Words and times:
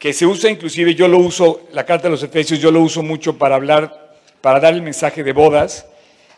que 0.00 0.14
se 0.14 0.24
usa 0.24 0.50
inclusive, 0.50 0.94
yo 0.94 1.08
lo 1.08 1.18
uso, 1.18 1.60
la 1.72 1.84
carta 1.84 2.04
de 2.04 2.12
los 2.12 2.22
Efesios, 2.22 2.58
yo 2.58 2.70
lo 2.70 2.80
uso 2.80 3.02
mucho 3.02 3.36
para 3.36 3.56
hablar, 3.56 4.16
para 4.40 4.58
dar 4.58 4.72
el 4.72 4.80
mensaje 4.80 5.22
de 5.22 5.34
bodas. 5.34 5.86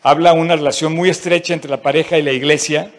Habla 0.03 0.33
una 0.33 0.57
relación 0.57 0.93
muy 0.93 1.09
estrecha 1.09 1.55
entre 1.55 1.71
la 1.71 1.81
pareja 1.81 2.19
y 2.19 2.23
la 2.23 2.33
iglesia. 2.33 2.91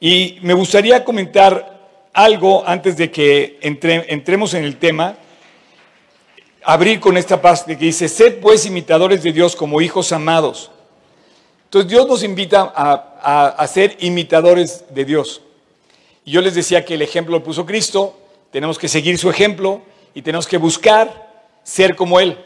Y 0.00 0.38
me 0.42 0.52
gustaría 0.52 1.04
comentar 1.04 1.78
algo 2.12 2.66
antes 2.66 2.96
de 2.96 3.12
que 3.12 3.60
entremos 3.62 4.54
en 4.54 4.64
el 4.64 4.78
tema. 4.78 5.16
Abrir 6.64 6.98
con 6.98 7.16
esta 7.16 7.40
parte 7.40 7.78
que 7.78 7.84
dice, 7.84 8.08
sed 8.08 8.40
pues 8.40 8.66
imitadores 8.66 9.22
de 9.22 9.32
Dios 9.32 9.54
como 9.54 9.80
hijos 9.80 10.10
amados. 10.10 10.72
Entonces 11.66 11.88
Dios 11.88 12.08
nos 12.08 12.24
invita 12.24 12.72
a, 12.74 13.46
a 13.56 13.66
ser 13.68 13.96
imitadores 14.00 14.86
de 14.90 15.04
Dios. 15.04 15.40
Y 16.24 16.32
yo 16.32 16.40
les 16.40 16.56
decía 16.56 16.84
que 16.84 16.94
el 16.94 17.02
ejemplo 17.02 17.38
lo 17.38 17.44
puso 17.44 17.64
Cristo, 17.64 18.19
tenemos 18.50 18.78
que 18.78 18.88
seguir 18.88 19.18
su 19.18 19.30
ejemplo 19.30 19.82
y 20.14 20.22
tenemos 20.22 20.46
que 20.46 20.58
buscar 20.58 21.46
ser 21.62 21.94
como 21.94 22.18
Él. 22.20 22.38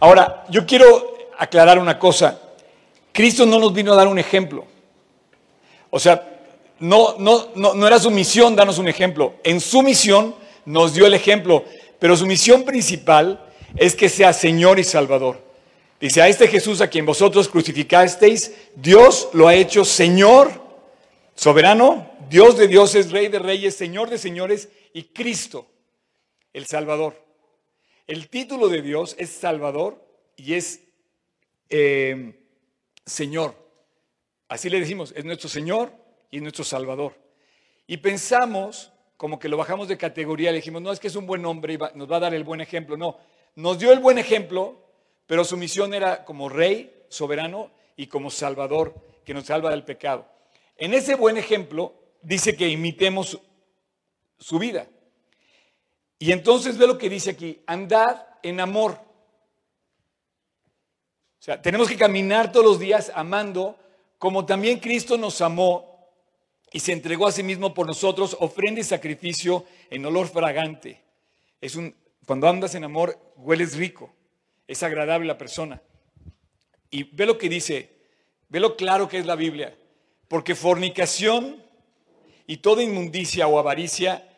Ahora, 0.00 0.44
yo 0.50 0.66
quiero 0.66 1.16
aclarar 1.38 1.78
una 1.78 1.98
cosa. 1.98 2.40
Cristo 3.12 3.46
no 3.46 3.58
nos 3.58 3.72
vino 3.72 3.92
a 3.92 3.96
dar 3.96 4.08
un 4.08 4.18
ejemplo. 4.18 4.66
O 5.90 5.98
sea, 5.98 6.30
no, 6.80 7.16
no, 7.18 7.48
no, 7.54 7.74
no 7.74 7.86
era 7.86 7.98
su 7.98 8.10
misión 8.10 8.56
darnos 8.56 8.78
un 8.78 8.88
ejemplo. 8.88 9.34
En 9.44 9.60
su 9.60 9.82
misión 9.82 10.34
nos 10.64 10.94
dio 10.94 11.06
el 11.06 11.14
ejemplo, 11.14 11.64
pero 11.98 12.16
su 12.16 12.26
misión 12.26 12.64
principal 12.64 13.40
es 13.76 13.94
que 13.94 14.08
sea 14.08 14.32
Señor 14.32 14.78
y 14.78 14.84
Salvador. 14.84 15.42
Dice, 16.00 16.20
a 16.20 16.28
este 16.28 16.48
Jesús 16.48 16.80
a 16.80 16.88
quien 16.88 17.06
vosotros 17.06 17.48
crucificasteis, 17.48 18.52
Dios 18.74 19.28
lo 19.32 19.48
ha 19.48 19.54
hecho 19.54 19.84
Señor, 19.84 20.50
soberano, 21.34 22.10
Dios 22.28 22.56
de 22.56 22.68
dioses, 22.68 23.10
Rey 23.10 23.28
de 23.28 23.38
reyes, 23.38 23.76
Señor 23.76 24.10
de 24.10 24.18
señores 24.18 24.68
y 24.94 25.02
Cristo, 25.04 25.66
el 26.54 26.64
Salvador. 26.64 27.22
El 28.06 28.28
título 28.30 28.68
de 28.68 28.80
Dios 28.80 29.16
es 29.18 29.28
Salvador 29.28 30.02
y 30.36 30.54
es 30.54 30.82
eh, 31.68 32.40
Señor. 33.04 33.54
Así 34.48 34.70
le 34.70 34.78
decimos, 34.78 35.12
es 35.16 35.24
nuestro 35.24 35.48
Señor 35.48 35.92
y 36.30 36.36
es 36.36 36.42
nuestro 36.42 36.64
Salvador. 36.64 37.14
Y 37.86 37.96
pensamos, 37.96 38.92
como 39.16 39.38
que 39.38 39.48
lo 39.48 39.56
bajamos 39.56 39.88
de 39.88 39.98
categoría, 39.98 40.52
le 40.52 40.58
dijimos, 40.58 40.80
no, 40.80 40.92
es 40.92 41.00
que 41.00 41.08
es 41.08 41.16
un 41.16 41.26
buen 41.26 41.44
hombre 41.44 41.74
y 41.74 41.78
nos 41.96 42.10
va 42.10 42.16
a 42.16 42.20
dar 42.20 42.34
el 42.34 42.44
buen 42.44 42.60
ejemplo. 42.60 42.96
No, 42.96 43.18
nos 43.56 43.78
dio 43.78 43.92
el 43.92 43.98
buen 43.98 44.18
ejemplo, 44.18 44.80
pero 45.26 45.44
su 45.44 45.56
misión 45.56 45.92
era 45.92 46.24
como 46.24 46.48
rey, 46.48 47.04
soberano 47.08 47.72
y 47.96 48.06
como 48.06 48.30
salvador, 48.30 48.94
que 49.24 49.34
nos 49.34 49.46
salva 49.46 49.70
del 49.70 49.82
pecado. 49.82 50.28
En 50.76 50.94
ese 50.94 51.16
buen 51.16 51.36
ejemplo 51.36 51.94
dice 52.22 52.56
que 52.56 52.68
imitemos 52.68 53.40
su 54.38 54.58
vida. 54.58 54.88
Y 56.18 56.32
entonces 56.32 56.78
ve 56.78 56.86
lo 56.86 56.98
que 56.98 57.08
dice 57.08 57.30
aquí, 57.30 57.62
andad 57.66 58.26
en 58.42 58.60
amor. 58.60 58.92
O 61.38 61.42
sea, 61.44 61.60
tenemos 61.60 61.88
que 61.88 61.96
caminar 61.96 62.52
todos 62.52 62.64
los 62.64 62.78
días 62.78 63.12
amando 63.14 63.78
como 64.18 64.46
también 64.46 64.80
Cristo 64.80 65.18
nos 65.18 65.40
amó 65.42 66.08
y 66.72 66.80
se 66.80 66.92
entregó 66.92 67.26
a 67.26 67.32
sí 67.32 67.42
mismo 67.42 67.74
por 67.74 67.86
nosotros, 67.86 68.36
ofrenda 68.40 68.80
y 68.80 68.84
sacrificio 68.84 69.64
en 69.90 70.06
olor 70.06 70.28
fragante. 70.28 71.02
Es 71.60 71.76
un, 71.76 71.94
cuando 72.26 72.48
andas 72.48 72.74
en 72.74 72.84
amor, 72.84 73.18
hueles 73.36 73.76
rico, 73.76 74.14
es 74.66 74.82
agradable 74.82 75.26
la 75.26 75.38
persona. 75.38 75.82
Y 76.90 77.04
ve 77.04 77.26
lo 77.26 77.38
que 77.38 77.48
dice, 77.48 77.90
ve 78.48 78.60
lo 78.60 78.76
claro 78.76 79.08
que 79.08 79.18
es 79.18 79.26
la 79.26 79.36
Biblia, 79.36 79.76
porque 80.26 80.54
fornicación 80.54 81.63
y 82.46 82.58
toda 82.58 82.82
inmundicia 82.82 83.46
o 83.46 83.58
avaricia 83.58 84.28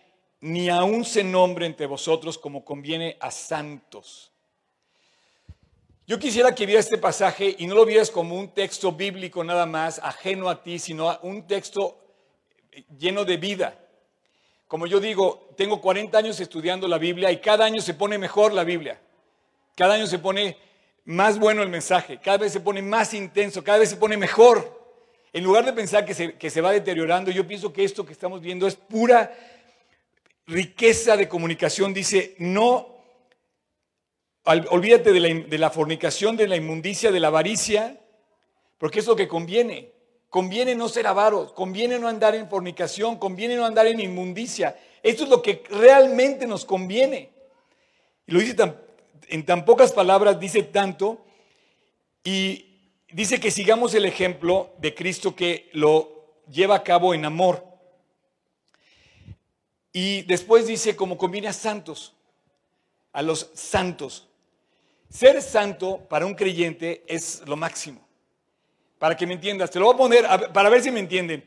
ni 0.41 0.69
aún 0.69 1.05
se 1.05 1.25
nombre 1.25 1.67
entre 1.67 1.87
vosotros 1.87 2.39
como 2.39 2.65
conviene 2.65 3.17
a 3.21 3.31
santos. 3.31 4.33
Yo 6.07 6.19
quisiera 6.21 6.55
que 6.55 6.67
vieras 6.67 6.84
este 6.84 6.99
pasaje 6.99 7.57
y 7.59 7.66
no 7.66 7.75
lo 7.75 7.84
vieras 7.84 8.12
como 8.12 8.39
un 8.39 8.55
texto 8.55 8.93
bíblico 8.93 9.43
nada 9.43 9.66
más, 9.66 9.99
ajeno 10.03 10.49
a 10.49 10.62
ti, 10.62 10.78
sino 10.78 11.19
un 11.22 11.49
texto 11.49 11.99
lleno 12.97 13.25
de 13.25 13.37
vida. 13.39 13.77
Como 14.69 14.87
yo 14.87 15.00
digo, 15.00 15.50
tengo 15.56 15.81
40 15.81 16.16
años 16.16 16.39
estudiando 16.39 16.87
la 16.87 16.99
Biblia 16.99 17.33
y 17.33 17.41
cada 17.41 17.65
año 17.65 17.81
se 17.81 17.95
pone 17.95 18.19
mejor 18.19 18.53
la 18.53 18.62
Biblia. 18.62 19.00
Cada 19.75 19.95
año 19.95 20.06
se 20.06 20.21
pone 20.21 20.56
más 21.05 21.39
bueno 21.39 21.62
el 21.62 21.69
mensaje, 21.69 22.21
cada 22.21 22.39
vez 22.39 22.53
se 22.53 22.61
pone 22.61 22.83
más 22.83 23.12
intenso, 23.12 23.65
cada 23.65 23.78
vez 23.78 23.91
se 23.91 23.97
pone 23.97 24.16
mejor. 24.16 24.85
En 25.36 25.44
lugar 25.44 25.66
de 25.66 25.74
pensar 25.74 26.06
que 26.06 26.14
se, 26.14 26.32
que 26.32 26.48
se 26.48 26.62
va 26.62 26.72
deteriorando, 26.72 27.30
yo 27.30 27.47
pienso 27.47 27.70
que 27.70 27.84
esto 27.84 28.06
que 28.06 28.14
estamos 28.14 28.41
viendo 28.41 28.66
es 28.66 28.74
pura 28.74 29.36
riqueza 30.47 31.14
de 31.14 31.28
comunicación, 31.28 31.92
dice, 31.92 32.36
no, 32.38 32.88
olvídate 34.44 35.12
de 35.12 35.58
la, 35.58 35.69
fornicación, 35.69 36.38
de 36.38 36.48
la 36.48 36.56
inmundicia, 36.56 37.12
de 37.12 37.20
la 37.20 37.28
avaricia, 37.28 38.00
porque 38.78 39.00
es 39.00 39.06
lo 39.06 39.14
que 39.14 39.28
conviene. 39.28 39.92
Conviene 40.30 40.74
no 40.74 40.88
ser 40.88 41.06
avaros, 41.06 41.53
conviene 41.53 41.98
no 41.98 42.08
andar 42.08 42.34
en 42.34 42.48
fornicación, 42.48 43.18
conviene 43.18 43.56
no 43.56 43.66
andar 43.66 43.86
en 43.88 44.00
inmundicia. 44.00 44.74
Esto 45.03 45.24
es 45.24 45.28
lo 45.28 45.42
que 45.42 45.64
realmente 45.68 46.47
nos 46.47 46.64
conviene. 46.64 47.28
Y 48.26 48.32
lo 48.32 48.41
dice 48.41 48.56
en 49.28 49.44
tan 49.44 49.66
pocas 49.66 49.92
palabras, 49.92 50.41
dice 50.41 50.62
tanto, 50.62 51.26
y 52.24 52.75
dice 53.11 53.41
que 53.41 53.50
sigamos 53.50 53.94
el 53.94 54.05
ejemplo 54.05 54.75
de 54.78 54.94
Cristo 54.94 55.34
que 55.34 55.71
lo 55.72 56.43
lleva 56.50 56.77
a 56.77 56.83
cabo 56.83 57.15
en 57.15 57.25
amor. 57.25 57.65
Y 59.93 60.22
después 60.22 60.67
dice, 60.67 60.94
como 60.94 61.16
conviene 61.16 61.49
a 61.49 61.53
santos, 61.53 62.15
a 63.12 63.22
los 63.22 63.50
santos. 63.55 64.28
Ser 65.09 65.41
santo 65.41 66.06
para 66.09 66.27
un 66.27 66.34
creyente 66.34 67.05
es 67.06 67.43
lo 67.47 67.56
máximo. 67.56 68.06
Para 68.99 69.16
que 69.16 69.27
me 69.27 69.34
entiendas, 69.34 69.71
te 69.71 69.78
lo 69.78 69.87
voy 69.87 69.95
a 69.95 69.99
poner 69.99 70.53
para 70.53 70.69
ver 70.69 70.83
si 70.83 70.91
me 70.91 71.00
entienden. 71.00 71.47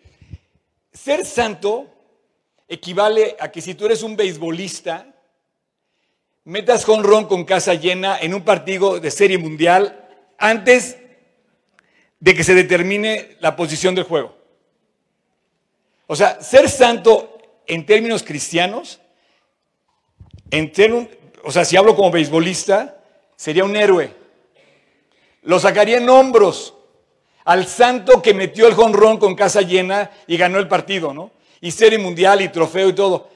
Ser 0.92 1.26
santo 1.26 1.88
equivale 2.68 3.36
a 3.40 3.52
que 3.52 3.62
si 3.62 3.76
tú 3.76 3.86
eres 3.86 4.02
un 4.02 4.16
beisbolista, 4.16 5.14
metas 6.46 6.86
con 6.86 7.04
ron 7.04 7.26
con 7.26 7.44
casa 7.44 7.74
llena 7.74 8.20
en 8.20 8.34
un 8.34 8.44
partido 8.44 9.00
de 9.00 9.12
serie 9.12 9.38
mundial 9.38 10.08
antes 10.38 10.98
de 12.20 12.34
que 12.34 12.44
se 12.44 12.54
determine 12.54 13.38
la 13.40 13.56
posición 13.56 13.96
del 13.96 14.04
juego. 14.04 14.36
O 16.08 16.16
sea, 16.16 16.42
ser 16.42 16.70
santo 16.70 17.38
en 17.66 17.86
términos 17.86 18.24
cristianos, 18.24 19.00
en 20.52 20.72
o 21.44 21.52
sea, 21.52 21.64
si 21.64 21.78
hablo 21.78 21.96
como 21.96 22.12
beisbolista, 22.12 22.98
sería 23.36 23.64
un 23.64 23.76
héroe. 23.76 24.14
Lo 25.44 25.60
sacaría 25.60 25.98
en 25.98 26.10
hombros 26.10 26.74
al 27.46 27.66
santo 27.68 28.22
que 28.22 28.34
metió 28.34 28.68
el 28.68 28.74
jonrón 28.74 29.18
con 29.18 29.36
casa 29.36 29.62
llena 29.62 30.12
y 30.28 30.38
ganó 30.38 30.60
el 30.60 30.68
partido, 30.68 31.14
¿no? 31.14 31.32
Y 31.62 31.72
serie 31.72 31.98
mundial 31.98 32.42
y 32.42 32.50
trofeo 32.50 32.90
y 32.90 32.94
todo. 32.94 33.30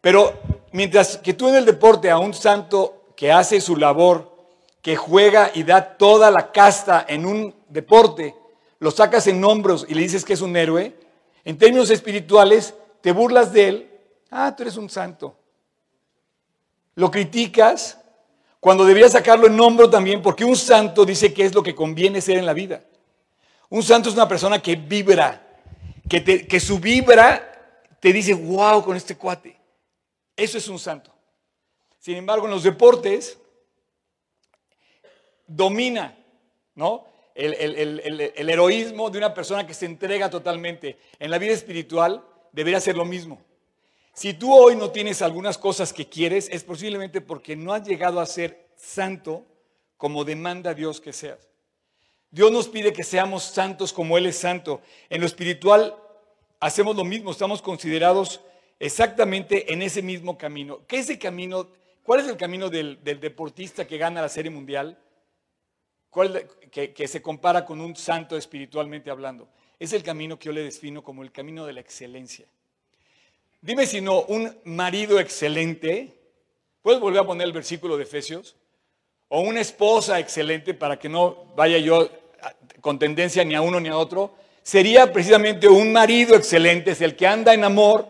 Pero 0.00 0.40
mientras 0.72 1.18
que 1.18 1.34
tú 1.34 1.48
en 1.48 1.56
el 1.56 1.64
deporte 1.64 2.10
a 2.10 2.18
un 2.18 2.34
santo 2.34 3.12
que 3.16 3.30
hace 3.30 3.60
su 3.60 3.76
labor, 3.76 4.34
que 4.82 4.96
juega 4.96 5.50
y 5.54 5.62
da 5.62 5.96
toda 5.96 6.30
la 6.30 6.52
casta 6.52 7.06
en 7.08 7.24
un 7.24 7.54
deporte, 7.74 8.34
lo 8.78 8.90
sacas 8.90 9.26
en 9.26 9.44
hombros 9.44 9.84
y 9.88 9.94
le 9.94 10.02
dices 10.02 10.24
que 10.24 10.32
es 10.32 10.40
un 10.40 10.56
héroe, 10.56 10.94
en 11.44 11.58
términos 11.58 11.90
espirituales 11.90 12.74
te 13.02 13.12
burlas 13.12 13.52
de 13.52 13.68
él, 13.68 13.90
ah, 14.30 14.54
tú 14.56 14.62
eres 14.62 14.76
un 14.76 14.88
santo. 14.88 15.36
Lo 16.94 17.10
criticas 17.10 17.98
cuando 18.60 18.84
deberías 18.84 19.12
sacarlo 19.12 19.46
en 19.48 19.60
hombro 19.60 19.90
también, 19.90 20.22
porque 20.22 20.44
un 20.44 20.56
santo 20.56 21.04
dice 21.04 21.34
que 21.34 21.44
es 21.44 21.54
lo 21.54 21.62
que 21.62 21.74
conviene 21.74 22.22
ser 22.22 22.38
en 22.38 22.46
la 22.46 22.54
vida. 22.54 22.82
Un 23.68 23.82
santo 23.82 24.08
es 24.08 24.14
una 24.14 24.28
persona 24.28 24.62
que 24.62 24.76
vibra, 24.76 25.42
que, 26.08 26.46
que 26.46 26.60
su 26.60 26.78
vibra 26.78 27.76
te 28.00 28.12
dice, 28.12 28.32
wow, 28.32 28.82
con 28.82 28.96
este 28.96 29.16
cuate. 29.16 29.58
Eso 30.36 30.56
es 30.56 30.68
un 30.68 30.78
santo. 30.78 31.12
Sin 31.98 32.16
embargo, 32.16 32.46
en 32.46 32.52
los 32.52 32.62
deportes 32.62 33.36
domina, 35.46 36.16
¿no? 36.74 37.13
El, 37.34 38.50
heroísmo 38.50 39.10
de 39.10 39.18
una 39.18 39.34
persona 39.34 39.66
que 39.66 39.74
se 39.74 39.86
entrega 39.86 40.30
totalmente. 40.30 40.98
En 41.18 41.30
la 41.30 41.38
vida 41.38 41.52
espiritual 41.52 42.24
debería 42.52 42.80
ser 42.80 42.96
lo 42.96 43.04
mismo. 43.04 43.42
Si 44.12 44.32
tú 44.32 44.54
hoy 44.54 44.76
no 44.76 44.90
tienes 44.90 45.22
algunas 45.22 45.58
cosas 45.58 45.92
que 45.92 46.08
quieres, 46.08 46.48
es 46.52 46.62
posiblemente 46.62 47.20
porque 47.20 47.56
no 47.56 47.72
has 47.72 47.86
llegado 47.86 48.20
a 48.20 48.26
ser 48.26 48.68
santo 48.76 49.44
como 49.96 50.24
demanda 50.24 50.74
Dios 50.74 51.00
que 51.00 51.12
seas. 51.12 51.48
Dios 52.30 52.52
nos 52.52 52.68
pide 52.68 52.92
que 52.92 53.02
seamos 53.02 53.42
santos 53.42 53.92
como 53.92 54.16
Él 54.16 54.26
es 54.26 54.38
santo. 54.38 54.80
En 55.08 55.20
lo 55.20 55.26
espiritual 55.26 55.96
hacemos 56.60 56.94
lo 56.96 57.04
mismo, 57.04 57.32
estamos 57.32 57.60
considerados 57.60 58.40
exactamente 58.78 59.72
en 59.72 59.82
ese 59.82 60.02
mismo 60.02 60.38
camino. 60.38 60.80
¿Qué 60.86 60.98
es 60.98 61.10
el 61.10 61.18
camino? 61.18 61.68
¿Cuál 62.04 62.20
es 62.20 62.28
el 62.28 62.36
camino 62.36 62.70
del 62.70 63.02
deportista 63.02 63.86
que 63.86 63.98
gana 63.98 64.20
la 64.20 64.28
Serie 64.28 64.50
Mundial? 64.50 64.98
Que, 66.70 67.08
se 67.08 67.20
compara 67.20 67.64
con 67.64 67.80
un 67.80 67.96
santo 67.96 68.36
espiritualmente 68.36 69.10
hablando. 69.10 69.48
Es 69.78 69.92
el 69.92 70.02
camino 70.02 70.38
que 70.38 70.46
yo 70.46 70.52
le 70.52 70.62
defino 70.62 71.02
como 71.02 71.22
el 71.22 71.32
camino 71.32 71.66
de 71.66 71.72
la 71.72 71.80
excelencia. 71.80 72.46
Dime 73.60 73.86
si 73.86 74.00
no, 74.00 74.22
un 74.22 74.56
marido 74.64 75.18
excelente. 75.18 76.14
¿Puedes 76.82 77.00
volver 77.00 77.20
a 77.20 77.26
poner 77.26 77.46
el 77.46 77.52
versículo 77.52 77.96
de 77.96 78.04
Efesios? 78.04 78.56
O 79.28 79.40
una 79.40 79.60
esposa 79.60 80.20
excelente 80.20 80.74
para 80.74 80.98
que 80.98 81.08
no 81.08 81.52
vaya 81.56 81.78
yo 81.78 82.08
con 82.80 82.98
tendencia 82.98 83.44
ni 83.44 83.54
a 83.54 83.62
uno 83.62 83.80
ni 83.80 83.88
a 83.88 83.96
otro. 83.96 84.34
Sería 84.62 85.12
precisamente 85.12 85.68
un 85.68 85.92
marido 85.92 86.36
excelente, 86.36 86.92
es 86.92 87.00
el 87.00 87.16
que 87.16 87.26
anda 87.26 87.52
en 87.52 87.64
amor, 87.64 88.06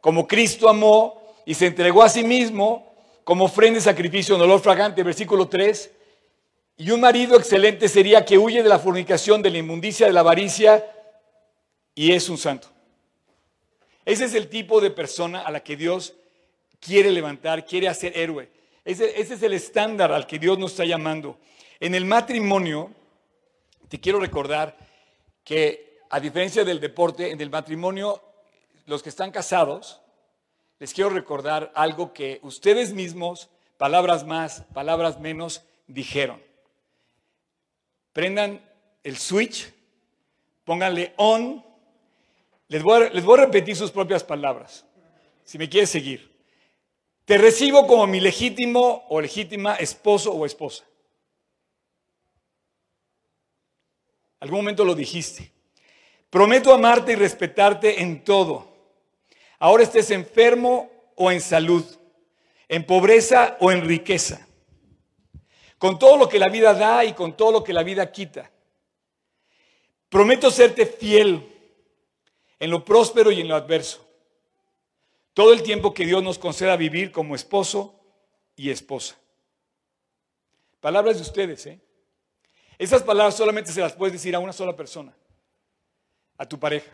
como 0.00 0.26
Cristo 0.26 0.68
amó 0.68 1.22
y 1.46 1.54
se 1.54 1.66
entregó 1.66 2.02
a 2.02 2.08
sí 2.08 2.22
mismo 2.22 2.94
como 3.24 3.46
ofrenda 3.46 3.78
de 3.78 3.84
sacrificio 3.84 4.36
en 4.36 4.42
olor 4.42 4.60
fragante, 4.60 5.02
versículo 5.02 5.48
3. 5.48 5.90
Y 6.78 6.90
un 6.90 7.00
marido 7.00 7.36
excelente 7.36 7.88
sería 7.88 8.24
que 8.24 8.36
huye 8.36 8.62
de 8.62 8.68
la 8.68 8.78
fornicación, 8.78 9.40
de 9.40 9.50
la 9.50 9.58
inmundicia, 9.58 10.06
de 10.06 10.12
la 10.12 10.20
avaricia 10.20 10.84
y 11.94 12.12
es 12.12 12.28
un 12.28 12.36
santo. 12.36 12.68
Ese 14.04 14.26
es 14.26 14.34
el 14.34 14.48
tipo 14.48 14.80
de 14.80 14.90
persona 14.90 15.40
a 15.40 15.50
la 15.50 15.64
que 15.64 15.76
Dios 15.76 16.14
quiere 16.78 17.10
levantar, 17.10 17.64
quiere 17.64 17.88
hacer 17.88 18.16
héroe. 18.16 18.50
Ese, 18.84 19.20
es 19.20 19.42
el 19.42 19.54
estándar 19.54 20.12
al 20.12 20.26
que 20.26 20.38
Dios 20.38 20.58
nos 20.58 20.72
está 20.72 20.84
llamando. 20.84 21.38
En 21.80 21.94
el 21.94 22.04
matrimonio, 22.04 22.92
te 23.88 23.98
quiero 23.98 24.20
recordar 24.20 24.76
que 25.42 26.00
a 26.10 26.20
diferencia 26.20 26.64
del 26.64 26.78
deporte, 26.78 27.30
en 27.30 27.40
el 27.40 27.50
matrimonio, 27.50 28.22
los 28.84 29.02
que 29.02 29.08
están 29.08 29.32
casados, 29.32 30.00
les 30.78 30.92
quiero 30.92 31.10
recordar 31.10 31.72
algo 31.74 32.12
que 32.12 32.38
ustedes 32.42 32.92
mismos, 32.92 33.48
palabras 33.78 34.24
más, 34.24 34.62
palabras 34.72 35.18
menos, 35.18 35.62
dijeron. 35.86 36.40
Prendan 38.16 38.64
el 39.04 39.18
switch, 39.18 39.70
pónganle 40.64 41.12
on 41.18 41.62
les 42.68 42.82
voy, 42.82 43.02
a, 43.04 43.36
repetir 43.36 43.76
sus 43.76 43.90
propias 43.90 44.24
palabras, 44.24 44.86
si 45.44 45.58
me 45.58 45.68
quieres 45.68 45.90
seguir. 45.90 46.34
Te 47.26 47.36
recibo 47.36 47.86
como 47.86 48.06
mi 48.06 48.18
legítimo 48.20 49.04
o 49.10 49.20
legítima 49.20 49.74
esposo 49.74 50.32
o 50.32 50.46
esposa. 50.46 50.86
Algún 54.40 54.60
momento 54.60 54.82
lo 54.82 54.94
dijiste. 54.94 55.52
Prometo 56.30 56.72
amarte 56.72 57.12
y 57.12 57.16
respetarte 57.16 58.00
en 58.00 58.24
todo. 58.24 58.66
Ahora 59.58 59.82
estés 59.82 60.10
enfermo 60.10 60.90
o 61.16 61.30
en 61.30 61.42
salud, 61.42 61.84
en 62.66 62.86
pobreza 62.86 63.58
o 63.60 63.70
en 63.72 63.86
riqueza, 63.86 64.48
con 65.78 65.98
todo 65.98 66.16
lo 66.16 66.28
que 66.28 66.38
la 66.38 66.48
vida 66.48 66.74
da 66.74 67.04
y 67.04 67.12
con 67.12 67.36
todo 67.36 67.52
lo 67.52 67.64
que 67.64 67.72
la 67.72 67.82
vida 67.82 68.10
quita. 68.10 68.50
Prometo 70.08 70.50
serte 70.50 70.86
fiel 70.86 71.52
en 72.58 72.70
lo 72.70 72.84
próspero 72.84 73.30
y 73.30 73.40
en 73.40 73.48
lo 73.48 73.54
adverso. 73.54 74.06
Todo 75.34 75.52
el 75.52 75.62
tiempo 75.62 75.92
que 75.92 76.06
Dios 76.06 76.22
nos 76.22 76.38
conceda 76.38 76.76
vivir 76.76 77.12
como 77.12 77.34
esposo 77.34 78.00
y 78.56 78.70
esposa. 78.70 79.16
Palabras 80.80 81.16
de 81.16 81.22
ustedes, 81.22 81.66
¿eh? 81.66 81.80
Esas 82.78 83.02
palabras 83.02 83.36
solamente 83.36 83.72
se 83.72 83.80
las 83.80 83.94
puedes 83.94 84.12
decir 84.12 84.34
a 84.34 84.38
una 84.38 84.52
sola 84.52 84.76
persona, 84.76 85.14
a 86.36 86.46
tu 86.46 86.58
pareja. 86.58 86.90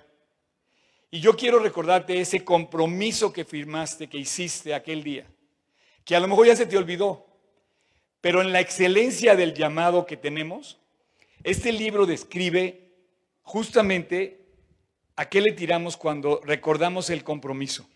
Y 1.10 1.20
yo 1.20 1.36
quiero 1.36 1.58
recordarte 1.58 2.20
ese 2.20 2.44
compromiso 2.44 3.32
que 3.32 3.44
firmaste, 3.44 4.08
que 4.08 4.18
hiciste 4.18 4.74
aquel 4.74 5.02
día, 5.02 5.26
que 6.04 6.16
a 6.16 6.20
lo 6.20 6.28
mejor 6.28 6.46
ya 6.46 6.56
se 6.56 6.66
te 6.66 6.78
olvidó, 6.78 7.26
pero 8.22 8.40
en 8.40 8.52
la 8.52 8.60
excelencia 8.60 9.36
del 9.36 9.52
llamado 9.52 10.06
que 10.06 10.16
tenemos, 10.16 10.80
este 11.44 11.72
libro 11.72 12.06
describe 12.06 12.88
justamente 13.42 14.42
¿A 15.16 15.28
qué 15.28 15.40
le 15.40 15.52
tiramos 15.52 15.96
cuando 15.96 16.40
recordamos 16.42 17.10
el 17.10 17.22
compromiso? 17.22 17.86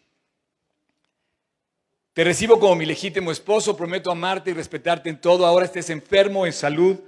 Te 2.12 2.24
recibo 2.24 2.58
como 2.58 2.76
mi 2.76 2.86
legítimo 2.86 3.30
esposo, 3.30 3.76
prometo 3.76 4.10
amarte 4.10 4.50
y 4.50 4.54
respetarte 4.54 5.08
en 5.08 5.20
todo, 5.20 5.46
ahora 5.46 5.66
estés 5.66 5.90
enfermo, 5.90 6.46
en 6.46 6.52
salud, 6.52 6.98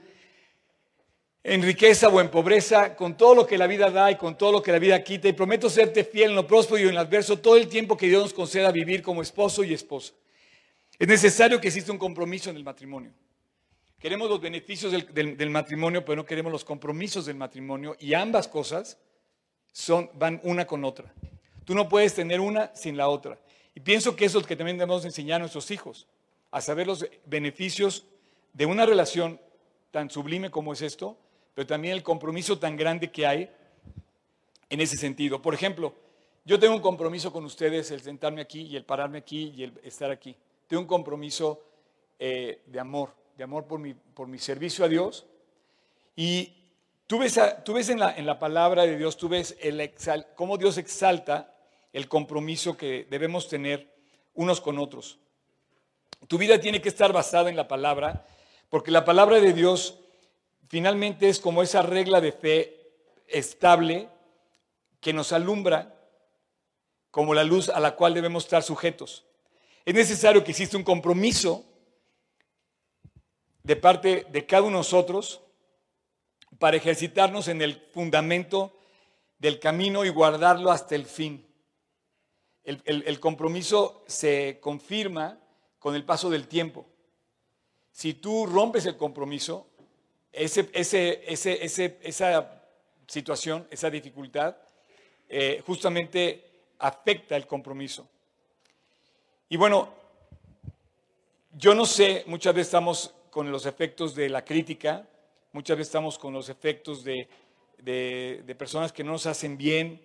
en 1.42 1.62
riqueza 1.62 2.08
o 2.08 2.20
en 2.20 2.30
pobreza, 2.30 2.94
con 2.94 3.16
todo 3.16 3.34
lo 3.34 3.46
que 3.46 3.58
la 3.58 3.66
vida 3.66 3.90
da 3.90 4.10
y 4.10 4.16
con 4.16 4.36
todo 4.36 4.52
lo 4.52 4.62
que 4.62 4.72
la 4.72 4.78
vida 4.78 5.02
quita, 5.02 5.28
y 5.28 5.32
prometo 5.32 5.70
serte 5.70 6.04
fiel 6.04 6.30
en 6.30 6.36
lo 6.36 6.46
próspero 6.46 6.78
y 6.78 6.88
en 6.88 6.94
lo 6.94 7.00
adverso 7.00 7.38
todo 7.38 7.56
el 7.56 7.68
tiempo 7.68 7.96
que 7.96 8.08
Dios 8.08 8.22
nos 8.22 8.34
conceda 8.34 8.70
vivir 8.70 9.02
como 9.02 9.22
esposo 9.22 9.64
y 9.64 9.72
esposa. 9.72 10.12
Es 10.98 11.06
necesario 11.06 11.60
que 11.60 11.68
exista 11.68 11.92
un 11.92 11.98
compromiso 11.98 12.50
en 12.50 12.56
el 12.56 12.64
matrimonio. 12.64 13.12
Queremos 13.98 14.28
los 14.28 14.40
beneficios 14.40 14.92
del, 14.92 15.50
matrimonio, 15.50 16.04
pero 16.04 16.16
no 16.16 16.24
queremos 16.24 16.52
los 16.52 16.64
compromisos 16.64 17.26
del 17.26 17.36
matrimonio, 17.36 17.96
y 17.98 18.14
ambas 18.14 18.46
cosas 18.48 18.98
son, 19.72 20.10
van 20.14 20.40
una 20.44 20.66
con 20.66 20.84
otra. 20.84 21.12
Tú 21.64 21.74
no 21.74 21.88
puedes 21.88 22.14
tener 22.14 22.40
una 22.40 22.74
sin 22.74 22.96
la 22.96 23.08
otra. 23.08 23.38
Y 23.74 23.80
pienso 23.80 24.16
que 24.16 24.24
eso 24.24 24.38
es 24.38 24.44
lo 24.44 24.48
que 24.48 24.56
también 24.56 24.78
debemos 24.78 25.04
enseñar 25.04 25.36
a 25.36 25.38
nuestros 25.40 25.70
hijos, 25.70 26.06
a 26.50 26.60
saber 26.60 26.86
los 26.86 27.06
beneficios 27.26 28.04
de 28.52 28.66
una 28.66 28.86
relación 28.86 29.40
tan 29.90 30.10
sublime 30.10 30.50
como 30.50 30.72
es 30.72 30.82
esto, 30.82 31.16
pero 31.54 31.66
también 31.66 31.94
el 31.94 32.02
compromiso 32.02 32.58
tan 32.58 32.76
grande 32.76 33.10
que 33.10 33.26
hay 33.26 33.50
en 34.70 34.80
ese 34.80 34.96
sentido. 34.96 35.42
Por 35.42 35.54
ejemplo, 35.54 35.94
yo 36.44 36.58
tengo 36.58 36.74
un 36.74 36.80
compromiso 36.80 37.32
con 37.32 37.44
ustedes, 37.44 37.90
el 37.90 38.00
sentarme 38.00 38.40
aquí 38.40 38.62
y 38.62 38.76
el 38.76 38.84
pararme 38.84 39.18
aquí 39.18 39.52
y 39.56 39.64
el 39.64 39.72
estar 39.82 40.10
aquí. 40.10 40.36
Tengo 40.68 40.82
un 40.82 40.88
compromiso 40.88 41.64
eh, 42.20 42.62
de 42.66 42.78
amor, 42.78 43.12
de 43.36 43.42
amor 43.42 43.66
por 43.66 43.80
mi, 43.80 43.94
por 43.94 44.28
mi 44.28 44.38
servicio 44.38 44.84
a 44.84 44.88
Dios. 44.88 45.26
Y 46.14 46.54
Tú 47.08 47.18
ves, 47.18 47.88
en, 47.88 47.98
la, 47.98 48.38
palabra 48.38 48.82
de 48.82 48.98
Dios, 48.98 49.16
tú 49.16 49.30
ves 49.30 49.56
el 49.62 49.90
cómo 50.34 50.58
Dios 50.58 50.76
exalta 50.76 51.54
el 51.90 52.06
compromiso 52.06 52.76
que 52.76 53.06
debemos 53.08 53.48
tener 53.48 53.90
unos 54.34 54.60
con 54.60 54.78
otros. 54.78 55.18
Tu 56.26 56.36
vida 56.36 56.60
tiene 56.60 56.82
que 56.82 56.90
estar 56.90 57.14
basada 57.14 57.48
en 57.48 57.56
la 57.56 57.66
palabra, 57.66 58.26
porque 58.68 58.90
la 58.90 59.06
palabra 59.06 59.40
de 59.40 59.54
Dios 59.54 60.00
finalmente 60.68 61.30
es 61.30 61.40
como 61.40 61.62
esa 61.62 61.80
regla 61.80 62.20
de 62.20 62.32
fe 62.32 62.92
estable 63.26 64.10
que 65.00 65.14
nos 65.14 65.32
alumbra 65.32 65.94
como 67.10 67.32
la 67.32 67.42
luz 67.42 67.70
a 67.70 67.80
la 67.80 67.96
cual 67.96 68.12
debemos 68.12 68.44
estar 68.44 68.62
sujetos. 68.62 69.24
Es 69.88 69.94
necesario 69.94 70.44
que 70.44 70.50
exista 70.50 70.76
un 70.76 70.82
compromiso 70.82 71.64
de 73.62 73.75
parte 73.75 74.26
de 74.31 74.44
cada 74.44 74.61
uno 74.61 74.73
de 74.73 74.81
nosotros 74.81 75.40
para 76.58 76.76
ejercitarnos 76.76 77.49
en 77.49 77.62
el 77.62 77.81
fundamento 77.94 78.79
del 79.38 79.58
camino 79.58 80.05
y 80.05 80.11
guardarlo 80.11 80.70
hasta 80.70 80.94
el 80.94 81.06
fin. 81.06 81.43
El, 82.64 83.19
compromiso 83.19 84.05
se 84.06 84.58
confirma 84.61 85.40
con 85.78 85.95
el 85.95 86.04
paso 86.04 86.28
del 86.28 86.49
tiempo. 86.49 86.85
Si 87.90 88.12
tú 88.12 88.45
rompes 88.45 88.85
el 88.85 88.99
compromiso, 88.99 89.68
esa 90.30 90.66
situación, 93.07 93.66
esa 93.71 93.88
dificultad, 93.88 94.54
eh, 95.30 95.62
justamente 95.64 96.75
afecta 96.78 97.37
el 97.37 97.47
compromiso. 97.47 98.07
Y 99.49 99.57
bueno, 99.57 99.88
yo 101.57 101.75
no 101.75 101.87
sé, 101.87 102.25
muchas 102.26 102.55
veces 102.55 102.69
estamos 102.69 103.14
con 103.31 103.50
los 103.50 103.67
efectos 103.67 104.14
de 104.14 104.28
la 104.28 104.45
crítica, 104.45 105.07
Muchas 105.52 105.78
veces 105.78 105.88
estamos 105.88 106.19
con 106.19 106.35
los 106.35 106.50
efectos 106.50 107.02
de, 107.02 107.26
personas 108.59 108.93
que 108.93 109.02
no 109.02 109.12
nos 109.12 109.26
hacen 109.26 109.57
bien, 109.57 110.00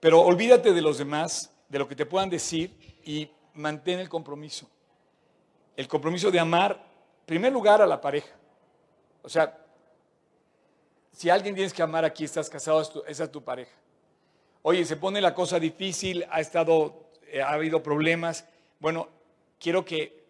pero 0.00 0.20
olvídate 0.20 0.72
de 0.72 0.82
los 0.82 0.98
demás, 0.98 1.52
de 1.68 1.78
lo 1.78 1.86
que 1.86 1.94
te 1.94 2.04
puedan 2.04 2.28
decir 2.28 2.76
y 3.04 3.30
mantén 3.54 4.00
el 4.00 4.08
compromiso. 4.08 4.68
El 5.76 5.86
compromiso 5.86 6.30
de 6.30 6.40
amar, 6.40 6.72
en 7.20 7.26
primer 7.26 7.52
lugar, 7.52 7.82
a 7.82 7.86
la 7.86 8.00
pareja. 8.00 8.34
O 9.22 9.28
sea, 9.28 9.56
si 11.12 11.30
alguien 11.30 11.54
tienes 11.54 11.72
que 11.72 11.82
amar 11.82 12.04
aquí, 12.04 12.24
estás 12.24 12.50
casado, 12.50 12.82
esa 13.06 13.24
es 13.24 13.30
tu 13.30 13.42
pareja. 13.42 13.72
Oye, 14.62 14.84
se 14.84 14.96
pone 14.96 15.20
la 15.20 15.34
cosa 15.34 15.60
difícil, 15.60 16.26
ha 16.30 16.40
estado, 16.40 17.10
eh, 17.28 17.40
ha 17.40 17.52
habido 17.52 17.82
problemas. 17.82 18.44
Bueno, 18.78 19.08
quiero 19.58 19.84
que 19.84 20.24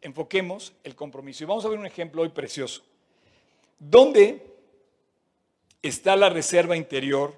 enfoquemos 0.00 0.72
el 0.84 0.94
compromiso. 0.94 1.44
Y 1.44 1.46
vamos 1.46 1.64
a 1.64 1.68
ver 1.68 1.78
un 1.78 1.86
ejemplo 1.86 2.22
hoy 2.22 2.28
precioso. 2.30 2.82
¿Dónde 3.78 4.56
está 5.82 6.16
la 6.16 6.28
reserva 6.28 6.76
interior 6.76 7.34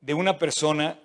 de 0.00 0.14
una 0.14 0.38
persona 0.38 0.98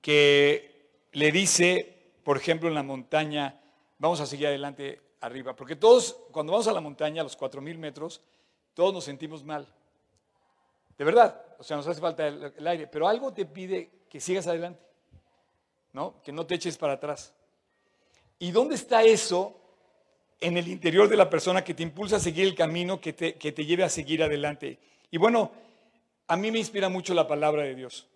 que 0.00 0.90
le 1.12 1.32
dice, 1.32 2.12
por 2.24 2.36
ejemplo, 2.36 2.68
en 2.68 2.74
la 2.74 2.82
montaña, 2.82 3.60
vamos 3.98 4.20
a 4.20 4.26
seguir 4.26 4.46
adelante 4.46 5.00
arriba? 5.20 5.54
Porque 5.54 5.76
todos, 5.76 6.16
cuando 6.30 6.52
vamos 6.52 6.68
a 6.68 6.72
la 6.72 6.80
montaña, 6.80 7.20
a 7.20 7.24
los 7.24 7.38
4.000 7.38 7.76
metros, 7.78 8.20
todos 8.74 8.94
nos 8.94 9.04
sentimos 9.04 9.44
mal. 9.44 9.68
De 10.96 11.04
verdad, 11.04 11.44
o 11.58 11.64
sea, 11.64 11.76
nos 11.76 11.86
hace 11.86 12.00
falta 12.00 12.26
el, 12.26 12.52
el 12.56 12.66
aire, 12.66 12.86
pero 12.86 13.08
algo 13.08 13.32
te 13.32 13.44
pide 13.44 13.90
que 14.08 14.20
sigas 14.20 14.46
adelante, 14.46 14.82
¿no? 15.92 16.22
Que 16.22 16.32
no 16.32 16.46
te 16.46 16.54
eches 16.54 16.78
para 16.78 16.94
atrás. 16.94 17.34
¿Y 18.42 18.50
dónde 18.50 18.74
está 18.74 19.04
eso 19.04 19.56
en 20.40 20.56
el 20.56 20.66
interior 20.66 21.08
de 21.08 21.16
la 21.16 21.30
persona 21.30 21.62
que 21.62 21.74
te 21.74 21.84
impulsa 21.84 22.16
a 22.16 22.18
seguir 22.18 22.44
el 22.44 22.56
camino 22.56 23.00
que 23.00 23.12
te, 23.12 23.34
que 23.34 23.52
te 23.52 23.64
lleve 23.64 23.84
a 23.84 23.88
seguir 23.88 24.20
adelante. 24.20 24.80
Y 25.12 25.16
bueno, 25.16 25.52
a 26.26 26.36
mí 26.36 26.50
me 26.50 26.58
inspira 26.58 26.88
mucho 26.88 27.14
la 27.14 27.28
palabra 27.28 27.62
de 27.62 27.76
Dios. 27.76 28.08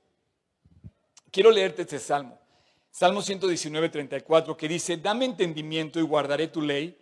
Quiero 1.30 1.52
leerte 1.52 1.82
este 1.82 2.00
salmo. 2.00 2.36
Salmo 2.90 3.22
119, 3.22 3.88
34, 3.88 4.56
que 4.56 4.66
dice, 4.66 4.96
dame 4.96 5.26
entendimiento 5.26 6.00
y 6.00 6.02
guardaré 6.02 6.48
tu 6.48 6.60
ley 6.60 6.98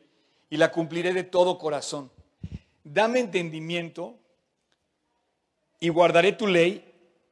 y 0.51 0.59
la 0.59 0.71
cumpliré 0.71 1.15
de 1.15 1.25
todo 1.25 1.57
corazón. 1.57 2.11
Dame 2.83 3.21
entendimiento 3.21 4.19
y 5.81 5.89
guardaré 5.89 6.33
tu 6.33 6.47
ley 6.47 6.85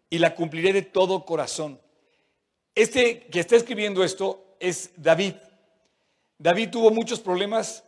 y 0.08 0.18
la 0.20 0.34
cumpliré 0.34 0.72
de 0.72 0.80
todo 0.80 1.26
corazón. 1.26 1.78
Este 2.74 3.26
que 3.26 3.40
está 3.40 3.56
escribiendo 3.56 4.02
esto 4.02 4.56
es 4.58 4.92
David. 4.96 5.34
David 6.42 6.70
tuvo 6.70 6.90
muchos 6.90 7.20
problemas 7.20 7.84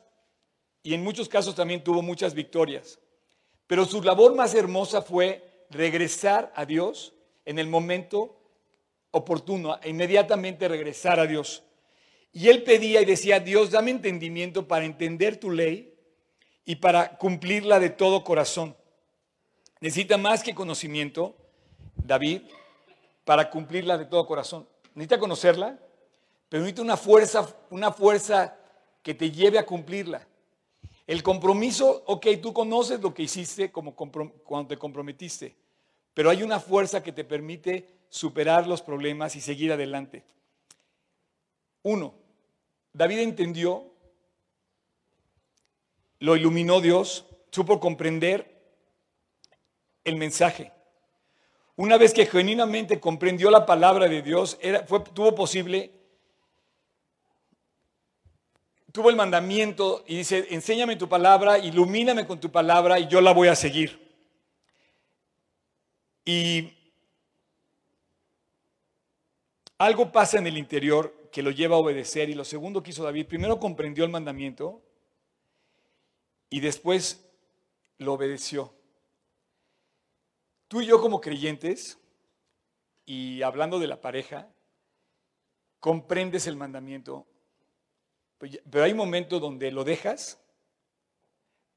y 0.84 0.94
en 0.94 1.02
muchos 1.02 1.28
casos 1.28 1.56
también 1.56 1.82
tuvo 1.82 2.02
muchas 2.02 2.34
victorias. 2.34 3.00
Pero 3.66 3.84
su 3.84 4.00
labor 4.00 4.36
más 4.36 4.54
hermosa 4.54 5.02
fue 5.02 5.66
regresar 5.70 6.52
a 6.54 6.64
Dios 6.64 7.14
en 7.44 7.58
el 7.58 7.66
momento 7.66 8.40
oportuno, 9.10 9.76
inmediatamente 9.84 10.68
regresar 10.68 11.18
a 11.18 11.26
Dios. 11.26 11.64
Y 12.32 12.48
él 12.48 12.62
pedía 12.62 13.02
y 13.02 13.04
decía, 13.04 13.40
Dios, 13.40 13.72
dame 13.72 13.90
entendimiento 13.90 14.68
para 14.68 14.84
entender 14.84 15.40
tu 15.40 15.50
ley 15.50 15.92
y 16.64 16.76
para 16.76 17.18
cumplirla 17.18 17.80
de 17.80 17.90
todo 17.90 18.22
corazón. 18.22 18.76
Necesita 19.80 20.16
más 20.16 20.44
que 20.44 20.54
conocimiento, 20.54 21.36
David, 21.96 22.42
para 23.24 23.50
cumplirla 23.50 23.98
de 23.98 24.04
todo 24.04 24.28
corazón. 24.28 24.68
Necesita 24.94 25.18
conocerla, 25.18 25.80
pero 26.54 26.82
una 26.82 26.96
fuerza, 26.96 27.52
una 27.70 27.90
fuerza 27.90 28.56
que 29.02 29.12
te 29.12 29.32
lleve 29.32 29.58
a 29.58 29.66
cumplirla. 29.66 30.24
El 31.04 31.20
compromiso, 31.20 32.04
ok, 32.06 32.28
tú 32.40 32.52
conoces 32.52 33.00
lo 33.00 33.12
que 33.12 33.24
hiciste 33.24 33.72
como 33.72 33.96
cuando 33.96 34.68
te 34.68 34.76
comprometiste, 34.76 35.56
pero 36.14 36.30
hay 36.30 36.44
una 36.44 36.60
fuerza 36.60 37.02
que 37.02 37.10
te 37.10 37.24
permite 37.24 37.88
superar 38.08 38.68
los 38.68 38.82
problemas 38.82 39.34
y 39.34 39.40
seguir 39.40 39.72
adelante. 39.72 40.22
Uno, 41.82 42.14
David 42.92 43.18
entendió, 43.18 43.90
lo 46.20 46.36
iluminó 46.36 46.80
Dios, 46.80 47.26
supo 47.50 47.80
comprender 47.80 48.62
el 50.04 50.14
mensaje. 50.14 50.70
Una 51.74 51.98
vez 51.98 52.14
que 52.14 52.26
genuinamente 52.26 53.00
comprendió 53.00 53.50
la 53.50 53.66
palabra 53.66 54.06
de 54.06 54.22
Dios, 54.22 54.56
era, 54.60 54.86
fue, 54.86 55.00
tuvo 55.00 55.34
posible, 55.34 56.03
tuvo 58.94 59.10
el 59.10 59.16
mandamiento 59.16 60.04
y 60.06 60.18
dice, 60.18 60.46
enséñame 60.50 60.94
tu 60.94 61.08
palabra, 61.08 61.58
ilumíname 61.58 62.28
con 62.28 62.38
tu 62.38 62.52
palabra 62.52 63.00
y 63.00 63.08
yo 63.08 63.20
la 63.20 63.32
voy 63.32 63.48
a 63.48 63.56
seguir. 63.56 64.00
Y 66.24 66.72
algo 69.78 70.12
pasa 70.12 70.38
en 70.38 70.46
el 70.46 70.56
interior 70.56 71.28
que 71.32 71.42
lo 71.42 71.50
lleva 71.50 71.74
a 71.74 71.80
obedecer. 71.80 72.30
Y 72.30 72.34
lo 72.34 72.44
segundo 72.44 72.84
que 72.84 72.90
hizo 72.92 73.02
David, 73.02 73.26
primero 73.26 73.58
comprendió 73.58 74.04
el 74.04 74.12
mandamiento 74.12 74.80
y 76.48 76.60
después 76.60 77.28
lo 77.98 78.12
obedeció. 78.12 78.72
Tú 80.68 80.82
y 80.82 80.86
yo 80.86 81.00
como 81.00 81.20
creyentes, 81.20 81.98
y 83.04 83.42
hablando 83.42 83.80
de 83.80 83.88
la 83.88 84.00
pareja, 84.00 84.48
comprendes 85.80 86.46
el 86.46 86.54
mandamiento, 86.54 87.26
pero 88.70 88.84
hay 88.84 88.94
momentos 88.94 89.40
donde 89.40 89.70
lo 89.70 89.84
dejas, 89.84 90.38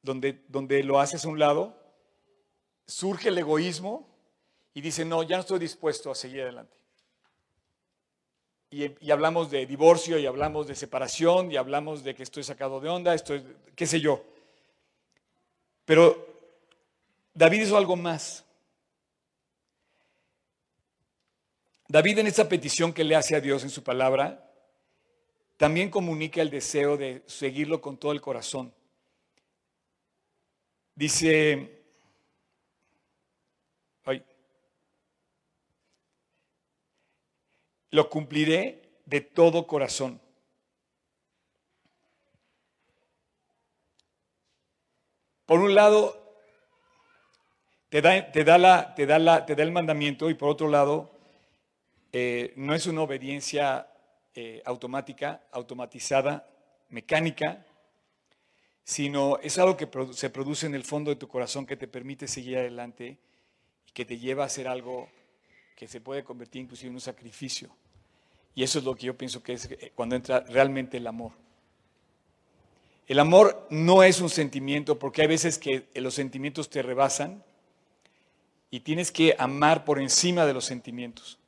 donde, 0.02 0.44
donde 0.48 0.84
lo 0.84 1.00
haces 1.00 1.26
a 1.26 1.30
un 1.30 1.40
lado, 1.40 1.76
surge 2.86 3.30
el 3.30 3.38
egoísmo 3.38 4.08
y 4.74 4.82
dice, 4.82 5.06
no, 5.06 5.24
ya 5.24 5.38
no 5.38 5.42
estoy 5.42 5.60
dispuesto 5.60 6.12
a 6.12 6.16
seguir 6.16 6.42
adelante. 6.42 6.78
Y, 8.70 9.12
hablamos 9.12 9.50
de 9.50 9.66
divorcio, 9.66 10.20
y 10.20 10.26
hablamos 10.26 10.68
de 10.68 10.76
separación, 10.76 11.52
y 11.52 11.58
hablamos 11.58 12.04
de 12.04 12.14
que 12.14 12.24
estoy 12.24 12.44
sacado 12.44 12.80
de 12.80 12.90
onda, 12.90 13.14
estoy, 13.14 13.44
qué 13.76 13.88
sé 13.88 14.00
yo. 14.02 14.24
Pero 15.86 16.28
David 17.34 17.62
hizo 17.62 17.78
algo 17.78 17.96
más. 17.96 18.44
David 21.88 22.20
en 22.20 22.28
esa 22.28 22.50
petición 22.50 22.92
que 22.92 23.06
le 23.06 23.16
hace 23.16 23.36
a 23.36 23.42
Dios 23.42 23.64
en 23.64 23.70
su 23.70 23.84
palabra, 23.84 24.47
también 25.58 25.90
comunica 25.90 26.42
el 26.42 26.50
deseo 26.50 26.98
de 26.98 27.24
seguirlo 27.26 27.82
con 27.82 27.98
todo 27.98 28.12
el 28.12 28.22
corazón. 28.22 28.74
Dice, 30.96 31.78
lo 37.92 38.10
cumpliré 38.10 38.82
de 39.06 39.22
todo 39.22 39.66
corazón. 39.66 40.22
Por 45.46 45.62
un 45.62 45.74
lado, 45.74 46.36
te 47.90 48.02
da, 48.02 48.32
te 48.32 48.44
da, 48.44 48.58
la, 48.58 48.96
te 48.96 49.06
da 49.56 49.64
el 49.64 49.72
mandamiento 49.72 50.30
y 50.30 50.34
por 50.34 50.50
otro 50.50 50.68
lado, 50.68 51.10
eh, 52.12 52.54
no 52.58 52.76
es 52.76 52.86
una 52.86 53.02
obediencia 53.02 53.88
eh, 54.40 54.62
automática, 54.66 55.42
automatizada, 55.52 56.48
mecánica, 56.90 57.66
sino 58.84 59.40
es 59.40 59.58
algo 59.58 59.76
que 59.76 59.90
se 60.14 60.30
produce 60.30 60.68
en 60.68 60.76
el 60.76 60.84
fondo 60.84 61.10
de 61.10 61.16
tu 61.16 61.28
corazón 61.28 61.66
que 61.66 61.76
te 61.76 61.88
permite 61.88 62.28
seguir 62.28 62.60
adelante 62.60 63.18
y 63.88 63.92
que 63.94 64.06
te 64.06 64.20
lleva 64.20 64.44
a 64.44 64.46
hacer 64.46 64.68
algo 64.68 65.10
que 65.76 65.88
se 65.88 66.02
puede 66.02 66.24
convertir 66.24 66.62
inclusive 66.62 66.90
en 66.90 66.94
un 66.94 67.02
sacrificio. 67.02 67.76
Y 68.54 68.62
eso 68.62 68.78
es 68.78 68.86
lo 68.86 68.94
que 68.94 69.08
yo 69.08 69.18
pienso 69.18 69.42
que 69.42 69.54
es 69.54 69.72
eh, 69.72 69.92
cuando 69.96 70.16
entra 70.16 70.42
realmente 70.42 70.98
el 70.98 71.08
amor. 71.08 71.32
El 73.08 73.18
amor 73.18 73.66
no 73.72 74.04
es 74.04 74.22
un 74.22 74.30
sentimiento 74.30 75.00
porque 75.00 75.24
hay 75.24 75.28
veces 75.30 75.58
que 75.58 75.88
los 75.96 76.14
sentimientos 76.14 76.70
te 76.70 76.84
rebasan 76.84 77.44
y 78.70 78.82
tienes 78.82 79.12
que 79.12 79.36
amar 79.40 79.84
por 79.84 80.00
encima 80.00 80.46
de 80.46 80.54
los 80.54 80.66
sentimientos. 80.66 81.40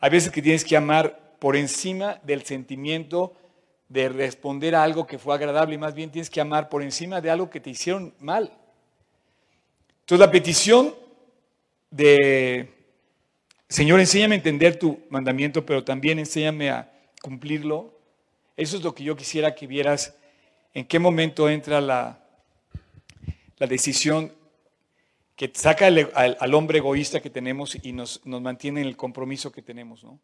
Hay 0.00 0.10
veces 0.10 0.32
que 0.32 0.42
tienes 0.42 0.64
que 0.64 0.76
amar 0.76 1.29
por 1.40 1.56
encima 1.56 2.20
del 2.22 2.44
sentimiento 2.44 3.34
de 3.88 4.08
responder 4.08 4.76
a 4.76 4.84
algo 4.84 5.06
que 5.06 5.18
fue 5.18 5.34
agradable 5.34 5.74
y 5.74 5.78
más 5.78 5.94
bien 5.94 6.12
tienes 6.12 6.30
que 6.30 6.40
amar 6.40 6.68
por 6.68 6.82
encima 6.82 7.20
de 7.20 7.30
algo 7.30 7.50
que 7.50 7.58
te 7.58 7.70
hicieron 7.70 8.14
mal. 8.20 8.52
Entonces 10.02 10.24
la 10.24 10.30
petición 10.30 10.94
de 11.90 12.68
Señor, 13.70 14.00
enséñame 14.00 14.34
a 14.34 14.38
entender 14.38 14.80
tu 14.80 14.98
mandamiento, 15.10 15.64
pero 15.64 15.84
también 15.84 16.18
enséñame 16.18 16.70
a 16.70 16.92
cumplirlo. 17.22 17.96
Eso 18.56 18.76
es 18.76 18.82
lo 18.82 18.96
que 18.96 19.04
yo 19.04 19.14
quisiera 19.16 19.54
que 19.54 19.68
vieras 19.68 20.16
en 20.74 20.84
qué 20.84 20.98
momento 20.98 21.48
entra 21.48 21.80
la, 21.80 22.18
la 23.58 23.66
decisión 23.68 24.32
que 25.36 25.52
saca 25.54 25.86
al, 25.86 26.54
hombre 26.54 26.78
egoísta 26.78 27.20
que 27.20 27.30
tenemos 27.30 27.78
y 27.80 27.92
nos, 27.92 28.26
nos, 28.26 28.42
mantiene 28.42 28.80
en 28.80 28.88
el 28.88 28.96
compromiso 28.96 29.52
que 29.52 29.62
tenemos. 29.62 30.02
¿no? 30.02 30.18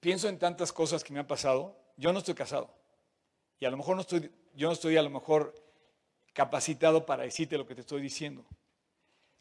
Pienso 0.00 0.28
en 0.28 0.38
tantas 0.38 0.72
cosas 0.72 1.02
que 1.02 1.12
me 1.12 1.20
han 1.20 1.26
pasado. 1.26 1.78
Yo 1.96 2.12
no 2.12 2.18
estoy 2.18 2.34
casado. 2.34 2.74
Y 3.58 3.64
a 3.64 3.70
lo 3.70 3.76
mejor 3.76 3.96
no 3.96 4.02
estoy, 4.02 4.30
yo 4.54 4.68
no 4.68 4.72
estoy 4.72 4.96
a 4.96 5.02
lo 5.02 5.10
mejor 5.10 5.54
capacitado 6.32 7.06
para 7.06 7.22
decirte 7.22 7.56
lo 7.56 7.66
que 7.66 7.74
te 7.74 7.80
estoy 7.80 8.02
diciendo. 8.02 8.44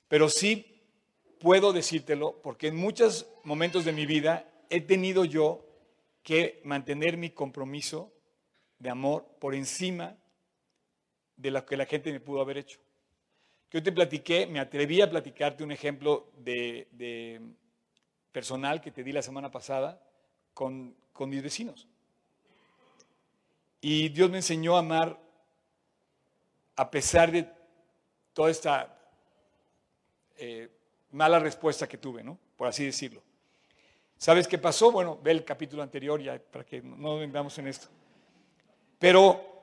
Pero 0.08 0.30
sí 0.30 0.74
puedo 1.40 1.74
decírtelo 1.74 2.42
porque 2.42 2.68
en 2.68 2.76
muchos 2.76 3.28
momentos 3.44 3.84
de 3.84 3.92
mi 3.92 4.06
vida 4.06 4.50
he 4.70 4.80
tenido 4.82 5.26
yo 5.26 5.66
que 6.22 6.62
mantener 6.64 7.18
mi 7.18 7.32
compromiso 7.32 8.14
de 8.80 8.90
amor 8.90 9.28
por 9.40 9.56
encima 9.56 10.18
de 11.36 11.52
lo 11.52 11.66
que 11.66 11.78
la 11.78 11.86
gente 11.86 12.12
me 12.12 12.20
pudo 12.20 12.42
haber 12.42 12.58
hecho. 12.58 12.80
Yo 13.72 13.82
te 13.82 13.92
platiqué, 13.92 14.46
me 14.46 14.60
atreví 14.60 15.02
a 15.02 15.10
platicarte 15.10 15.64
un 15.64 15.72
ejemplo 15.72 16.32
de, 16.38 17.42
personal 18.34 18.82
que 18.82 18.92
te 18.92 19.04
di 19.04 19.14
la 19.14 19.22
semana 19.22 19.50
pasada 19.50 20.02
con, 20.54 20.96
mis 21.20 21.42
vecinos. 21.42 21.88
Y 23.80 24.10
Dios 24.10 24.30
me 24.30 24.38
enseñó 24.38 24.76
a 24.76 24.80
amar 24.80 25.18
a 26.76 26.90
pesar 26.90 27.32
de 27.32 27.48
toda 28.34 28.50
esta 28.50 28.98
eh, 30.38 30.70
mala 31.12 31.40
respuesta 31.40 31.88
que 31.88 31.98
tuve, 31.98 32.24
¿no? 32.24 32.38
Por 32.58 32.68
así 32.68 32.84
decirlo. 32.84 33.22
¿Sabes 34.18 34.48
qué 34.48 34.58
pasó? 34.58 34.92
Bueno, 34.92 35.20
ve 35.22 35.32
el 35.32 35.46
capítulo 35.46 35.84
anterior 35.84 36.22
ya 36.22 36.40
para 36.40 36.66
que 36.66 36.82
no 36.82 37.18
vendamos 37.20 37.58
en 37.60 37.68
esto. 37.68 37.88
Pero 38.98 39.54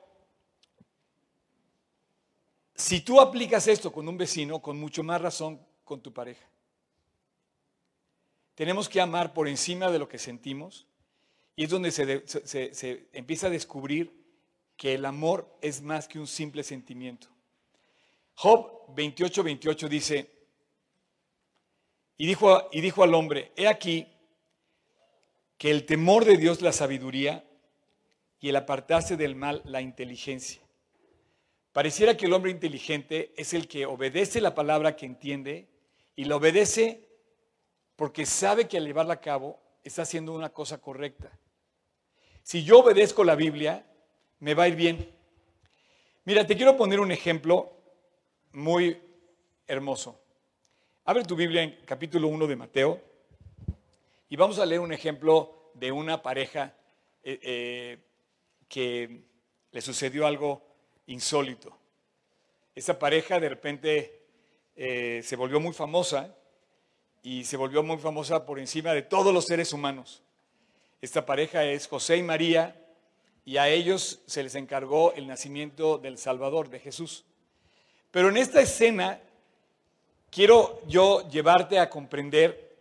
si 2.75 3.01
tú 3.01 3.19
aplicas 3.19 3.67
esto 3.67 3.91
con 3.91 4.07
un 4.07 4.17
vecino, 4.17 4.61
con 4.61 4.79
mucho 4.79 5.03
más 5.03 5.19
razón 5.19 5.59
con 5.83 6.01
tu 6.01 6.13
pareja. 6.13 6.50
Tenemos 8.61 8.87
que 8.87 9.01
amar 9.01 9.33
por 9.33 9.47
encima 9.47 9.89
de 9.89 9.97
lo 9.97 10.07
que 10.07 10.19
sentimos 10.19 10.85
y 11.55 11.63
es 11.63 11.71
donde 11.71 11.89
se, 11.89 13.07
empieza 13.11 13.47
a 13.47 13.49
descubrir 13.49 14.13
que 14.77 14.93
el 14.93 15.05
amor 15.05 15.57
es 15.63 15.81
más 15.81 16.07
que 16.07 16.19
un 16.19 16.27
simple 16.27 16.61
sentimiento. 16.61 17.27
Job 18.35 18.93
28, 18.95 19.41
28 19.41 19.89
dice, 19.89 20.31
Y 22.17 22.27
dijo, 22.27 22.69
y 22.71 22.81
dijo 22.81 23.01
al 23.01 23.15
hombre, 23.15 23.51
he 23.55 23.67
aquí 23.67 24.07
que 25.57 25.71
el 25.71 25.87
temor 25.87 26.23
de 26.23 26.37
Dios 26.37 26.61
la 26.61 26.71
sabiduría 26.71 27.43
y 28.39 28.49
el 28.49 28.55
apartarse 28.57 29.17
del 29.17 29.35
mal 29.35 29.63
la 29.65 29.81
inteligencia. 29.81 30.61
Pareciera 31.71 32.15
que 32.15 32.27
el 32.27 32.33
hombre 32.33 32.51
inteligente 32.51 33.33
es 33.37 33.55
el 33.55 33.67
que 33.67 33.87
obedece 33.87 34.39
la 34.39 34.53
palabra 34.53 34.95
que 34.95 35.07
entiende 35.07 35.67
y 36.15 36.25
la 36.25 36.35
obedece 36.35 37.10
porque 38.01 38.25
sabe 38.25 38.67
que 38.67 38.77
al 38.77 38.85
llevarla 38.87 39.13
a 39.13 39.21
cabo 39.21 39.59
está 39.83 40.01
haciendo 40.01 40.33
una 40.33 40.49
cosa 40.49 40.79
correcta. 40.79 41.37
Si 42.41 42.63
yo 42.63 42.79
obedezco 42.79 43.23
la 43.23 43.35
Biblia, 43.35 43.85
me 44.39 44.55
va 44.55 44.63
a 44.63 44.69
ir 44.69 44.75
bien. 44.75 45.15
Mira, 46.25 46.47
te 46.47 46.57
quiero 46.57 46.75
poner 46.75 46.99
un 46.99 47.11
ejemplo 47.11 47.71
muy 48.53 48.99
hermoso. 49.67 50.19
Abre 51.05 51.25
tu 51.25 51.35
Biblia 51.35 51.61
en 51.61 51.77
capítulo 51.85 52.27
1 52.29 52.47
de 52.47 52.55
Mateo 52.55 52.99
y 54.29 54.35
vamos 54.35 54.57
a 54.57 54.65
leer 54.65 54.81
un 54.81 54.93
ejemplo 54.93 55.69
de 55.75 55.91
una 55.91 56.23
pareja 56.23 56.73
eh, 57.21 57.39
eh, 57.43 57.97
que 58.67 59.25
le 59.69 59.79
sucedió 59.79 60.25
algo 60.25 60.65
insólito. 61.05 61.77
Esa 62.73 62.97
pareja 62.97 63.39
de 63.39 63.49
repente 63.49 64.23
eh, 64.75 65.21
se 65.23 65.35
volvió 65.35 65.59
muy 65.59 65.73
famosa 65.73 66.35
y 67.23 67.43
se 67.43 67.57
volvió 67.57 67.83
muy 67.83 67.97
famosa 67.97 68.45
por 68.45 68.59
encima 68.59 68.93
de 68.93 69.03
todos 69.03 69.33
los 69.33 69.45
seres 69.45 69.73
humanos. 69.73 70.23
Esta 71.01 71.25
pareja 71.25 71.63
es 71.63 71.87
José 71.87 72.17
y 72.17 72.23
María 72.23 72.75
y 73.45 73.57
a 73.57 73.69
ellos 73.69 74.21
se 74.25 74.43
les 74.43 74.55
encargó 74.55 75.13
el 75.13 75.27
nacimiento 75.27 75.97
del 75.97 76.17
Salvador, 76.17 76.69
de 76.69 76.79
Jesús. 76.79 77.25
Pero 78.11 78.29
en 78.29 78.37
esta 78.37 78.61
escena 78.61 79.19
quiero 80.29 80.81
yo 80.87 81.27
llevarte 81.29 81.79
a 81.79 81.89
comprender 81.89 82.71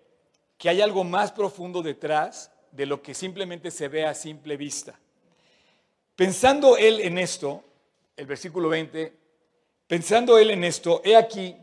que 0.59 0.69
hay 0.69 0.81
algo 0.81 1.05
más 1.05 1.33
profundo 1.33 1.83
detrás 1.83 2.51
de 2.73 2.87
lo 2.87 3.03
que 3.03 3.15
simplemente 3.15 3.71
se 3.71 3.89
ve 3.89 4.05
a 4.05 4.15
simple 4.15 4.57
vista. 4.57 4.99
Pensando 6.15 6.77
él 6.77 7.01
en 7.01 7.19
esto, 7.19 7.65
el 8.17 8.27
versículo 8.27 8.69
20, 8.69 9.13
pensando 9.87 10.39
él 10.39 10.51
en 10.51 10.65
esto, 10.65 11.01
he 11.05 11.17
aquí 11.17 11.57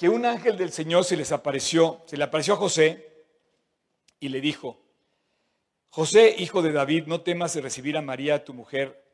que 0.00 0.08
un 0.08 0.24
ángel 0.24 0.56
del 0.56 0.72
Señor 0.72 1.04
se 1.04 1.14
les 1.14 1.30
apareció, 1.30 2.02
se 2.06 2.16
le 2.16 2.24
apareció 2.24 2.54
a 2.54 2.56
José 2.56 3.26
y 4.18 4.30
le 4.30 4.40
dijo, 4.40 4.80
José, 5.90 6.36
hijo 6.38 6.62
de 6.62 6.72
David, 6.72 7.04
no 7.06 7.20
temas 7.20 7.52
de 7.52 7.60
recibir 7.60 7.98
a 7.98 8.00
María, 8.00 8.42
tu 8.42 8.54
mujer, 8.54 9.04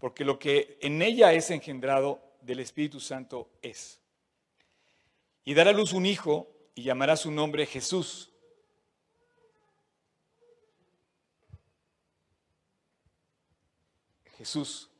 porque 0.00 0.24
lo 0.24 0.40
que 0.40 0.78
en 0.82 1.00
ella 1.00 1.32
es 1.32 1.52
engendrado 1.52 2.20
del 2.40 2.58
Espíritu 2.58 2.98
Santo 2.98 3.52
es. 3.62 4.00
Y 5.44 5.54
dará 5.54 5.70
a 5.70 5.74
luz 5.74 5.92
un 5.92 6.06
hijo 6.06 6.48
y 6.74 6.82
llamará 6.82 7.16
su 7.16 7.30
nombre 7.30 7.64
Jesús. 7.64 8.32
Jesús, 14.36 14.90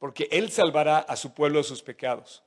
porque 0.00 0.26
Él 0.32 0.50
salvará 0.50 0.98
a 0.98 1.14
su 1.14 1.32
pueblo 1.32 1.58
de 1.58 1.64
sus 1.64 1.80
pecados. 1.80 2.43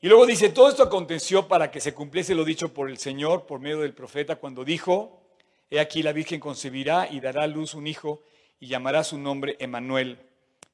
Y 0.00 0.08
luego 0.08 0.26
dice, 0.26 0.50
todo 0.50 0.68
esto 0.68 0.82
aconteció 0.82 1.48
para 1.48 1.70
que 1.70 1.80
se 1.80 1.94
cumpliese 1.94 2.34
lo 2.34 2.44
dicho 2.44 2.72
por 2.74 2.90
el 2.90 2.98
Señor 2.98 3.46
por 3.46 3.60
medio 3.60 3.80
del 3.80 3.94
profeta 3.94 4.36
cuando 4.36 4.64
dijo, 4.64 5.22
he 5.70 5.80
aquí 5.80 6.02
la 6.02 6.12
Virgen 6.12 6.40
concebirá 6.40 7.08
y 7.10 7.20
dará 7.20 7.44
a 7.44 7.46
luz 7.46 7.74
un 7.74 7.86
hijo 7.86 8.22
y 8.60 8.68
llamará 8.68 9.04
su 9.04 9.18
nombre 9.18 9.56
Emanuel, 9.58 10.18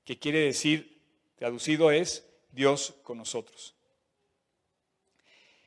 que 0.04 0.18
quiere 0.18 0.40
decir, 0.40 1.00
traducido 1.36 1.90
es, 1.90 2.26
Dios 2.50 2.94
con 3.02 3.18
nosotros. 3.18 3.74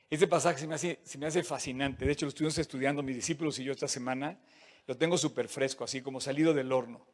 Este 0.08 0.28
pasaje 0.28 0.60
se 0.60 0.66
me, 0.66 0.74
hace, 0.76 1.00
me 1.18 1.26
hace 1.26 1.42
fascinante. 1.42 2.04
De 2.04 2.12
hecho, 2.12 2.26
lo 2.26 2.30
estuvimos 2.30 2.56
estudiando 2.58 3.02
mis 3.02 3.16
discípulos 3.16 3.58
y 3.58 3.64
yo 3.64 3.72
esta 3.72 3.88
semana. 3.88 4.38
Lo 4.86 4.96
tengo 4.96 5.18
súper 5.18 5.48
fresco, 5.48 5.82
así 5.82 6.00
como 6.00 6.20
salido 6.20 6.54
del 6.54 6.70
horno. 6.70 7.04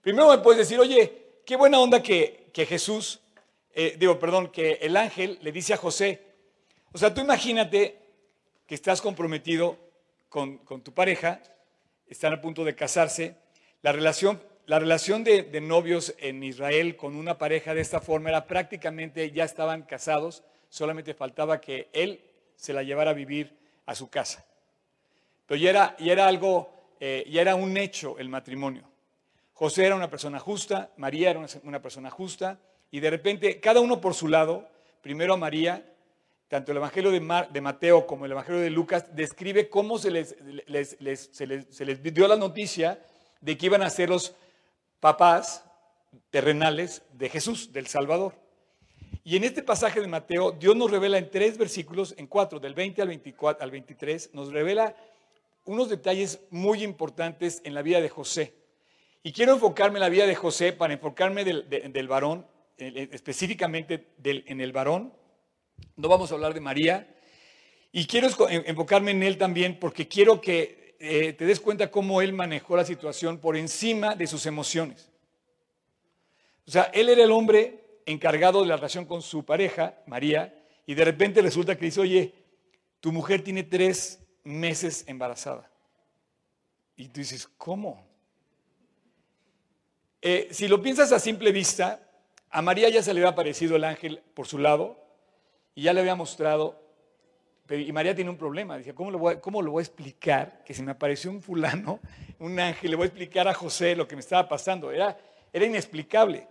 Primero 0.00 0.28
me 0.28 0.38
puedes 0.38 0.58
decir, 0.58 0.78
oye, 0.78 1.40
qué 1.44 1.56
buena 1.56 1.80
onda 1.80 2.00
que, 2.00 2.52
Jesús, 2.54 3.20
eh, 3.80 3.94
digo, 3.96 4.18
perdón, 4.18 4.48
que 4.48 4.72
el 4.82 4.96
ángel 4.96 5.38
le 5.40 5.52
dice 5.52 5.72
a 5.72 5.76
José, 5.76 6.20
o 6.90 6.98
sea, 6.98 7.14
tú 7.14 7.20
imagínate 7.20 7.96
que 8.66 8.74
estás 8.74 9.00
comprometido 9.00 9.78
con, 10.28 10.58
tu 10.82 10.92
pareja, 10.92 11.40
están 12.08 12.32
a 12.32 12.40
punto 12.40 12.64
de 12.64 12.74
casarse, 12.74 13.36
la 13.82 13.92
relación, 13.92 14.42
la 14.66 14.80
relación 14.80 15.22
de, 15.22 15.44
de 15.44 15.60
novios 15.60 16.12
en 16.18 16.42
Israel 16.42 16.96
con 16.96 17.14
una 17.14 17.38
pareja 17.38 17.72
de 17.72 17.80
esta 17.80 18.00
forma 18.00 18.30
era 18.30 18.48
prácticamente, 18.48 19.30
ya 19.30 19.44
estaban 19.44 19.82
casados, 19.82 20.42
solamente 20.68 21.14
faltaba 21.14 21.60
que 21.60 21.88
él 21.92 22.20
se 22.56 22.72
la 22.72 22.82
llevara 22.82 23.12
a 23.12 23.14
vivir 23.14 23.56
a 23.86 23.94
su 23.94 24.10
casa. 24.10 24.44
Pero 25.46 25.60
ya 25.60 25.70
era, 25.70 25.96
era 26.00 26.26
algo, 26.26 26.96
eh, 26.98 27.24
ya 27.30 27.42
era 27.42 27.54
un 27.54 27.76
hecho 27.76 28.18
el 28.18 28.28
matrimonio. 28.28 28.82
José 29.52 29.86
era 29.86 29.94
una 29.94 30.10
persona 30.10 30.40
justa, 30.40 30.90
María 30.96 31.30
era 31.30 31.46
una 31.62 31.80
persona 31.80 32.10
justa, 32.10 32.58
y 32.90 33.00
de 33.00 33.10
repente 33.10 33.60
cada 33.60 33.80
uno 33.80 34.00
por 34.00 34.14
su 34.14 34.28
lado, 34.28 34.68
primero 35.02 35.34
a 35.34 35.36
María, 35.36 35.84
tanto 36.48 36.72
el 36.72 36.78
Evangelio 36.78 37.10
de, 37.10 37.60
Mateo 37.60 38.06
como 38.06 38.24
el 38.24 38.32
Evangelio 38.32 38.60
de 38.60 38.70
Lucas, 38.70 39.14
describe 39.14 39.68
cómo 39.68 39.98
se 39.98 40.10
les, 40.10 40.34
dio 42.14 42.28
la 42.28 42.36
noticia 42.36 43.02
de 43.40 43.58
que 43.58 43.66
iban 43.66 43.82
a 43.82 43.90
ser 43.90 44.08
los 44.08 44.34
papás 45.00 45.64
terrenales 46.30 47.02
de 47.12 47.28
Jesús, 47.28 47.72
del 47.72 47.86
Salvador. 47.86 48.34
Y 49.24 49.36
en 49.36 49.44
este 49.44 49.62
pasaje 49.62 50.00
de 50.00 50.06
Mateo, 50.06 50.52
Dios 50.52 50.74
nos 50.74 50.90
revela 50.90 51.18
en 51.18 51.30
tres 51.30 51.58
versículos, 51.58 52.14
en 52.16 52.26
cuatro, 52.26 52.58
del 52.58 52.72
20 52.72 53.02
al, 53.02 53.08
24, 53.08 53.62
al 53.62 53.70
23, 53.70 54.30
nos 54.32 54.50
revela 54.50 54.96
unos 55.66 55.90
detalles 55.90 56.40
muy 56.48 56.82
importantes 56.82 57.60
en 57.62 57.74
la 57.74 57.82
vida 57.82 58.00
de 58.00 58.08
José. 58.08 58.54
Y 59.22 59.32
quiero 59.32 59.52
enfocarme 59.52 59.98
en 59.98 60.00
la 60.00 60.08
vida 60.08 60.26
de 60.26 60.34
José 60.34 60.72
para 60.72 60.94
enfocarme 60.94 61.44
del, 61.44 62.08
varón, 62.08 62.46
específicamente 62.78 64.14
en 64.24 64.60
el 64.60 64.72
varón. 64.72 65.12
No 65.96 66.08
vamos 66.08 66.30
a 66.30 66.34
hablar 66.34 66.54
de 66.54 66.60
María. 66.60 67.14
Y 67.92 68.06
quiero 68.06 68.28
enfocarme 68.48 69.10
en 69.10 69.22
él 69.22 69.38
también 69.38 69.78
porque 69.78 70.06
quiero 70.08 70.40
que 70.40 70.96
eh, 71.00 71.32
te 71.32 71.46
des 71.46 71.60
cuenta 71.60 71.90
cómo 71.90 72.20
él 72.20 72.32
manejó 72.32 72.76
la 72.76 72.84
situación 72.84 73.38
por 73.38 73.56
encima 73.56 74.14
de 74.14 74.26
sus 74.26 74.46
emociones. 74.46 75.10
O 76.66 76.70
sea, 76.70 76.84
él 76.92 77.08
era 77.08 77.24
el 77.24 77.30
hombre 77.30 78.00
encargado 78.04 78.62
de 78.62 78.68
la 78.68 78.76
relación 78.76 79.04
con 79.04 79.22
su 79.22 79.44
pareja, 79.44 80.02
María, 80.06 80.54
y 80.86 80.94
de 80.94 81.04
repente 81.04 81.40
resulta 81.40 81.76
que 81.76 81.86
dice, 81.86 82.00
oye, 82.00 82.34
tu 83.00 83.12
mujer 83.12 83.42
tiene 83.42 83.62
tres 83.62 84.20
meses 84.44 85.04
embarazada. 85.06 85.70
Y 86.96 87.08
tú 87.08 87.20
dices, 87.20 87.46
¿cómo? 87.56 88.06
Eh, 90.20 90.48
si 90.50 90.66
lo 90.66 90.82
piensas 90.82 91.12
a 91.12 91.20
simple 91.20 91.52
vista, 91.52 92.07
a 92.50 92.62
María 92.62 92.88
ya 92.88 93.02
se 93.02 93.12
le 93.12 93.20
había 93.20 93.30
aparecido 93.30 93.76
el 93.76 93.84
ángel 93.84 94.22
por 94.34 94.46
su 94.46 94.58
lado 94.58 94.98
y 95.74 95.82
ya 95.82 95.92
le 95.92 96.00
había 96.00 96.14
mostrado, 96.14 96.80
y 97.70 97.92
María 97.92 98.14
tiene 98.14 98.30
un 98.30 98.38
problema, 98.38 98.78
dice, 98.78 98.94
¿cómo 98.94 99.10
lo, 99.10 99.18
voy, 99.18 99.36
¿cómo 99.38 99.60
lo 99.60 99.72
voy 99.72 99.82
a 99.82 99.84
explicar? 99.84 100.62
Que 100.64 100.72
se 100.72 100.82
me 100.82 100.90
apareció 100.90 101.30
un 101.30 101.42
fulano, 101.42 102.00
un 102.38 102.58
ángel, 102.58 102.90
le 102.90 102.96
voy 102.96 103.04
a 103.04 103.06
explicar 103.08 103.46
a 103.46 103.54
José 103.54 103.94
lo 103.94 104.08
que 104.08 104.16
me 104.16 104.20
estaba 104.20 104.48
pasando. 104.48 104.90
Era, 104.90 105.18
era 105.52 105.66
inexplicable. 105.66 106.48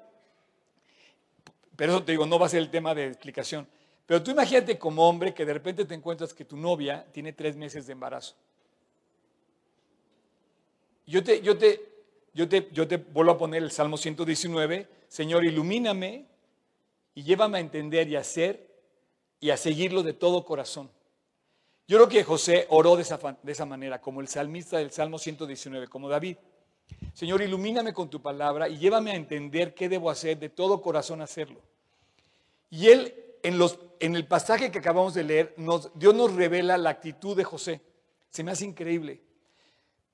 Pero 1.76 1.94
eso 1.94 2.04
te 2.04 2.12
digo, 2.12 2.26
no 2.26 2.40
va 2.40 2.46
a 2.46 2.50
ser 2.50 2.60
el 2.60 2.70
tema 2.70 2.94
de 2.94 3.08
explicación. 3.08 3.68
Pero 4.06 4.24
tú 4.24 4.32
imagínate 4.32 4.78
como 4.78 5.08
hombre 5.08 5.34
que 5.34 5.46
de 5.46 5.54
repente 5.54 5.86
te 5.86 5.94
encuentras 5.94 6.34
que 6.34 6.46
tu 6.46 6.56
novia 6.56 7.06
tiene 7.12 7.34
tres 7.34 7.58
meses 7.58 7.86
de 7.88 7.94
embarazo. 7.94 8.36
Yo 11.06 11.24
te, 11.24 11.42
yo 11.42 11.58
te, 11.58 11.97
yo 12.38 12.48
te, 12.48 12.70
yo 12.72 12.88
te 12.88 12.98
vuelvo 12.98 13.32
a 13.32 13.38
poner 13.40 13.64
el 13.64 13.72
Salmo 13.72 13.98
119, 13.98 14.88
Señor, 15.08 15.44
ilumíname 15.44 16.28
y 17.16 17.24
llévame 17.24 17.58
a 17.58 17.62
entender 17.62 18.08
y 18.10 18.16
a 18.16 18.20
hacer 18.20 18.76
y 19.40 19.50
a 19.50 19.58
seguirlo 19.58 20.04
de 20.04 20.14
todo 20.14 20.46
corazón. 20.46 20.92
Yo 21.88 21.98
creo 21.98 22.08
que 22.08 22.24
José 22.24 22.68
oró 22.70 22.96
de 22.96 23.02
esa, 23.02 23.18
de 23.42 23.52
esa 23.52 23.66
manera, 23.66 24.00
como 24.00 24.22
el 24.22 24.28
salmista 24.28 24.78
del 24.78 24.92
Salmo 24.92 25.18
119, 25.18 25.88
como 25.88 26.10
David. 26.10 26.38
Señor, 27.16 27.42
ilumíname 27.42 27.92
con 27.92 28.08
tu 28.08 28.22
palabra 28.22 28.70
y 28.70 28.78
llévame 28.78 29.14
a 29.14 29.16
entender 29.16 29.74
qué 29.74 29.90
debo 29.90 30.12
hacer, 30.12 30.38
de 30.38 30.50
todo 30.50 30.80
corazón 30.80 31.24
hacerlo. 31.24 31.60
Y 32.70 32.90
él, 32.90 33.16
en, 33.42 33.58
los, 33.58 33.80
en 34.00 34.16
el 34.16 34.28
pasaje 34.28 34.70
que 34.70 34.78
acabamos 34.78 35.16
de 35.16 35.24
leer, 35.24 35.56
nos, 35.58 35.90
Dios 35.98 36.14
nos 36.14 36.36
revela 36.36 36.78
la 36.78 36.92
actitud 36.92 37.36
de 37.36 37.46
José. 37.46 37.82
Se 38.30 38.44
me 38.44 38.52
hace 38.52 38.66
increíble. 38.66 39.24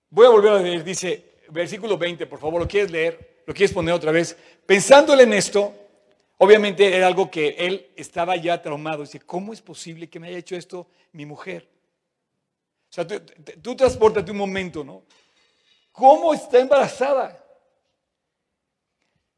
Voy 0.09 0.25
a 0.25 0.29
volver 0.29 0.53
a 0.53 0.59
leer, 0.59 0.85
dice, 0.85 1.32
versículo 1.53 1.97
20, 1.97 2.25
por 2.25 2.39
favor, 2.39 2.61
¿lo 2.61 2.67
quieres 2.67 2.91
leer? 2.91 3.43
¿Lo 3.45 3.53
quieres 3.53 3.73
poner 3.73 3.93
otra 3.93 4.11
vez? 4.11 4.35
Pensándole 4.65 5.23
en 5.23 5.33
esto, 5.33 5.73
obviamente 6.37 6.95
era 6.95 7.07
algo 7.07 7.29
que 7.29 7.55
él 7.57 7.91
estaba 7.95 8.35
ya 8.35 8.61
traumado. 8.61 9.03
Dice, 9.03 9.19
¿cómo 9.19 9.53
es 9.53 9.61
posible 9.61 10.09
que 10.09 10.19
me 10.19 10.27
haya 10.27 10.37
hecho 10.37 10.55
esto 10.55 10.87
mi 11.11 11.25
mujer? 11.25 11.67
O 12.89 12.93
sea, 12.93 13.07
tú, 13.07 13.21
tú 13.61 13.75
transportate 13.75 14.31
un 14.31 14.37
momento, 14.37 14.83
¿no? 14.83 15.03
¿Cómo 15.91 16.33
está 16.33 16.59
embarazada? 16.59 17.39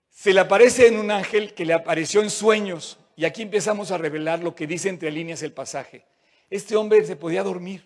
Se 0.10 0.34
le 0.34 0.40
aparece 0.40 0.88
en 0.88 0.98
un 0.98 1.12
ángel 1.12 1.54
que 1.54 1.66
le 1.66 1.74
apareció 1.74 2.22
en 2.22 2.30
sueños 2.30 2.98
y 3.16 3.26
aquí 3.26 3.42
empezamos 3.42 3.92
a 3.92 3.98
revelar 3.98 4.40
lo 4.40 4.56
que 4.56 4.68
dice 4.68 4.90
entre 4.90 5.12
líneas 5.12 5.42
el 5.44 5.52
pasaje. 5.52 6.06
Este 6.50 6.76
hombre 6.76 7.04
se 7.06 7.16
podía 7.16 7.44
dormir. 7.44 7.86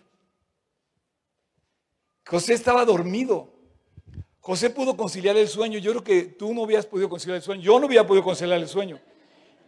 José 2.26 2.54
estaba 2.54 2.84
dormido. 2.84 3.59
José 4.40 4.70
pudo 4.70 4.96
conciliar 4.96 5.36
el 5.36 5.48
sueño. 5.48 5.78
Yo 5.78 5.92
creo 5.92 6.04
que 6.04 6.22
tú 6.24 6.54
no 6.54 6.64
habías 6.64 6.86
podido 6.86 7.08
conciliar 7.08 7.36
el 7.36 7.42
sueño. 7.42 7.62
Yo 7.62 7.78
no 7.78 7.86
había 7.86 8.06
podido 8.06 8.24
conciliar 8.24 8.58
el 8.58 8.68
sueño. 8.68 8.98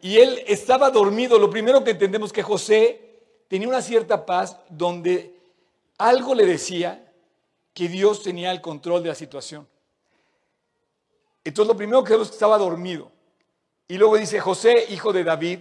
Y 0.00 0.18
él 0.18 0.42
estaba 0.46 0.90
dormido. 0.90 1.38
Lo 1.38 1.50
primero 1.50 1.84
que 1.84 1.90
entendemos 1.90 2.30
es 2.30 2.32
que 2.32 2.42
José 2.42 3.00
tenía 3.48 3.68
una 3.68 3.82
cierta 3.82 4.24
paz 4.24 4.58
donde 4.70 5.38
algo 5.98 6.34
le 6.34 6.46
decía 6.46 7.12
que 7.74 7.88
Dios 7.88 8.22
tenía 8.22 8.50
el 8.50 8.60
control 8.60 9.02
de 9.02 9.10
la 9.10 9.14
situación. 9.14 9.68
Entonces 11.44 11.68
lo 11.68 11.76
primero 11.76 12.02
que 12.02 12.12
vemos 12.12 12.28
es 12.28 12.30
que 12.30 12.36
estaba 12.36 12.58
dormido. 12.58 13.10
Y 13.88 13.98
luego 13.98 14.16
dice 14.16 14.40
José, 14.40 14.86
hijo 14.88 15.12
de 15.12 15.24
David. 15.24 15.60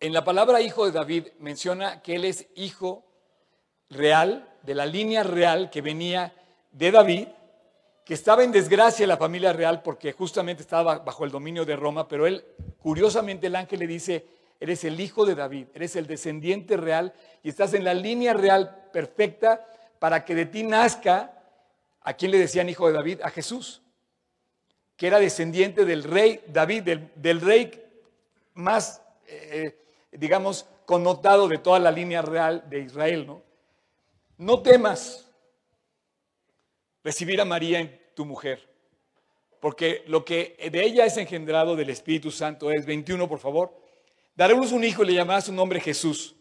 En 0.00 0.12
la 0.12 0.24
palabra 0.24 0.60
hijo 0.60 0.84
de 0.84 0.92
David 0.92 1.28
menciona 1.38 2.02
que 2.02 2.16
él 2.16 2.24
es 2.24 2.46
hijo 2.54 3.04
real, 3.88 4.48
de 4.62 4.74
la 4.74 4.84
línea 4.84 5.22
real 5.22 5.70
que 5.70 5.80
venía 5.80 6.34
de 6.72 6.90
David, 6.90 7.28
que 8.08 8.14
estaba 8.14 8.42
en 8.42 8.52
desgracia 8.52 9.06
la 9.06 9.18
familia 9.18 9.52
real 9.52 9.82
porque 9.82 10.14
justamente 10.14 10.62
estaba 10.62 11.00
bajo 11.00 11.26
el 11.26 11.30
dominio 11.30 11.66
de 11.66 11.76
Roma, 11.76 12.08
pero 12.08 12.26
él, 12.26 12.42
curiosamente, 12.80 13.48
el 13.48 13.54
ángel 13.54 13.80
le 13.80 13.86
dice, 13.86 14.24
eres 14.58 14.82
el 14.84 14.98
hijo 14.98 15.26
de 15.26 15.34
David, 15.34 15.66
eres 15.74 15.94
el 15.94 16.06
descendiente 16.06 16.78
real 16.78 17.12
y 17.42 17.50
estás 17.50 17.74
en 17.74 17.84
la 17.84 17.92
línea 17.92 18.32
real 18.32 18.88
perfecta 18.94 19.62
para 19.98 20.24
que 20.24 20.34
de 20.34 20.46
ti 20.46 20.62
nazca, 20.62 21.34
¿a 22.00 22.14
quién 22.14 22.30
le 22.30 22.38
decían 22.38 22.70
hijo 22.70 22.86
de 22.86 22.94
David? 22.94 23.20
A 23.22 23.28
Jesús, 23.28 23.82
que 24.96 25.06
era 25.06 25.20
descendiente 25.20 25.84
del 25.84 26.02
rey 26.02 26.40
David, 26.46 26.84
del, 27.14 27.40
rey 27.42 27.70
más, 28.54 29.02
eh, 29.26 29.78
digamos, 30.12 30.64
connotado 30.86 31.46
de 31.46 31.58
toda 31.58 31.78
la 31.78 31.90
línea 31.90 32.22
real 32.22 32.64
de 32.70 32.80
Israel, 32.80 33.26
¿no? 33.26 33.42
No 34.38 34.62
temas 34.62 35.27
recibir 37.08 37.40
a 37.40 37.46
María 37.46 37.90
tu 38.12 38.26
mujer, 38.26 38.68
porque 39.60 40.04
lo 40.08 40.26
que 40.26 40.58
de 40.70 40.84
ella 40.84 41.06
es 41.06 41.16
engendrado 41.16 41.74
del 41.74 41.88
Espíritu 41.88 42.30
Santo 42.30 42.70
es 42.70 42.84
21, 42.84 43.26
por 43.26 43.38
favor. 43.38 43.74
Daremos 44.36 44.72
un 44.72 44.84
hijo 44.84 45.02
y 45.02 45.06
le 45.06 45.14
llamará 45.14 45.40
su 45.40 45.50
nombre 45.50 45.80
Jesús. 45.80 46.36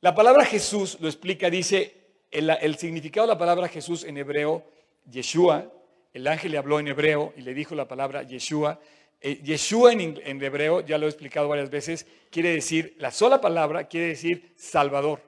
La 0.00 0.14
palabra 0.14 0.44
Jesús 0.44 0.96
lo 1.00 1.08
explica, 1.08 1.50
dice, 1.50 1.92
el, 2.30 2.76
significado 2.76 3.26
de 3.26 3.32
la 3.32 3.38
palabra 3.38 3.66
Jesús 3.66 4.04
en 4.04 4.16
hebreo, 4.16 4.64
Yeshua, 5.10 5.72
el 6.12 6.28
ángel 6.28 6.52
le 6.52 6.58
habló 6.58 6.78
en 6.78 6.86
hebreo 6.86 7.34
y 7.36 7.40
le 7.40 7.52
dijo 7.52 7.74
la 7.74 7.88
palabra 7.88 8.22
Yeshua. 8.22 8.78
Eh, 9.20 9.40
Yeshua 9.42 9.92
en, 9.92 10.20
en 10.24 10.40
hebreo, 10.40 10.82
ya 10.82 10.98
lo 10.98 11.06
he 11.06 11.08
explicado 11.08 11.48
varias 11.48 11.68
veces, 11.68 12.06
quiere 12.30 12.50
decir, 12.50 12.94
la 12.98 13.10
sola 13.10 13.40
palabra 13.40 13.88
quiere 13.88 14.06
decir 14.06 14.52
Salvador 14.54 15.20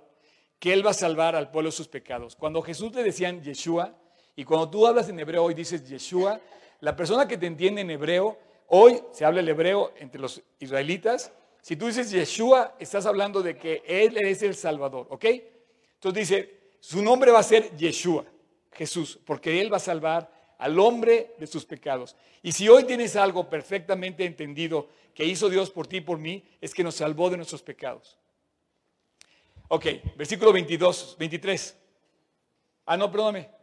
que 0.61 0.72
Él 0.72 0.87
va 0.87 0.92
a 0.92 0.94
salvar 0.94 1.35
al 1.35 1.50
pueblo 1.50 1.72
sus 1.72 1.88
pecados. 1.88 2.37
Cuando 2.37 2.62
Jesús 2.62 2.94
le 2.94 3.02
decían 3.02 3.42
Yeshua, 3.42 3.92
y 4.37 4.44
cuando 4.44 4.68
tú 4.68 4.87
hablas 4.87 5.09
en 5.09 5.18
hebreo 5.18 5.44
hoy 5.44 5.55
dices 5.55 5.88
Yeshua, 5.88 6.40
la 6.81 6.94
persona 6.94 7.27
que 7.27 7.38
te 7.38 7.46
entiende 7.46 7.81
en 7.81 7.90
hebreo, 7.90 8.38
hoy 8.68 9.01
se 9.12 9.25
habla 9.25 9.40
el 9.40 9.49
hebreo 9.49 9.94
entre 9.99 10.20
los 10.20 10.42
israelitas, 10.61 11.33
si 11.62 11.75
tú 11.75 11.87
dices 11.87 12.11
Yeshua, 12.11 12.77
estás 12.79 13.07
hablando 13.07 13.42
de 13.42 13.57
que 13.57 13.83
Él 13.87 14.16
es 14.18 14.42
el 14.42 14.55
Salvador, 14.55 15.09
¿ok? 15.11 15.25
Entonces 15.94 16.29
dice, 16.29 16.61
su 16.79 17.03
nombre 17.03 17.33
va 17.33 17.40
a 17.40 17.42
ser 17.42 17.77
Yeshua, 17.77 18.25
Jesús, 18.72 19.18
porque 19.25 19.61
Él 19.61 19.72
va 19.72 19.79
a 19.79 19.81
salvar 19.81 20.31
al 20.59 20.79
hombre 20.79 21.35
de 21.38 21.46
sus 21.46 21.64
pecados. 21.64 22.14
Y 22.42 22.53
si 22.53 22.68
hoy 22.68 22.85
tienes 22.85 23.16
algo 23.16 23.51
perfectamente 23.51 24.25
entendido 24.25 24.88
que 25.14 25.25
hizo 25.25 25.49
Dios 25.49 25.70
por 25.70 25.87
ti 25.87 25.96
y 25.96 26.01
por 26.03 26.18
mí, 26.18 26.44
es 26.61 26.75
que 26.75 26.85
nos 26.85 26.96
salvó 26.96 27.31
de 27.31 27.38
nuestros 27.38 27.62
pecados. 27.62 28.18
Ok, 29.68 29.87
versículo 30.16 30.53
22, 30.53 31.16
23. 31.18 31.77
Ah, 32.85 32.96
no, 32.96 33.11
perdóname. 33.11 33.55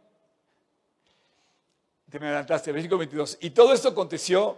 Te 2.14 2.20
me 2.20 2.26
adelantaste, 2.26 2.70
versículo 2.70 2.98
22. 2.98 3.38
Y 3.40 3.50
todo 3.50 3.72
esto 3.72 3.88
aconteció 3.88 4.56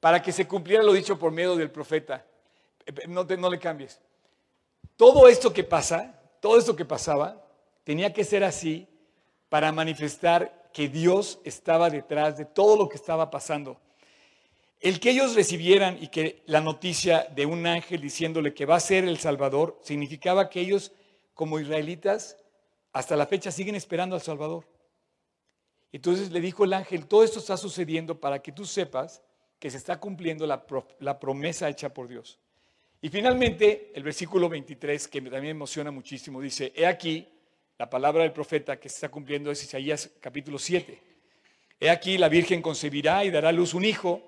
para 0.00 0.20
que 0.20 0.32
se 0.32 0.48
cumpliera 0.48 0.82
lo 0.82 0.92
dicho 0.92 1.16
por 1.16 1.30
medio 1.30 1.54
del 1.54 1.70
profeta. 1.70 2.26
Eh, 2.84 2.92
eh, 3.02 3.06
no, 3.06 3.22
no 3.22 3.48
le 3.48 3.60
cambies. 3.60 4.00
Todo 4.96 5.28
esto 5.28 5.52
que 5.52 5.62
pasa, 5.62 6.20
todo 6.40 6.58
esto 6.58 6.74
que 6.74 6.84
pasaba, 6.84 7.46
tenía 7.84 8.12
que 8.12 8.24
ser 8.24 8.42
así 8.42 8.88
para 9.48 9.70
manifestar 9.70 10.68
que 10.72 10.88
Dios 10.88 11.38
estaba 11.44 11.90
detrás 11.90 12.36
de 12.36 12.44
todo 12.44 12.76
lo 12.76 12.88
que 12.88 12.96
estaba 12.96 13.30
pasando. 13.30 13.80
El 14.80 14.98
que 14.98 15.10
ellos 15.10 15.36
recibieran 15.36 15.96
y 16.02 16.08
que 16.08 16.42
la 16.46 16.60
noticia 16.60 17.24
de 17.36 17.46
un 17.46 17.68
ángel 17.68 18.00
diciéndole 18.00 18.52
que 18.52 18.66
va 18.66 18.74
a 18.74 18.80
ser 18.80 19.04
el 19.04 19.20
Salvador 19.20 19.78
significaba 19.84 20.50
que 20.50 20.58
ellos 20.58 20.90
como 21.34 21.60
israelitas 21.60 22.36
hasta 22.92 23.14
la 23.14 23.26
fecha 23.26 23.52
siguen 23.52 23.76
esperando 23.76 24.16
al 24.16 24.22
Salvador. 24.22 24.69
Entonces 25.92 26.30
le 26.30 26.40
dijo 26.40 26.64
el 26.64 26.72
ángel, 26.72 27.06
todo 27.06 27.24
esto 27.24 27.38
está 27.38 27.56
sucediendo 27.56 28.20
para 28.20 28.40
que 28.40 28.52
tú 28.52 28.64
sepas 28.64 29.22
que 29.58 29.70
se 29.70 29.76
está 29.76 29.98
cumpliendo 30.00 30.46
la, 30.46 31.20
promesa 31.20 31.68
hecha 31.68 31.92
por 31.92 32.08
Dios. 32.08 32.38
Y 33.02 33.08
finalmente, 33.08 33.92
el 33.94 34.02
versículo 34.02 34.48
23, 34.48 35.08
que 35.08 35.20
también 35.22 35.42
me 35.42 35.50
emociona 35.50 35.90
muchísimo, 35.90 36.40
dice, 36.40 36.72
he 36.74 36.86
aquí, 36.86 37.28
la 37.78 37.88
palabra 37.88 38.22
del 38.22 38.32
profeta 38.32 38.78
que 38.78 38.88
se 38.88 38.96
está 38.96 39.08
cumpliendo 39.10 39.50
es 39.50 39.62
Isaías 39.62 40.10
capítulo 40.20 40.58
7. 40.58 41.02
He 41.80 41.90
aquí, 41.90 42.18
la 42.18 42.28
Virgen 42.28 42.62
concebirá 42.62 43.24
y 43.24 43.30
dará 43.30 43.48
a 43.48 43.52
luz 43.52 43.74
un 43.74 43.84
hijo 43.84 44.22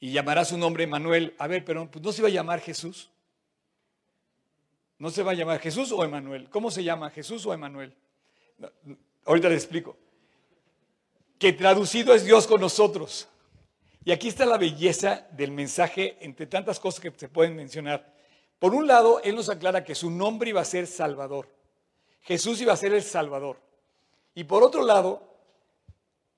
y 0.00 0.10
llamará 0.10 0.44
su 0.44 0.56
nombre 0.56 0.86
Manuel. 0.86 1.34
A 1.38 1.46
ver, 1.46 1.64
pero 1.64 1.90
pues, 1.90 2.02
¿no 2.02 2.12
se 2.12 2.22
va 2.22 2.28
a 2.28 2.32
llamar 2.32 2.60
Jesús? 2.60 3.10
¿No 4.98 5.10
se 5.10 5.22
va 5.22 5.32
a 5.32 5.34
llamar 5.34 5.58
Jesús 5.58 5.92
o 5.92 6.04
Emanuel? 6.04 6.48
¿Cómo 6.48 6.70
se 6.70 6.84
llama? 6.84 7.10
¿Jesús 7.10 7.44
o 7.46 7.52
Emanuel? 7.52 7.94
Ahorita 9.24 9.48
le 9.48 9.54
explico. 9.54 9.96
Que 11.38 11.52
traducido 11.52 12.14
es 12.14 12.24
Dios 12.24 12.46
con 12.46 12.60
nosotros. 12.60 13.28
Y 14.04 14.12
aquí 14.12 14.28
está 14.28 14.46
la 14.46 14.58
belleza 14.58 15.26
del 15.32 15.52
mensaje 15.52 16.16
entre 16.20 16.46
tantas 16.46 16.80
cosas 16.80 17.00
que 17.00 17.12
se 17.16 17.28
pueden 17.28 17.54
mencionar. 17.54 18.12
Por 18.58 18.74
un 18.74 18.86
lado, 18.86 19.20
Él 19.22 19.34
nos 19.34 19.48
aclara 19.48 19.84
que 19.84 19.94
su 19.94 20.10
nombre 20.10 20.50
iba 20.50 20.60
a 20.60 20.64
ser 20.64 20.86
Salvador. 20.86 21.48
Jesús 22.22 22.60
iba 22.60 22.72
a 22.72 22.76
ser 22.76 22.92
el 22.92 23.02
Salvador. 23.02 23.60
Y 24.34 24.44
por 24.44 24.62
otro 24.62 24.84
lado, 24.84 25.28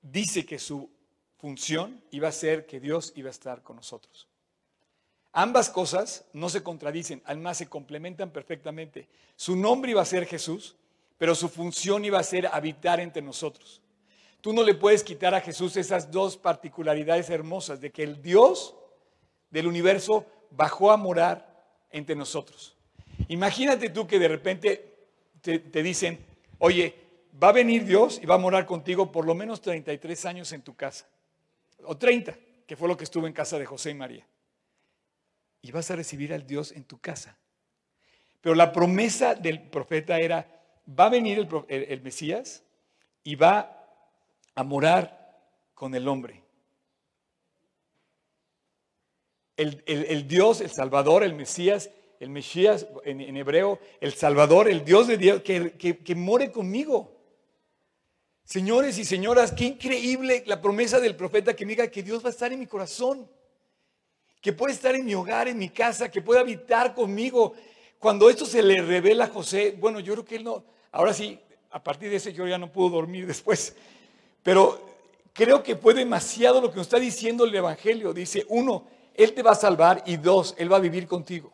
dice 0.01 0.45
que 0.45 0.59
su 0.59 0.89
función 1.37 2.03
iba 2.11 2.27
a 2.27 2.31
ser 2.31 2.65
que 2.65 2.79
Dios 2.79 3.13
iba 3.15 3.29
a 3.29 3.31
estar 3.31 3.61
con 3.61 3.75
nosotros. 3.75 4.27
Ambas 5.31 5.69
cosas 5.69 6.25
no 6.33 6.49
se 6.49 6.63
contradicen, 6.63 7.21
además 7.25 7.57
se 7.57 7.67
complementan 7.67 8.31
perfectamente. 8.31 9.09
Su 9.35 9.55
nombre 9.55 9.91
iba 9.91 10.01
a 10.01 10.05
ser 10.05 10.25
Jesús, 10.25 10.75
pero 11.17 11.35
su 11.35 11.49
función 11.49 12.05
iba 12.05 12.19
a 12.19 12.23
ser 12.23 12.47
habitar 12.47 12.99
entre 12.99 13.21
nosotros. 13.21 13.81
Tú 14.41 14.53
no 14.53 14.63
le 14.63 14.75
puedes 14.75 15.03
quitar 15.03 15.33
a 15.33 15.41
Jesús 15.41 15.75
esas 15.77 16.11
dos 16.11 16.37
particularidades 16.37 17.29
hermosas 17.29 17.81
de 17.81 17.91
que 17.91 18.03
el 18.03 18.21
Dios 18.21 18.75
del 19.49 19.67
universo 19.67 20.25
bajó 20.51 20.91
a 20.91 20.97
morar 20.97 21.55
entre 21.89 22.15
nosotros. 22.15 22.75
Imagínate 23.29 23.89
tú 23.89 24.05
que 24.05 24.19
de 24.19 24.27
repente 24.27 24.95
te, 25.41 25.83
dicen, 25.83 26.19
oye, 26.59 26.95
va 27.41 27.49
a 27.49 27.53
venir 27.53 27.85
Dios 27.85 28.19
y 28.21 28.25
va 28.25 28.35
a 28.35 28.39
morar 28.39 28.65
contigo 28.65 29.11
por 29.11 29.25
lo 29.25 29.35
menos 29.35 29.61
33 29.61 30.25
años 30.25 30.51
en 30.51 30.61
tu 30.61 30.75
casa 30.75 31.07
o 31.83 31.97
30, 31.97 32.35
que 32.65 32.75
fue 32.75 32.87
lo 32.87 32.97
que 32.97 33.03
estuvo 33.03 33.27
en 33.27 33.33
casa 33.33 33.59
de 33.59 33.65
José 33.65 33.91
y 33.91 33.95
María. 33.95 34.27
Y 35.61 35.71
vas 35.71 35.89
a 35.91 35.95
recibir 35.95 36.33
al 36.33 36.45
Dios 36.45 36.71
en 36.71 36.83
tu 36.83 36.99
casa. 36.99 37.37
Pero 38.41 38.55
la 38.55 38.71
promesa 38.71 39.33
del 39.35 39.61
profeta 39.61 40.19
era, 40.19 40.54
va 40.87 41.05
a 41.05 41.09
venir 41.09 41.47
el, 41.67 42.01
Mesías 42.01 42.63
y 43.23 43.35
va 43.35 43.85
a 44.53 44.63
morar 44.63 45.39
con 45.73 45.95
el 45.95 46.07
hombre. 46.07 46.43
El, 49.57 50.27
Dios, 50.27 50.61
el 50.61 50.69
Salvador, 50.69 51.23
el 51.23 51.33
Mesías, 51.33 51.89
el 52.19 52.29
Mesías 52.29 52.87
en, 53.05 53.37
hebreo, 53.37 53.79
el 54.01 54.13
Salvador, 54.13 54.69
el 54.69 54.83
Dios 54.83 55.07
de 55.07 55.17
Dios, 55.17 55.41
que, 55.41 55.71
que, 55.73 55.97
que 55.97 56.15
more 56.15 56.51
conmigo. 56.51 57.15
Señores 58.43 58.97
y 58.99 59.05
señoras, 59.05 59.53
qué 59.53 59.65
increíble 59.65 60.43
la 60.45 60.61
promesa 60.61 60.99
del 60.99 61.15
profeta 61.15 61.55
que 61.55 61.65
me 61.65 61.71
diga 61.71 61.87
que 61.87 62.03
Dios 62.03 62.23
va 62.23 62.27
a 62.27 62.31
estar 62.31 62.53
en 62.53 62.59
mi 62.59 62.67
corazón, 62.67 63.27
que 64.39 64.53
puede 64.53 64.73
estar 64.73 64.93
en 64.93 65.05
mi 65.05 65.15
hogar, 65.15 65.47
en 65.47 65.57
mi 65.57 65.69
casa, 65.69 66.11
que 66.11 66.21
puede 66.21 66.41
habitar 66.41 66.93
conmigo. 66.93 67.53
Cuando 67.97 68.29
esto 68.29 68.45
se 68.45 68.61
le 68.61 68.81
revela 68.83 69.23
a 69.23 69.29
José, 69.29 69.75
bueno, 69.79 69.99
yo 69.99 70.13
creo 70.13 70.25
que 70.25 70.35
él 70.35 70.43
no, 70.43 70.63
ahora 70.95 71.13
sí, 71.13 71.39
a 71.71 71.83
partir 71.83 72.09
de 72.09 72.15
ese 72.15 72.33
yo 72.33 72.47
ya 72.47 72.57
no 72.57 72.71
puedo 72.71 72.89
dormir 72.89 73.27
después, 73.33 73.75
pero 74.43 74.79
creo 75.33 75.61
que 75.61 75.75
fue 75.75 75.93
demasiado 75.93 76.61
lo 76.61 76.69
que 76.69 76.77
nos 76.77 76.87
está 76.87 76.99
diciendo 76.99 77.45
el 77.45 77.55
Evangelio. 77.55 78.13
Dice, 78.13 78.45
uno, 78.49 78.85
Él 79.13 79.33
te 79.33 79.43
va 79.43 79.51
a 79.51 79.55
salvar 79.55 80.03
y 80.05 80.17
dos, 80.17 80.55
Él 80.57 80.71
va 80.71 80.77
a 80.77 80.81
vivir 80.81 81.07
contigo. 81.07 81.51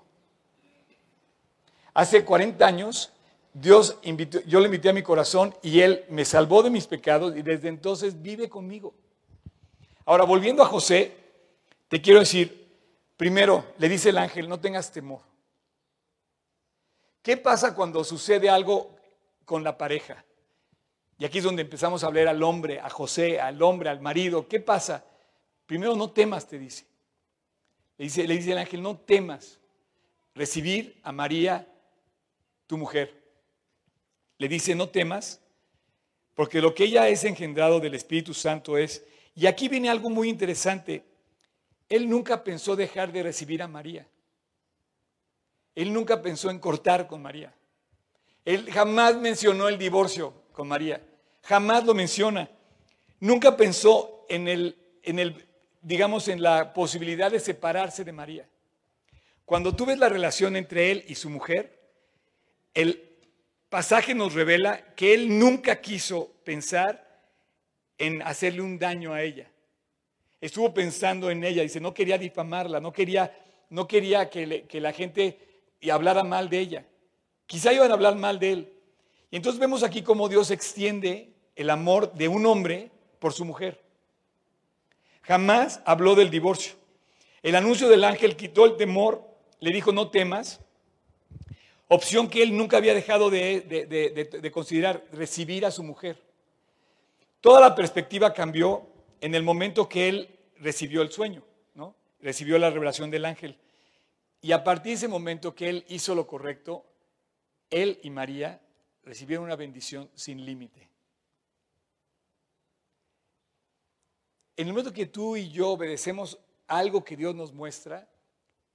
Hace 1.93 2.23
40 2.23 2.65
años 2.65 3.11
Dios 3.53 3.97
invitó, 4.03 4.39
yo 4.41 4.59
le 4.59 4.67
invité 4.67 4.89
a 4.89 4.93
mi 4.93 5.03
corazón 5.03 5.53
y 5.61 5.81
Él 5.81 6.05
me 6.09 6.23
salvó 6.23 6.63
de 6.63 6.69
mis 6.69 6.87
pecados 6.87 7.35
y 7.35 7.41
desde 7.41 7.67
entonces 7.67 8.21
vive 8.21 8.47
conmigo. 8.47 8.93
Ahora, 10.05 10.23
volviendo 10.23 10.63
a 10.63 10.67
José, 10.67 11.15
te 11.89 12.01
quiero 12.01 12.19
decir, 12.19 12.61
Primero, 13.21 13.63
le 13.77 13.87
dice 13.87 14.09
el 14.09 14.17
ángel, 14.17 14.49
no 14.49 14.59
tengas 14.59 14.91
temor. 14.91 15.21
¿Qué 17.21 17.37
pasa 17.37 17.75
cuando 17.75 18.03
sucede 18.03 18.49
algo 18.49 18.95
con 19.51 19.65
la 19.65 19.77
pareja? 19.77 20.23
Y 21.19 21.25
aquí 21.25 21.39
es 21.39 21.43
donde 21.43 21.63
empezamos 21.63 22.05
a 22.05 22.07
hablar 22.07 22.29
al 22.29 22.41
hombre, 22.41 22.79
a 22.79 22.89
José, 22.89 23.41
al 23.41 23.61
hombre, 23.61 23.89
al 23.89 23.99
marido. 23.99 24.47
¿Qué 24.47 24.61
pasa? 24.61 25.03
Primero, 25.65 25.93
no 25.97 26.09
temas, 26.09 26.47
te 26.47 26.57
dice. 26.57 26.85
Le 27.97 28.05
dice, 28.05 28.25
le 28.25 28.37
dice 28.37 28.53
el 28.53 28.59
ángel, 28.59 28.81
no 28.81 28.97
temas 28.97 29.59
recibir 30.33 31.01
a 31.03 31.11
María, 31.11 31.67
tu 32.65 32.77
mujer. 32.77 33.13
Le 34.37 34.47
dice, 34.47 34.73
no 34.73 34.87
temas, 34.87 35.41
porque 36.33 36.61
lo 36.61 36.73
que 36.73 36.85
ella 36.85 37.09
es 37.09 37.25
engendrado 37.25 37.81
del 37.81 37.95
Espíritu 37.95 38.33
Santo 38.33 38.77
es, 38.77 39.03
y 39.35 39.47
aquí 39.47 39.67
viene 39.67 39.89
algo 39.89 40.09
muy 40.09 40.29
interesante, 40.29 41.03
él 41.89 42.09
nunca 42.09 42.41
pensó 42.41 42.77
dejar 42.77 43.11
de 43.11 43.23
recibir 43.23 43.61
a 43.61 43.67
María. 43.67 44.07
Él 45.75 45.91
nunca 45.91 46.21
pensó 46.21 46.49
en 46.49 46.59
cortar 46.59 47.05
con 47.05 47.21
María. 47.21 47.53
Él 48.45 48.71
jamás 48.71 49.15
mencionó 49.17 49.67
el 49.67 49.77
divorcio 49.77 50.33
con 50.51 50.67
María. 50.67 51.01
Jamás 51.43 51.85
lo 51.85 51.93
menciona. 51.93 52.49
Nunca 53.19 53.55
pensó 53.55 54.25
en 54.29 54.47
el, 54.47 54.77
en 55.03 55.19
el, 55.19 55.47
digamos, 55.81 56.27
en 56.27 56.41
la 56.41 56.73
posibilidad 56.73 57.31
de 57.31 57.39
separarse 57.39 58.03
de 58.03 58.11
María. 58.11 58.47
Cuando 59.45 59.75
tú 59.75 59.85
ves 59.85 59.99
la 59.99 60.09
relación 60.09 60.55
entre 60.55 60.91
él 60.91 61.03
y 61.07 61.15
su 61.15 61.29
mujer, 61.29 61.79
el 62.73 63.09
pasaje 63.69 64.15
nos 64.15 64.33
revela 64.33 64.95
que 64.95 65.13
él 65.13 65.37
nunca 65.37 65.81
quiso 65.81 66.31
pensar 66.43 67.07
en 67.97 68.21
hacerle 68.23 68.61
un 68.61 68.79
daño 68.79 69.13
a 69.13 69.21
ella. 69.21 69.47
Estuvo 70.39 70.73
pensando 70.73 71.29
en 71.29 71.43
ella, 71.43 71.61
dice, 71.61 71.79
no 71.79 71.93
quería 71.93 72.17
difamarla, 72.17 72.79
no 72.79 72.91
quería, 72.91 73.37
no 73.69 73.87
quería 73.87 74.29
que, 74.29 74.65
que 74.67 74.81
la 74.81 74.91
gente 74.91 75.37
hablara 75.91 76.23
mal 76.23 76.49
de 76.49 76.59
ella. 76.59 76.85
Quizá 77.51 77.73
iban 77.73 77.91
a 77.91 77.95
hablar 77.95 78.15
mal 78.15 78.39
de 78.39 78.53
él. 78.53 78.73
Y 79.29 79.35
entonces 79.35 79.59
vemos 79.59 79.83
aquí 79.83 80.03
cómo 80.03 80.29
Dios 80.29 80.51
extiende 80.51 81.33
el 81.57 81.69
amor 81.69 82.13
de 82.13 82.29
un 82.29 82.45
hombre 82.45 82.91
por 83.19 83.33
su 83.33 83.43
mujer. 83.43 83.83
Jamás 85.23 85.81
habló 85.83 86.15
del 86.15 86.29
divorcio. 86.29 86.75
El 87.43 87.57
anuncio 87.57 87.89
del 87.89 88.05
ángel 88.05 88.37
quitó 88.37 88.63
el 88.63 88.77
temor, 88.77 89.27
le 89.59 89.73
dijo 89.73 89.91
no 89.91 90.09
temas, 90.09 90.61
opción 91.89 92.29
que 92.29 92.41
él 92.41 92.55
nunca 92.55 92.77
había 92.77 92.93
dejado 92.93 93.29
de, 93.29 93.59
de 93.59 94.51
considerar, 94.53 95.03
recibir 95.11 95.65
a 95.65 95.71
su 95.71 95.83
mujer. 95.83 96.21
Toda 97.41 97.59
la 97.59 97.75
perspectiva 97.75 98.33
cambió 98.33 98.87
en 99.19 99.35
el 99.35 99.43
momento 99.43 99.89
que 99.89 100.07
él 100.07 100.39
recibió 100.55 101.01
el 101.01 101.11
sueño, 101.11 101.43
¿no? 101.75 101.95
recibió 102.21 102.57
la 102.57 102.69
revelación 102.69 103.11
del 103.11 103.25
ángel. 103.25 103.57
Y 104.41 104.53
a 104.53 104.63
partir 104.63 104.91
de 104.91 104.95
ese 104.99 105.07
momento 105.09 105.53
que 105.53 105.67
él 105.67 105.85
hizo 105.89 106.15
lo 106.15 106.25
correcto, 106.25 106.85
él 107.71 107.99
y 108.03 108.09
María 108.09 108.61
recibieron 109.03 109.45
una 109.45 109.55
bendición 109.55 110.11
sin 110.13 110.45
límite. 110.45 110.89
En 114.57 114.67
el 114.67 114.73
momento 114.73 114.93
que 114.93 115.07
tú 115.07 115.37
y 115.37 115.49
yo 115.49 115.69
obedecemos 115.69 116.37
algo 116.67 117.03
que 117.03 117.17
Dios 117.17 117.33
nos 117.33 117.51
muestra, 117.51 118.07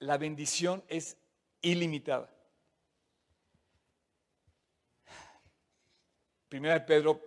la 0.00 0.18
bendición 0.18 0.82
es 0.88 1.16
ilimitada. 1.60 2.32
Primera 6.48 6.74
de 6.74 6.80
Pedro, 6.80 7.20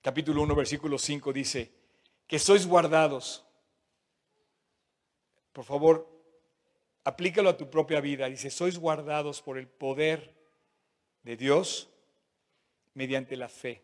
capítulo 0.00 0.42
1, 0.42 0.54
versículo 0.54 0.98
5 0.98 1.32
dice, 1.32 1.72
que 2.26 2.38
sois 2.38 2.66
guardados. 2.66 3.44
Por 5.52 5.64
favor, 5.64 6.08
aplícalo 7.04 7.50
a 7.50 7.56
tu 7.56 7.70
propia 7.70 8.00
vida. 8.00 8.26
Dice, 8.28 8.50
sois 8.50 8.78
guardados 8.78 9.42
por 9.42 9.58
el 9.58 9.68
poder 9.68 10.34
de 11.24 11.36
Dios 11.36 11.88
mediante 12.94 13.36
la 13.36 13.48
fe, 13.48 13.82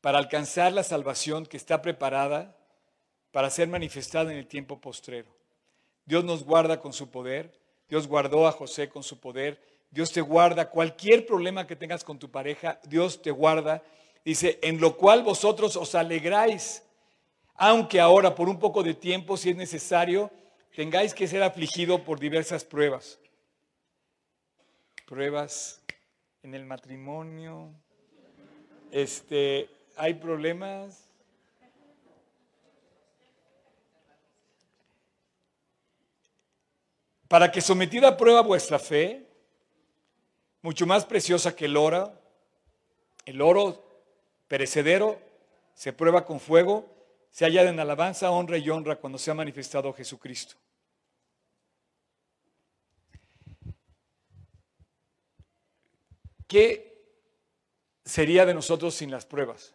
para 0.00 0.18
alcanzar 0.18 0.72
la 0.72 0.82
salvación 0.82 1.46
que 1.46 1.56
está 1.56 1.80
preparada 1.80 2.56
para 3.32 3.50
ser 3.50 3.68
manifestada 3.68 4.32
en 4.32 4.38
el 4.38 4.46
tiempo 4.46 4.80
postrero. 4.80 5.28
Dios 6.04 6.24
nos 6.24 6.44
guarda 6.44 6.80
con 6.80 6.92
su 6.92 7.10
poder, 7.10 7.52
Dios 7.88 8.06
guardó 8.06 8.46
a 8.46 8.52
José 8.52 8.88
con 8.88 9.02
su 9.02 9.20
poder, 9.20 9.60
Dios 9.90 10.12
te 10.12 10.20
guarda 10.20 10.70
cualquier 10.70 11.26
problema 11.26 11.66
que 11.66 11.76
tengas 11.76 12.04
con 12.04 12.18
tu 12.18 12.30
pareja, 12.30 12.80
Dios 12.84 13.22
te 13.22 13.30
guarda. 13.30 13.82
Dice, 14.24 14.58
en 14.62 14.80
lo 14.80 14.96
cual 14.96 15.22
vosotros 15.22 15.76
os 15.76 15.94
alegráis, 15.94 16.82
aunque 17.54 18.00
ahora 18.00 18.34
por 18.34 18.48
un 18.48 18.58
poco 18.58 18.82
de 18.82 18.94
tiempo, 18.94 19.36
si 19.36 19.50
es 19.50 19.56
necesario, 19.56 20.30
tengáis 20.74 21.14
que 21.14 21.28
ser 21.28 21.42
afligido 21.42 22.04
por 22.04 22.18
diversas 22.18 22.64
pruebas. 22.64 23.18
Pruebas 25.06 25.80
en 26.42 26.52
el 26.54 26.64
matrimonio. 26.64 27.72
Este, 28.90 29.70
hay 29.96 30.14
problemas. 30.14 31.04
Para 37.28 37.52
que 37.52 37.60
sometida 37.60 38.08
a 38.08 38.16
prueba 38.16 38.40
vuestra 38.40 38.80
fe, 38.80 39.24
mucho 40.60 40.86
más 40.86 41.04
preciosa 41.04 41.54
que 41.54 41.66
el 41.66 41.76
oro, 41.76 42.12
el 43.26 43.40
oro 43.40 43.84
perecedero 44.48 45.20
se 45.74 45.92
prueba 45.92 46.24
con 46.24 46.40
fuego, 46.40 46.84
se 47.30 47.44
halla 47.44 47.62
en 47.62 47.78
alabanza, 47.78 48.32
honra 48.32 48.58
y 48.58 48.68
honra 48.70 48.96
cuando 48.96 49.18
se 49.18 49.30
ha 49.30 49.34
manifestado 49.34 49.92
Jesucristo. 49.92 50.56
¿Qué 56.46 57.04
sería 58.04 58.46
de 58.46 58.54
nosotros 58.54 58.94
sin 58.94 59.10
las 59.10 59.26
pruebas? 59.26 59.74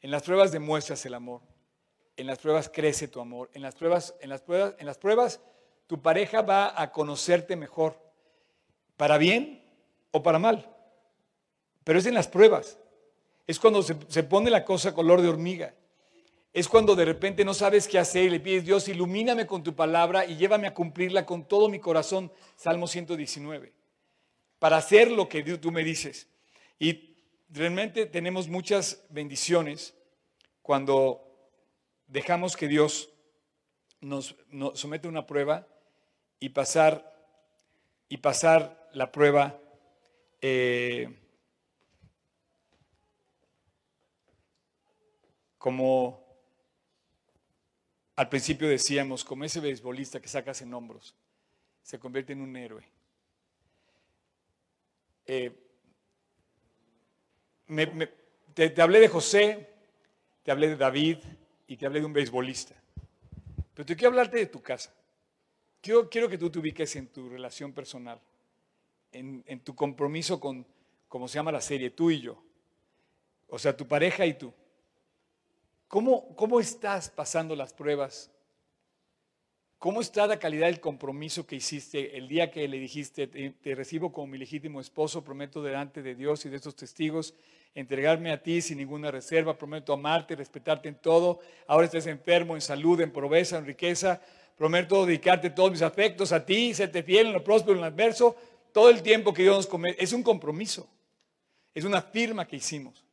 En 0.00 0.10
las 0.10 0.22
pruebas 0.22 0.52
demuestras 0.52 1.04
el 1.06 1.14
amor. 1.14 1.40
En 2.16 2.26
las 2.26 2.38
pruebas 2.38 2.70
crece 2.72 3.08
tu 3.08 3.20
amor. 3.20 3.50
En 3.54 3.62
las 3.62 3.74
pruebas, 3.74 4.14
en 4.20 4.30
las 4.30 4.42
pruebas, 4.42 4.74
en 4.78 4.86
las 4.86 4.98
pruebas 4.98 5.40
tu 5.86 6.00
pareja 6.02 6.42
va 6.42 6.80
a 6.80 6.90
conocerte 6.90 7.56
mejor, 7.56 7.96
para 8.96 9.18
bien 9.18 9.62
o 10.10 10.22
para 10.22 10.38
mal. 10.38 10.68
Pero 11.84 11.98
es 11.98 12.06
en 12.06 12.14
las 12.14 12.28
pruebas. 12.28 12.78
Es 13.46 13.60
cuando 13.60 13.82
se, 13.82 13.96
se 14.08 14.24
pone 14.24 14.50
la 14.50 14.64
cosa 14.64 14.92
color 14.92 15.22
de 15.22 15.28
hormiga. 15.28 15.74
Es 16.52 16.68
cuando 16.68 16.96
de 16.96 17.04
repente 17.04 17.44
no 17.44 17.54
sabes 17.54 17.86
qué 17.86 17.98
hacer 17.98 18.24
y 18.24 18.30
le 18.30 18.40
pides, 18.40 18.64
Dios, 18.64 18.88
ilumíname 18.88 19.46
con 19.46 19.62
tu 19.62 19.76
palabra 19.76 20.24
y 20.24 20.36
llévame 20.36 20.66
a 20.66 20.74
cumplirla 20.74 21.24
con 21.24 21.44
todo 21.44 21.68
mi 21.68 21.78
corazón. 21.78 22.32
Salmo 22.56 22.86
119 22.86 23.75
para 24.58 24.78
hacer 24.78 25.10
lo 25.10 25.28
que 25.28 25.42
tú 25.42 25.70
me 25.70 25.84
dices. 25.84 26.28
Y 26.78 27.16
realmente 27.48 28.06
tenemos 28.06 28.48
muchas 28.48 29.04
bendiciones 29.10 29.94
cuando 30.62 31.22
dejamos 32.06 32.56
que 32.56 32.68
Dios 32.68 33.10
nos, 34.00 34.36
somete 34.74 35.06
a 35.06 35.10
una 35.10 35.26
prueba 35.26 35.66
y 36.38 36.50
pasar, 36.50 37.14
y 38.08 38.18
pasar 38.18 38.88
la 38.92 39.10
prueba 39.10 39.60
eh, 40.40 41.14
como 45.58 46.24
al 48.16 48.28
principio 48.30 48.68
decíamos, 48.68 49.24
como 49.24 49.44
ese 49.44 49.60
beisbolista 49.60 50.20
que 50.20 50.28
sacas 50.28 50.62
en 50.62 50.72
hombros, 50.72 51.14
se 51.82 51.98
convierte 51.98 52.32
en 52.32 52.40
un 52.40 52.56
héroe. 52.56 52.95
Eh, 55.26 55.52
te, 58.54 58.82
hablé 58.82 59.00
de 59.00 59.08
José, 59.08 59.68
te 60.42 60.50
hablé 60.50 60.68
de 60.68 60.76
David 60.76 61.18
y 61.66 61.76
te 61.76 61.86
hablé 61.86 62.00
de 62.00 62.06
un 62.06 62.12
beisbolista. 62.12 62.74
Pero 63.74 63.86
te 63.86 63.96
quiero 63.96 64.10
hablarte 64.10 64.38
de 64.38 64.46
tu 64.46 64.62
casa. 64.62 64.94
Quiero, 65.80 66.08
quiero 66.08 66.28
que 66.28 66.38
tú 66.38 66.50
te 66.50 66.58
ubiques 66.58 66.94
en 66.96 67.08
tu 67.08 67.28
relación 67.28 67.72
personal, 67.72 68.20
en, 69.12 69.42
en 69.46 69.60
tu 69.60 69.74
compromiso 69.74 70.40
con, 70.40 70.66
como 71.08 71.28
se 71.28 71.34
llama 71.34 71.52
la 71.52 71.60
serie, 71.60 71.90
tú 71.90 72.10
y 72.10 72.20
yo. 72.20 72.42
O 73.48 73.58
sea, 73.58 73.76
tu 73.76 73.86
pareja 73.86 74.24
y 74.26 74.34
tú. 74.34 74.52
¿Cómo, 75.88 76.34
¿Cómo 76.34 76.60
estás 76.60 77.10
pasando 77.10 77.54
las 77.54 77.72
pruebas 77.72 78.30
¿Cómo 79.78 80.00
está 80.00 80.26
la 80.26 80.38
calidad 80.38 80.66
del 80.66 80.80
compromiso 80.80 81.46
que 81.46 81.56
hiciste 81.56 82.16
el 82.16 82.28
día 82.28 82.50
que 82.50 82.66
le 82.66 82.78
dijiste, 82.78 83.26
te, 83.26 83.74
recibo 83.74 84.10
como 84.10 84.28
mi 84.28 84.38
legítimo 84.38 84.80
esposo, 84.80 85.22
prometo 85.22 85.62
delante 85.62 86.02
de 86.02 86.14
Dios 86.14 86.46
y 86.46 86.48
de 86.48 86.56
estos 86.56 86.76
testigos 86.76 87.34
entregarme 87.74 88.32
a 88.32 88.42
ti 88.42 88.62
sin 88.62 88.78
ninguna 88.78 89.10
reserva, 89.10 89.58
prometo 89.58 89.92
amarte, 89.92 90.34
respetarte 90.34 90.88
en 90.88 90.94
todo, 90.94 91.40
ahora 91.66 91.84
estás 91.84 92.06
enfermo, 92.06 92.54
en 92.54 92.62
salud, 92.62 92.98
en 93.02 93.12
pobreza, 93.12 93.58
en 93.58 93.66
riqueza, 93.66 94.22
prometo 94.56 95.04
dedicarte 95.04 95.50
todos 95.50 95.70
mis 95.70 95.82
afectos 95.82 96.32
a 96.32 96.46
ti, 96.46 96.72
serte 96.72 97.02
fiel 97.02 97.26
en 97.26 97.32
lo 97.34 97.44
próspero, 97.44 97.74
en 97.74 97.82
lo 97.82 97.86
adverso, 97.86 98.34
todo 98.72 98.88
el 98.88 99.02
tiempo 99.02 99.34
que 99.34 99.42
Dios 99.42 99.56
nos 99.56 99.66
come. 99.66 99.94
Es 99.98 100.14
un 100.14 100.22
compromiso, 100.22 100.88
es 101.74 101.84
una 101.84 102.00
firma 102.00 102.46
que 102.46 102.56
hicimos. 102.56 103.04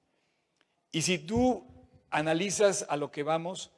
Y 0.94 1.02
si 1.02 1.18
tú 1.20 1.66
analizas 2.10 2.86
a 2.88 2.96
lo 2.96 3.12
que 3.12 3.24
vamos, 3.24 3.70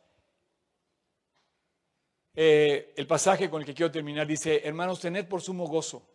Eh, 2.35 2.93
el 2.97 3.07
pasaje 3.07 3.49
con 3.49 3.61
el 3.61 3.65
que 3.65 3.73
quiero 3.73 3.91
terminar 3.91 4.27
dice, 4.27 4.61
hermanos, 4.65 4.99
tened 4.99 5.27
por 5.27 5.41
sumo 5.41 5.67
gozo 5.67 6.05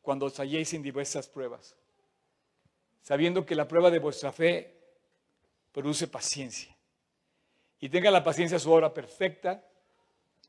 cuando 0.00 0.26
os 0.26 0.38
halléis 0.40 0.72
en 0.72 0.82
diversas 0.82 1.28
pruebas, 1.28 1.76
sabiendo 3.02 3.44
que 3.44 3.54
la 3.54 3.68
prueba 3.68 3.90
de 3.90 3.98
vuestra 3.98 4.32
fe 4.32 4.74
produce 5.72 6.06
paciencia. 6.06 6.74
Y 7.80 7.90
tenga 7.90 8.10
la 8.10 8.24
paciencia 8.24 8.58
su 8.58 8.72
obra 8.72 8.94
perfecta 8.94 9.62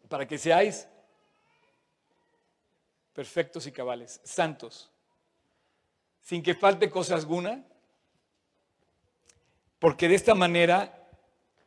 para 0.07 0.25
que 0.25 0.37
seáis 0.37 0.87
perfectos 3.13 3.67
y 3.67 3.71
cabales, 3.73 4.21
santos, 4.23 4.89
sin 6.21 6.41
que 6.41 6.55
falte 6.55 6.89
cosa 6.89 7.15
alguna, 7.15 7.65
porque 9.79 10.07
de 10.07 10.15
esta 10.15 10.33
manera 10.33 11.09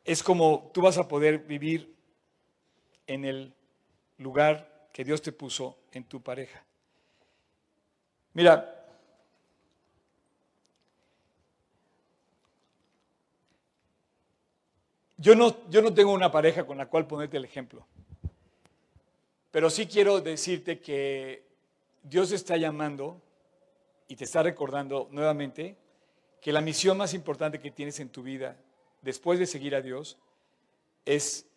es 0.04 0.22
como 0.22 0.70
tú 0.72 0.80
vas 0.80 0.96
a 0.96 1.06
poder 1.06 1.40
vivir 1.40 1.99
en 3.10 3.24
el 3.24 3.52
lugar 4.18 4.88
que 4.92 5.02
Dios 5.02 5.20
te 5.20 5.32
puso 5.32 5.76
en 5.90 6.04
tu 6.04 6.22
pareja. 6.22 6.62
Mira, 8.34 8.86
yo 15.18 15.34
no, 15.34 15.68
yo 15.68 15.82
no 15.82 15.92
tengo 15.92 16.12
una 16.12 16.30
pareja 16.30 16.64
con 16.64 16.78
la 16.78 16.86
cual 16.86 17.08
ponerte 17.08 17.36
el 17.36 17.44
ejemplo, 17.44 17.84
pero 19.50 19.70
sí 19.70 19.88
quiero 19.88 20.20
decirte 20.20 20.78
que 20.78 21.42
Dios 22.04 22.30
está 22.30 22.56
llamando 22.56 23.20
y 24.06 24.14
te 24.14 24.22
está 24.22 24.44
recordando 24.44 25.08
nuevamente 25.10 25.76
que 26.40 26.52
la 26.52 26.60
misión 26.60 26.96
más 26.96 27.12
importante 27.12 27.58
que 27.58 27.72
tienes 27.72 27.98
en 27.98 28.10
tu 28.10 28.22
vida, 28.22 28.56
después 29.02 29.40
de 29.40 29.46
seguir 29.46 29.74
a 29.74 29.82
Dios, 29.82 30.16
es 31.04 31.49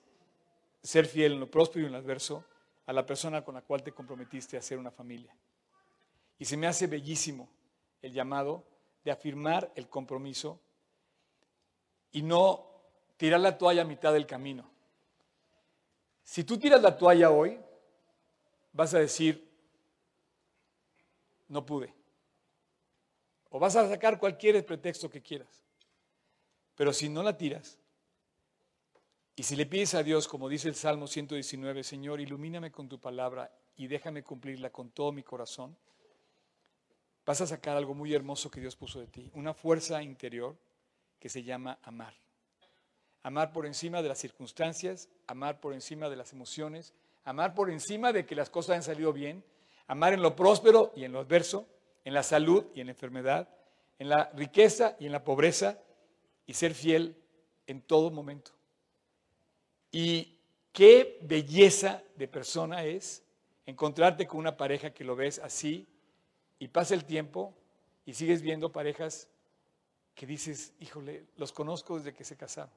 ser 0.83 1.05
fiel 1.05 1.33
en 1.33 1.39
lo 1.39 1.49
próspero 1.49 1.83
y 1.83 1.85
en 1.87 1.93
lo 1.93 1.97
adverso 1.97 2.45
a 2.85 2.93
la 2.93 3.05
persona 3.05 3.43
con 3.43 3.55
la 3.55 3.61
cual 3.61 3.81
te 3.81 3.93
comprometiste 3.93 4.57
a 4.57 4.59
hacer 4.59 4.77
una 4.77 4.91
familia. 4.91 5.35
Y 6.37 6.45
se 6.45 6.57
me 6.57 6.67
hace 6.67 6.87
bellísimo 6.87 7.49
el 8.01 8.11
llamado 8.11 8.67
de 9.03 9.11
afirmar 9.11 9.71
el 9.75 9.87
compromiso 9.87 10.59
y 12.11 12.21
no 12.21 12.69
tirar 13.17 13.39
la 13.39 13.57
toalla 13.57 13.83
a 13.83 13.85
mitad 13.85 14.11
del 14.11 14.27
camino. 14.27 14.69
Si 16.23 16.43
tú 16.43 16.57
tiras 16.57 16.81
la 16.81 16.97
toalla 16.97 17.31
hoy, 17.31 17.59
vas 18.73 18.93
a 18.93 18.99
decir, 18.99 19.49
no 21.47 21.65
pude. 21.65 21.93
O 23.49 23.59
vas 23.59 23.75
a 23.75 23.87
sacar 23.87 24.19
cualquier 24.19 24.65
pretexto 24.65 25.09
que 25.09 25.21
quieras. 25.21 25.63
Pero 26.75 26.91
si 26.91 27.07
no 27.07 27.21
la 27.23 27.37
tiras, 27.37 27.77
y 29.35 29.43
si 29.43 29.55
le 29.55 29.65
pides 29.65 29.95
a 29.95 30.03
Dios, 30.03 30.27
como 30.27 30.47
dice 30.47 30.67
el 30.67 30.75
Salmo 30.75 31.07
119, 31.07 31.83
Señor, 31.83 32.21
ilumíname 32.21 32.71
con 32.71 32.87
tu 32.87 32.99
palabra 32.99 33.51
y 33.75 33.87
déjame 33.87 34.23
cumplirla 34.23 34.69
con 34.71 34.91
todo 34.91 35.11
mi 35.11 35.23
corazón, 35.23 35.75
vas 37.25 37.41
a 37.41 37.47
sacar 37.47 37.75
algo 37.75 37.95
muy 37.95 38.13
hermoso 38.13 38.51
que 38.51 38.61
Dios 38.61 38.75
puso 38.75 38.99
de 38.99 39.07
ti, 39.07 39.31
una 39.33 39.55
fuerza 39.55 40.03
interior 40.03 40.55
que 41.19 41.29
se 41.29 41.43
llama 41.43 41.79
amar. 41.81 42.13
Amar 43.23 43.53
por 43.53 43.65
encima 43.65 44.01
de 44.01 44.09
las 44.09 44.19
circunstancias, 44.19 45.09
amar 45.25 45.59
por 45.59 45.73
encima 45.73 46.09
de 46.09 46.17
las 46.17 46.33
emociones, 46.33 46.93
amar 47.23 47.55
por 47.55 47.71
encima 47.71 48.13
de 48.13 48.25
que 48.25 48.35
las 48.35 48.49
cosas 48.49 48.75
han 48.75 48.83
salido 48.83 49.13
bien, 49.13 49.43
amar 49.87 50.13
en 50.13 50.21
lo 50.21 50.35
próspero 50.35 50.91
y 50.95 51.05
en 51.05 51.11
lo 51.11 51.19
adverso, 51.19 51.67
en 52.03 52.13
la 52.13 52.21
salud 52.21 52.65
y 52.75 52.81
en 52.81 52.87
la 52.87 52.91
enfermedad, 52.91 53.49
en 53.97 54.09
la 54.09 54.29
riqueza 54.35 54.95
y 54.99 55.05
en 55.07 55.11
la 55.11 55.23
pobreza, 55.23 55.79
y 56.45 56.53
ser 56.53 56.73
fiel 56.73 57.15
en 57.65 57.81
todo 57.81 58.11
momento. 58.11 58.51
Y 59.93 60.39
qué 60.73 61.19
belleza 61.21 62.03
de 62.15 62.27
persona 62.27 62.83
es 62.83 63.23
encontrarte 63.67 64.25
con 64.25 64.39
una 64.39 64.57
pareja 64.57 64.91
que 64.91 65.03
lo 65.03 65.15
ves 65.15 65.37
así 65.37 65.87
y 66.57 66.67
pasa 66.67 66.95
el 66.95 67.05
tiempo 67.05 67.53
y 68.03 68.15
sigues 68.15 68.41
viendo 68.41 68.71
parejas 68.71 69.27
que 70.15 70.25
dices, 70.25 70.73
híjole, 70.79 71.27
los 71.37 71.51
conozco 71.51 71.97
desde 71.97 72.11
que 72.11 72.23
se 72.23 72.35
casaron. 72.35 72.73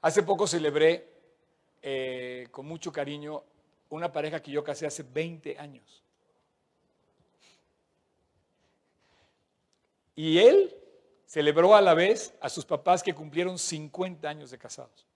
Hace 0.00 0.22
poco 0.22 0.46
celebré 0.46 1.06
eh, 1.82 2.48
con 2.50 2.64
mucho 2.64 2.90
cariño 2.90 3.42
una 3.90 4.10
pareja 4.10 4.40
que 4.40 4.50
yo 4.50 4.64
casé 4.64 4.86
hace 4.86 5.02
20 5.02 5.58
años. 5.58 6.02
Y 10.14 10.38
él 10.38 10.74
celebró 11.26 11.76
a 11.76 11.82
la 11.82 11.92
vez 11.92 12.32
a 12.40 12.48
sus 12.48 12.64
papás 12.64 13.02
que 13.02 13.14
cumplieron 13.14 13.58
50 13.58 14.26
años 14.26 14.50
de 14.50 14.56
casados. 14.56 15.06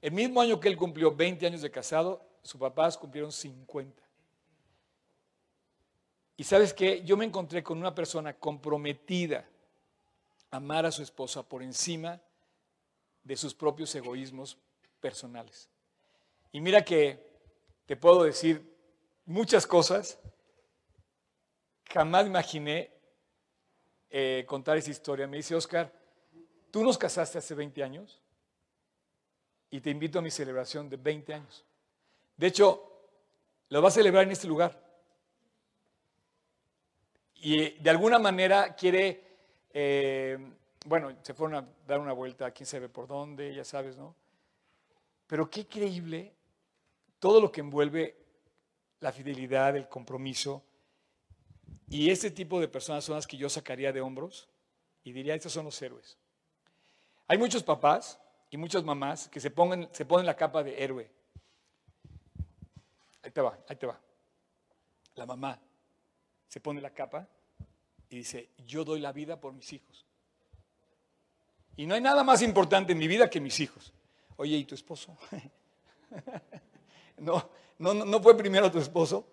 El 0.00 0.12
mismo 0.12 0.40
año 0.40 0.60
que 0.60 0.68
él 0.68 0.76
cumplió 0.76 1.14
20 1.14 1.46
años 1.46 1.62
de 1.62 1.70
casado, 1.70 2.22
sus 2.42 2.60
papás 2.60 2.96
cumplieron 2.96 3.32
50. 3.32 4.02
Y 6.36 6.44
sabes 6.44 6.74
qué, 6.74 7.02
yo 7.02 7.16
me 7.16 7.24
encontré 7.24 7.62
con 7.62 7.78
una 7.78 7.94
persona 7.94 8.34
comprometida 8.34 9.48
a 10.50 10.58
amar 10.58 10.84
a 10.84 10.92
su 10.92 11.02
esposa 11.02 11.42
por 11.42 11.62
encima 11.62 12.20
de 13.24 13.36
sus 13.36 13.54
propios 13.54 13.94
egoísmos 13.94 14.58
personales. 15.00 15.68
Y 16.52 16.60
mira 16.60 16.84
que 16.84 17.18
te 17.86 17.96
puedo 17.96 18.22
decir 18.22 18.76
muchas 19.24 19.66
cosas. 19.66 20.18
Jamás 21.86 22.26
imaginé 22.26 22.92
eh, 24.10 24.44
contar 24.46 24.76
esa 24.76 24.90
historia. 24.90 25.26
Me 25.26 25.38
dice, 25.38 25.54
Oscar, 25.54 25.92
¿tú 26.70 26.82
nos 26.84 26.98
casaste 26.98 27.38
hace 27.38 27.54
20 27.54 27.82
años? 27.82 28.20
Y 29.70 29.80
te 29.80 29.90
invito 29.90 30.18
a 30.18 30.22
mi 30.22 30.30
celebración 30.30 30.88
de 30.88 30.96
20 30.96 31.34
años. 31.34 31.64
De 32.36 32.46
hecho, 32.46 32.82
lo 33.68 33.82
va 33.82 33.88
a 33.88 33.92
celebrar 33.92 34.24
en 34.24 34.32
este 34.32 34.46
lugar. 34.46 34.80
Y 37.36 37.70
de 37.70 37.90
alguna 37.90 38.18
manera 38.18 38.74
quiere, 38.74 39.22
eh, 39.72 40.38
bueno, 40.86 41.16
se 41.22 41.34
fueron 41.34 41.56
a 41.56 41.68
dar 41.86 42.00
una 42.00 42.12
vuelta, 42.12 42.50
quién 42.50 42.66
sabe 42.66 42.88
por 42.88 43.06
dónde, 43.06 43.54
ya 43.54 43.64
sabes, 43.64 43.96
¿no? 43.96 44.14
Pero 45.26 45.50
qué 45.50 45.60
increíble 45.60 46.32
todo 47.18 47.40
lo 47.40 47.50
que 47.50 47.60
envuelve 47.60 48.16
la 49.00 49.12
fidelidad, 49.12 49.76
el 49.76 49.88
compromiso. 49.88 50.62
Y 51.88 52.10
ese 52.10 52.30
tipo 52.30 52.60
de 52.60 52.68
personas 52.68 53.04
son 53.04 53.16
las 53.16 53.26
que 53.26 53.36
yo 53.36 53.48
sacaría 53.48 53.92
de 53.92 54.00
hombros 54.00 54.48
y 55.04 55.12
diría, 55.12 55.34
estos 55.34 55.52
son 55.52 55.64
los 55.64 55.80
héroes. 55.82 56.16
Hay 57.28 57.38
muchos 57.38 57.62
papás 57.62 58.18
y 58.50 58.56
muchas 58.56 58.84
mamás 58.84 59.28
que 59.28 59.40
se, 59.40 59.50
pongan, 59.50 59.88
se 59.92 60.04
ponen 60.04 60.26
la 60.26 60.36
capa 60.36 60.62
de 60.62 60.82
héroe. 60.82 61.10
Ahí 63.22 63.30
te 63.30 63.40
va, 63.40 63.58
ahí 63.68 63.76
te 63.76 63.86
va. 63.86 63.98
La 65.14 65.26
mamá 65.26 65.58
se 66.48 66.60
pone 66.60 66.80
la 66.80 66.90
capa 66.90 67.26
y 68.08 68.18
dice, 68.18 68.50
yo 68.66 68.84
doy 68.84 69.00
la 69.00 69.12
vida 69.12 69.40
por 69.40 69.52
mis 69.52 69.72
hijos. 69.72 70.04
Y 71.76 71.86
no 71.86 71.94
hay 71.94 72.00
nada 72.00 72.24
más 72.24 72.40
importante 72.42 72.92
en 72.92 72.98
mi 72.98 73.08
vida 73.08 73.28
que 73.28 73.40
mis 73.40 73.58
hijos. 73.60 73.92
Oye, 74.36 74.56
¿y 74.56 74.64
tu 74.64 74.74
esposo? 74.74 75.16
no, 77.18 77.50
no, 77.78 77.94
no 77.94 78.22
fue 78.22 78.36
primero 78.36 78.70
tu 78.70 78.78
esposo. 78.78 79.26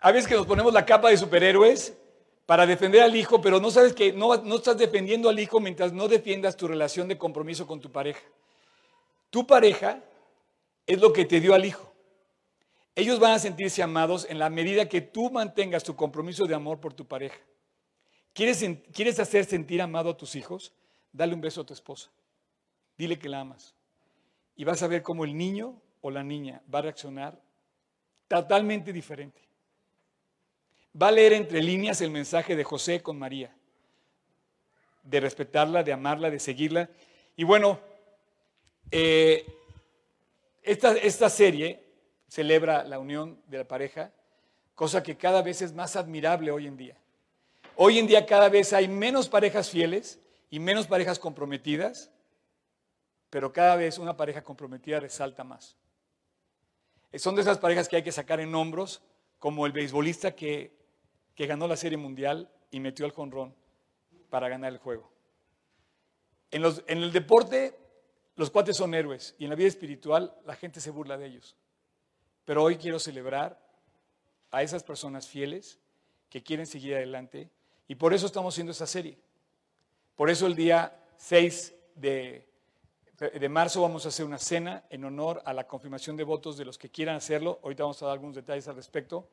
A 0.00 0.12
veces 0.12 0.28
que 0.28 0.34
nos 0.34 0.46
ponemos 0.46 0.72
la 0.72 0.84
capa 0.84 1.08
de 1.08 1.16
superhéroes 1.16 1.96
para 2.46 2.66
defender 2.66 3.02
al 3.02 3.16
hijo, 3.16 3.40
pero 3.40 3.60
no 3.60 3.70
sabes 3.70 3.94
que 3.94 4.12
no, 4.12 4.36
no 4.36 4.56
estás 4.56 4.76
defendiendo 4.76 5.28
al 5.28 5.38
hijo 5.38 5.60
mientras 5.60 5.92
no 5.92 6.08
defiendas 6.08 6.56
tu 6.56 6.68
relación 6.68 7.08
de 7.08 7.16
compromiso 7.16 7.66
con 7.66 7.80
tu 7.80 7.90
pareja. 7.90 8.20
Tu 9.30 9.46
pareja 9.46 10.02
es 10.86 11.00
lo 11.00 11.12
que 11.12 11.24
te 11.24 11.40
dio 11.40 11.54
al 11.54 11.64
hijo. 11.64 11.92
Ellos 12.94 13.18
van 13.18 13.32
a 13.32 13.38
sentirse 13.38 13.82
amados 13.82 14.26
en 14.28 14.38
la 14.38 14.50
medida 14.50 14.88
que 14.88 15.00
tú 15.00 15.30
mantengas 15.30 15.82
tu 15.82 15.96
compromiso 15.96 16.46
de 16.46 16.54
amor 16.54 16.80
por 16.80 16.92
tu 16.92 17.06
pareja. 17.06 17.38
¿Quieres, 18.32 18.64
¿Quieres 18.92 19.18
hacer 19.18 19.44
sentir 19.44 19.80
amado 19.80 20.10
a 20.10 20.16
tus 20.16 20.36
hijos? 20.36 20.72
Dale 21.12 21.34
un 21.34 21.40
beso 21.40 21.62
a 21.62 21.66
tu 21.66 21.72
esposa. 21.72 22.10
Dile 22.96 23.18
que 23.18 23.28
la 23.28 23.40
amas. 23.40 23.74
Y 24.54 24.64
vas 24.64 24.82
a 24.82 24.86
ver 24.86 25.02
cómo 25.02 25.24
el 25.24 25.36
niño 25.36 25.80
o 26.02 26.10
la 26.10 26.22
niña 26.22 26.62
va 26.72 26.80
a 26.80 26.82
reaccionar 26.82 27.40
totalmente 28.28 28.92
diferente 28.92 29.43
va 31.00 31.08
a 31.08 31.12
leer 31.12 31.32
entre 31.32 31.62
líneas 31.62 32.00
el 32.00 32.10
mensaje 32.10 32.56
de 32.56 32.64
José 32.64 33.02
con 33.02 33.18
María, 33.18 33.54
de 35.02 35.20
respetarla, 35.20 35.82
de 35.82 35.92
amarla, 35.92 36.30
de 36.30 36.38
seguirla. 36.38 36.88
Y 37.36 37.44
bueno, 37.44 37.80
eh, 38.90 39.44
esta, 40.62 40.92
esta 40.92 41.28
serie 41.28 41.84
celebra 42.28 42.84
la 42.84 42.98
unión 42.98 43.40
de 43.46 43.58
la 43.58 43.68
pareja, 43.68 44.12
cosa 44.74 45.02
que 45.02 45.16
cada 45.16 45.42
vez 45.42 45.62
es 45.62 45.72
más 45.72 45.96
admirable 45.96 46.50
hoy 46.50 46.66
en 46.66 46.76
día. 46.76 46.96
Hoy 47.76 47.98
en 47.98 48.06
día 48.06 48.24
cada 48.24 48.48
vez 48.48 48.72
hay 48.72 48.86
menos 48.86 49.28
parejas 49.28 49.68
fieles 49.70 50.20
y 50.48 50.60
menos 50.60 50.86
parejas 50.86 51.18
comprometidas, 51.18 52.10
pero 53.30 53.52
cada 53.52 53.74
vez 53.74 53.98
una 53.98 54.16
pareja 54.16 54.42
comprometida 54.42 55.00
resalta 55.00 55.42
más. 55.42 55.76
Son 57.14 57.34
de 57.34 57.42
esas 57.42 57.58
parejas 57.58 57.88
que 57.88 57.96
hay 57.96 58.02
que 58.02 58.12
sacar 58.12 58.40
en 58.40 58.54
hombros, 58.54 59.02
como 59.40 59.66
el 59.66 59.72
beisbolista 59.72 60.34
que 60.34 60.83
que 61.34 61.46
ganó 61.46 61.66
la 61.66 61.76
Serie 61.76 61.98
Mundial 61.98 62.50
y 62.70 62.80
metió 62.80 63.04
al 63.04 63.12
jonrón 63.12 63.54
para 64.30 64.48
ganar 64.48 64.72
el 64.72 64.78
juego. 64.78 65.10
En, 66.50 66.64
en 66.64 67.02
el 67.02 67.12
deporte, 67.12 67.76
los 68.36 68.50
cuates 68.50 68.76
son 68.76 68.94
héroes 68.94 69.34
y 69.38 69.44
en 69.44 69.50
la 69.50 69.56
vida 69.56 69.68
espiritual 69.68 70.34
la 70.44 70.54
gente 70.54 70.80
se 70.80 70.90
burla 70.90 71.16
de 71.16 71.26
ellos. 71.26 71.56
Pero 72.44 72.62
hoy 72.62 72.76
quiero 72.76 72.98
celebrar 72.98 73.60
a 74.50 74.62
esas 74.62 74.82
personas 74.82 75.26
fieles 75.26 75.78
que 76.30 76.42
quieren 76.42 76.66
seguir 76.66 76.94
adelante 76.94 77.50
y 77.88 77.94
por 77.94 78.14
eso 78.14 78.26
estamos 78.26 78.54
haciendo 78.54 78.72
esta 78.72 78.86
serie. 78.86 79.18
Por 80.16 80.30
eso 80.30 80.46
el 80.46 80.54
día 80.54 80.96
6 81.16 81.74
de, 81.96 82.48
de 83.18 83.48
marzo 83.48 83.82
vamos 83.82 84.04
a 84.04 84.08
hacer 84.08 84.24
una 84.24 84.38
cena 84.38 84.84
en 84.90 85.04
honor 85.04 85.42
a 85.44 85.52
la 85.52 85.66
confirmación 85.66 86.16
de 86.16 86.24
votos 86.24 86.56
de 86.56 86.64
los 86.64 86.78
que 86.78 86.90
quieran 86.90 87.16
hacerlo. 87.16 87.60
Ahorita 87.62 87.82
vamos 87.82 88.02
a 88.02 88.06
dar 88.06 88.12
algunos 88.14 88.36
detalles 88.36 88.68
al 88.68 88.76
respecto. 88.76 89.28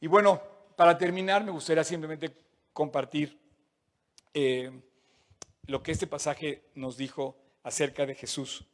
Y 0.00 0.06
bueno, 0.06 0.42
para 0.76 0.98
terminar 0.98 1.44
me 1.44 1.50
gustaría 1.50 1.84
simplemente 1.84 2.36
compartir 2.72 3.38
eh, 4.32 4.70
lo 5.66 5.82
que 5.82 5.92
este 5.92 6.06
pasaje 6.06 6.64
nos 6.74 6.96
dijo 6.96 7.36
acerca 7.62 8.04
de 8.04 8.14
Jesús. 8.14 8.64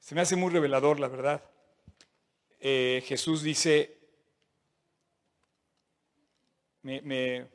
Se 0.00 0.14
me 0.14 0.20
hace 0.20 0.36
muy 0.36 0.50
revelador, 0.50 0.98
la 0.98 1.08
verdad. 1.08 1.44
Eh, 2.58 3.02
Jesús 3.06 3.42
dice, 3.42 3.98
me, 6.82 7.48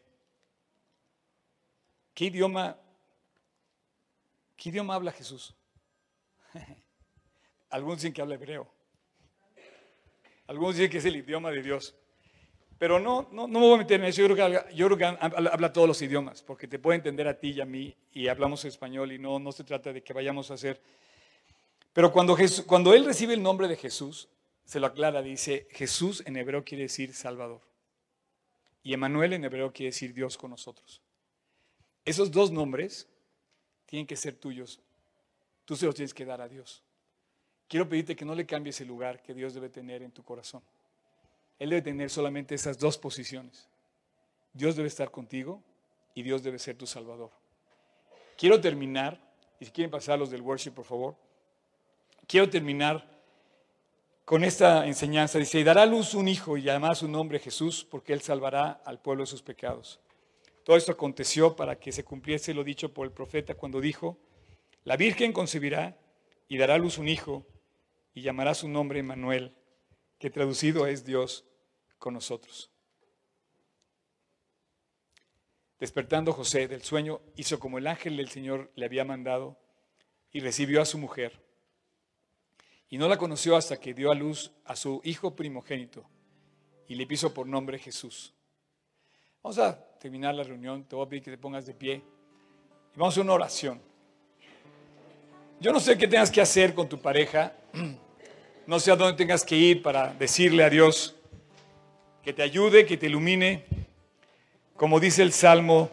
¿qué 2.13 2.25
idioma, 2.25 2.79
qué 4.55 4.69
idioma 4.69 4.95
habla 4.95 5.11
Jesús? 5.11 5.55
Algunos 7.69 7.97
dicen 7.97 8.13
que 8.13 8.21
habla 8.21 8.35
hebreo. 8.35 8.71
Algunos 10.47 10.75
dicen 10.75 10.91
que 10.91 10.99
es 10.99 11.05
el 11.05 11.17
idioma 11.17 11.51
de 11.51 11.61
Dios. 11.61 11.95
Pero 12.77 12.99
no, 12.99 13.29
no, 13.31 13.47
no 13.47 13.59
me 13.59 13.65
voy 13.65 13.75
a 13.75 13.77
meter 13.79 13.99
en 14.01 14.07
eso. 14.07 14.21
Yo 14.21 14.25
creo, 14.33 14.97
que, 14.97 15.05
habla, 15.05 15.73
todos 15.73 15.87
los 15.87 16.01
idiomas, 16.01 16.41
porque 16.41 16.67
te 16.67 16.79
puede 16.79 16.97
entender 16.97 17.27
a 17.27 17.39
ti 17.39 17.51
y 17.51 17.61
a 17.61 17.65
mí, 17.65 17.95
y 18.13 18.27
hablamos 18.27 18.65
español, 18.65 19.11
y 19.11 19.19
no, 19.19 19.39
no 19.39 19.51
se 19.51 19.63
trata 19.63 19.93
de 19.93 20.03
que 20.03 20.13
vayamos 20.13 20.51
a 20.51 20.55
hacer. 20.55 20.81
Pero 21.93 22.11
cuando, 22.11 22.35
Jesús, 22.35 22.65
cuando 22.65 22.93
él 22.93 23.05
recibe 23.05 23.33
el 23.33 23.41
nombre 23.41 23.67
de 23.67 23.77
Jesús, 23.77 24.27
se 24.65 24.79
lo 24.79 24.87
aclara, 24.87 25.21
dice, 25.21 25.67
Jesús 25.71 26.23
en 26.25 26.35
hebreo 26.35 26.65
quiere 26.65 26.83
decir 26.83 27.13
Salvador. 27.13 27.61
Y 28.83 28.93
Emanuel 28.93 29.33
en 29.33 29.45
hebreo 29.45 29.71
quiere 29.71 29.91
decir 29.91 30.13
Dios 30.13 30.37
con 30.37 30.51
nosotros. 30.51 31.01
Esos 32.03 32.31
dos 32.31 32.51
nombres 32.51 33.07
tienen 33.85 34.05
que 34.05 34.15
ser 34.15 34.35
tuyos. 34.35 34.79
Tú 35.63 35.75
se 35.75 35.85
los 35.85 35.95
tienes 35.95 36.13
que 36.13 36.25
dar 36.25 36.41
a 36.41 36.47
Dios. 36.47 36.83
Quiero 37.67 37.87
pedirte 37.89 38.15
que 38.15 38.25
no 38.25 38.35
le 38.35 38.45
cambies 38.45 38.79
el 38.81 38.87
lugar 38.87 39.23
que 39.23 39.33
Dios 39.33 39.53
debe 39.53 39.69
tener 39.69 40.03
en 40.03 40.11
tu 40.11 40.23
corazón. 40.23 40.61
Él 41.59 41.69
debe 41.69 41.81
tener 41.81 42.09
solamente 42.09 42.55
esas 42.55 42.77
dos 42.77 42.97
posiciones. 42.97 43.67
Dios 44.53 44.75
debe 44.75 44.87
estar 44.87 45.11
contigo 45.11 45.61
y 46.13 46.23
Dios 46.23 46.43
debe 46.43 46.59
ser 46.59 46.77
tu 46.77 46.87
Salvador. 46.87 47.31
Quiero 48.37 48.59
terminar, 48.59 49.19
y 49.59 49.65
si 49.65 49.71
quieren 49.71 49.91
pasar 49.91 50.19
los 50.19 50.29
del 50.29 50.41
worship, 50.41 50.71
por 50.71 50.85
favor, 50.85 51.15
quiero 52.27 52.49
terminar 52.49 53.15
con 54.25 54.43
esta 54.43 54.85
enseñanza. 54.87 55.39
Dice, 55.39 55.59
y 55.59 55.63
dará 55.63 55.83
a 55.83 55.85
luz 55.85 56.13
un 56.13 56.27
hijo 56.27 56.57
y 56.57 56.63
llamará 56.63 56.95
su 56.95 57.07
nombre 57.07 57.39
Jesús, 57.39 57.85
porque 57.89 58.13
él 58.13 58.21
salvará 58.21 58.81
al 58.85 58.99
pueblo 58.99 59.23
de 59.23 59.27
sus 59.27 59.41
pecados. 59.41 59.99
Todo 60.63 60.75
esto 60.77 60.91
aconteció 60.91 61.55
para 61.55 61.79
que 61.79 61.91
se 61.91 62.03
cumpliese 62.03 62.53
lo 62.53 62.63
dicho 62.63 62.93
por 62.93 63.05
el 63.05 63.13
profeta 63.13 63.53
cuando 63.55 63.79
dijo, 63.79 64.17
la 64.83 64.97
Virgen 64.97 65.31
concebirá 65.31 65.97
y 66.47 66.57
dará 66.57 66.75
a 66.75 66.77
luz 66.77 66.97
un 66.97 67.07
hijo 67.07 67.45
y 68.13 68.21
llamará 68.21 68.53
su 68.53 68.67
nombre 68.67 69.03
Manuel 69.03 69.53
que 70.19 70.29
traducido 70.29 70.87
es 70.87 71.05
Dios 71.05 71.45
con 71.97 72.13
nosotros. 72.13 72.69
Despertando 75.79 76.31
José 76.31 76.67
del 76.67 76.83
sueño, 76.83 77.21
hizo 77.35 77.59
como 77.59 77.77
el 77.77 77.87
ángel 77.87 78.17
del 78.17 78.29
Señor 78.29 78.71
le 78.75 78.85
había 78.85 79.03
mandado 79.03 79.57
y 80.31 80.39
recibió 80.39 80.81
a 80.81 80.85
su 80.85 80.97
mujer. 80.97 81.41
Y 82.89 82.97
no 82.97 83.09
la 83.09 83.17
conoció 83.17 83.55
hasta 83.55 83.79
que 83.79 83.93
dio 83.93 84.11
a 84.11 84.15
luz 84.15 84.51
a 84.63 84.75
su 84.75 85.01
hijo 85.03 85.35
primogénito 85.35 86.05
y 86.87 86.95
le 86.95 87.05
puso 87.05 87.33
por 87.33 87.47
nombre 87.47 87.77
Jesús. 87.77 88.33
Vamos 89.43 89.57
a 89.59 89.77
terminar 89.99 90.33
la 90.33 90.43
reunión, 90.43 90.85
te 90.85 90.95
voy 90.95 91.05
a 91.05 91.09
pedir 91.09 91.23
que 91.23 91.31
te 91.31 91.37
pongas 91.37 91.65
de 91.65 91.73
pie 91.73 92.01
y 92.95 92.99
vamos 92.99 93.17
a 93.17 93.21
una 93.21 93.33
oración. 93.33 93.81
Yo 95.59 95.71
no 95.71 95.79
sé 95.79 95.97
qué 95.97 96.07
tengas 96.07 96.31
que 96.31 96.41
hacer 96.41 96.73
con 96.73 96.87
tu 96.87 96.99
pareja. 96.99 97.53
No 98.67 98.79
sé 98.79 98.91
a 98.91 98.95
dónde 98.95 99.15
tengas 99.15 99.45
que 99.45 99.55
ir 99.55 99.83
para 99.83 100.11
decirle 100.13 100.63
a 100.63 100.71
Dios 100.71 101.15
que 102.23 102.33
te 102.33 102.41
ayude, 102.41 102.87
que 102.87 102.97
te 102.97 103.05
ilumine. 103.05 103.63
Como 104.75 104.99
dice 104.99 105.21
el 105.21 105.31
Salmo 105.31 105.91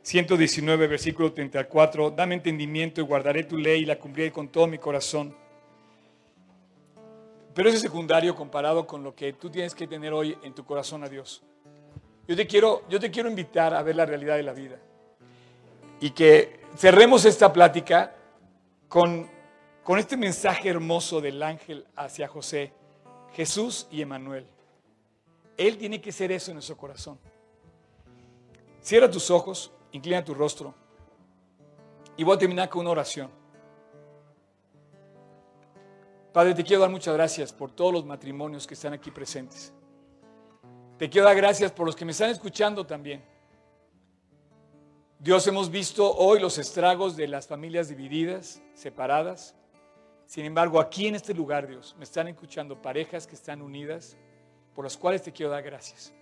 119, 0.00 0.86
versículo 0.86 1.34
34, 1.34 2.12
dame 2.12 2.36
entendimiento 2.36 3.02
y 3.02 3.04
guardaré 3.04 3.44
tu 3.44 3.58
ley 3.58 3.82
y 3.82 3.84
la 3.84 3.98
cumpliré 3.98 4.32
con 4.32 4.48
todo 4.48 4.66
mi 4.66 4.78
corazón. 4.78 5.36
Pero 7.52 7.68
eso 7.68 7.76
es 7.76 7.82
secundario 7.82 8.34
comparado 8.34 8.86
con 8.86 9.04
lo 9.04 9.14
que 9.14 9.34
tú 9.34 9.50
tienes 9.50 9.74
que 9.74 9.86
tener 9.86 10.14
hoy 10.14 10.34
en 10.42 10.54
tu 10.54 10.64
corazón 10.64 11.04
a 11.04 11.10
Dios. 11.10 11.42
Yo 12.26 12.34
te 12.34 12.46
quiero, 12.46 12.84
yo 12.88 12.98
te 12.98 13.10
quiero 13.10 13.28
invitar 13.28 13.74
a 13.74 13.82
ver 13.82 13.96
la 13.96 14.06
realidad 14.06 14.36
de 14.36 14.42
la 14.44 14.54
vida 14.54 14.78
y 16.00 16.08
que 16.10 16.60
cerremos 16.74 17.26
esta 17.26 17.52
plática 17.52 18.14
con 18.88 19.33
con 19.84 19.98
este 19.98 20.16
mensaje 20.16 20.70
hermoso 20.70 21.20
del 21.20 21.42
ángel 21.42 21.86
hacia 21.94 22.26
José, 22.26 22.72
Jesús 23.34 23.86
y 23.90 24.00
Emanuel. 24.00 24.46
Él 25.58 25.76
tiene 25.76 26.00
que 26.00 26.10
ser 26.10 26.32
eso 26.32 26.50
en 26.50 26.56
nuestro 26.56 26.76
corazón. 26.76 27.18
Cierra 28.80 29.10
tus 29.10 29.30
ojos, 29.30 29.70
inclina 29.92 30.24
tu 30.24 30.34
rostro 30.34 30.74
y 32.16 32.24
voy 32.24 32.34
a 32.34 32.38
terminar 32.38 32.68
con 32.68 32.80
una 32.80 32.90
oración. 32.90 33.30
Padre, 36.32 36.54
te 36.54 36.64
quiero 36.64 36.80
dar 36.80 36.90
muchas 36.90 37.14
gracias 37.14 37.52
por 37.52 37.70
todos 37.70 37.92
los 37.92 38.04
matrimonios 38.04 38.66
que 38.66 38.74
están 38.74 38.94
aquí 38.94 39.10
presentes. 39.10 39.72
Te 40.98 41.10
quiero 41.10 41.26
dar 41.26 41.36
gracias 41.36 41.70
por 41.70 41.86
los 41.86 41.94
que 41.94 42.04
me 42.04 42.12
están 42.12 42.30
escuchando 42.30 42.86
también. 42.86 43.22
Dios, 45.18 45.46
hemos 45.46 45.70
visto 45.70 46.14
hoy 46.16 46.40
los 46.40 46.58
estragos 46.58 47.16
de 47.16 47.28
las 47.28 47.46
familias 47.46 47.88
divididas, 47.88 48.62
separadas. 48.74 49.54
Sin 50.26 50.44
embargo, 50.44 50.80
aquí 50.80 51.06
en 51.06 51.14
este 51.14 51.34
lugar, 51.34 51.66
Dios, 51.66 51.94
me 51.98 52.04
están 52.04 52.28
escuchando 52.28 52.80
parejas 52.80 53.26
que 53.26 53.34
están 53.34 53.62
unidas, 53.62 54.16
por 54.74 54.84
las 54.84 54.96
cuales 54.96 55.22
te 55.22 55.32
quiero 55.32 55.52
dar 55.52 55.62
gracias. 55.62 56.12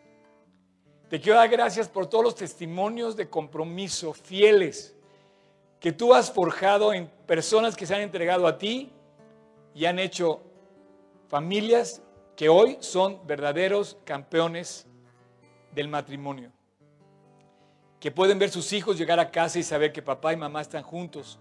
Te 1.08 1.20
quiero 1.20 1.38
dar 1.38 1.48
gracias 1.48 1.88
por 1.88 2.06
todos 2.06 2.24
los 2.24 2.34
testimonios 2.34 3.16
de 3.16 3.28
compromiso 3.28 4.12
fieles 4.12 4.96
que 5.78 5.92
tú 5.92 6.14
has 6.14 6.30
forjado 6.30 6.92
en 6.94 7.08
personas 7.26 7.76
que 7.76 7.86
se 7.86 7.94
han 7.94 8.00
entregado 8.02 8.46
a 8.46 8.56
ti 8.56 8.92
y 9.74 9.84
han 9.84 9.98
hecho 9.98 10.42
familias 11.28 12.02
que 12.36 12.48
hoy 12.48 12.76
son 12.80 13.26
verdaderos 13.26 13.98
campeones 14.04 14.86
del 15.74 15.88
matrimonio. 15.88 16.52
Que 18.00 18.10
pueden 18.10 18.38
ver 18.38 18.50
sus 18.50 18.72
hijos 18.72 18.98
llegar 18.98 19.20
a 19.20 19.30
casa 19.30 19.58
y 19.58 19.62
saber 19.62 19.92
que 19.92 20.02
papá 20.02 20.32
y 20.32 20.36
mamá 20.36 20.60
están 20.60 20.82
juntos 20.82 21.38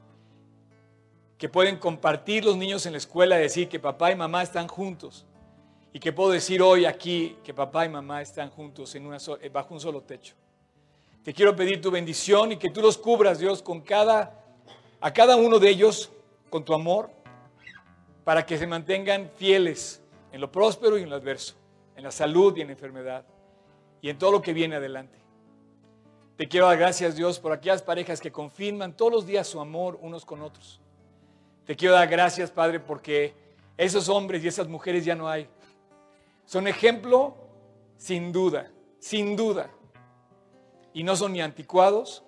que 1.41 1.49
pueden 1.49 1.77
compartir 1.77 2.45
los 2.45 2.55
niños 2.55 2.85
en 2.85 2.91
la 2.91 2.99
escuela 2.99 3.35
decir 3.35 3.67
que 3.67 3.79
papá 3.79 4.11
y 4.11 4.15
mamá 4.15 4.43
están 4.43 4.67
juntos. 4.67 5.25
Y 5.91 5.99
que 5.99 6.13
puedo 6.13 6.29
decir 6.29 6.61
hoy 6.61 6.85
aquí 6.85 7.35
que 7.43 7.51
papá 7.51 7.83
y 7.83 7.89
mamá 7.89 8.21
están 8.21 8.51
juntos 8.51 8.93
eh, 8.93 9.49
bajo 9.49 9.73
un 9.73 9.79
solo 9.79 10.01
techo. 10.01 10.35
Te 11.23 11.33
quiero 11.33 11.55
pedir 11.55 11.81
tu 11.81 11.89
bendición 11.89 12.51
y 12.51 12.57
que 12.57 12.69
tú 12.69 12.79
los 12.79 12.95
cubras, 12.95 13.39
Dios, 13.39 13.63
con 13.63 13.81
cada, 13.81 14.39
a 14.99 15.11
cada 15.11 15.35
uno 15.35 15.57
de 15.57 15.69
ellos, 15.69 16.11
con 16.51 16.63
tu 16.63 16.75
amor, 16.75 17.09
para 18.23 18.45
que 18.45 18.59
se 18.59 18.67
mantengan 18.67 19.31
fieles 19.35 19.99
en 20.31 20.41
lo 20.41 20.51
próspero 20.51 20.95
y 20.99 21.01
en 21.01 21.09
lo 21.09 21.15
adverso, 21.15 21.55
en 21.95 22.03
la 22.03 22.11
salud 22.11 22.55
y 22.55 22.61
en 22.61 22.67
la 22.67 22.73
enfermedad, 22.73 23.25
y 23.99 24.09
en 24.09 24.17
todo 24.19 24.31
lo 24.31 24.43
que 24.43 24.53
viene 24.53 24.75
adelante. 24.75 25.17
Te 26.37 26.47
quiero 26.47 26.67
dar 26.67 26.77
gracias, 26.77 27.15
Dios, 27.15 27.39
por 27.39 27.51
aquellas 27.51 27.81
parejas 27.81 28.21
que 28.21 28.31
confirman 28.31 28.95
todos 28.95 29.11
los 29.11 29.25
días 29.25 29.47
su 29.47 29.59
amor 29.59 29.97
unos 30.03 30.23
con 30.23 30.43
otros 30.43 30.79
te 31.71 31.77
quiero 31.77 31.95
dar 31.95 32.09
gracias, 32.09 32.51
Padre, 32.51 32.81
porque 32.81 33.33
esos 33.77 34.09
hombres 34.09 34.43
y 34.43 34.49
esas 34.49 34.67
mujeres 34.67 35.05
ya 35.05 35.15
no 35.15 35.29
hay. 35.29 35.47
Son 36.43 36.67
ejemplo 36.67 37.33
sin 37.95 38.33
duda, 38.33 38.69
sin 38.99 39.37
duda. 39.37 39.71
Y 40.91 41.03
no 41.03 41.15
son 41.15 41.31
ni 41.31 41.39
anticuados, 41.39 42.25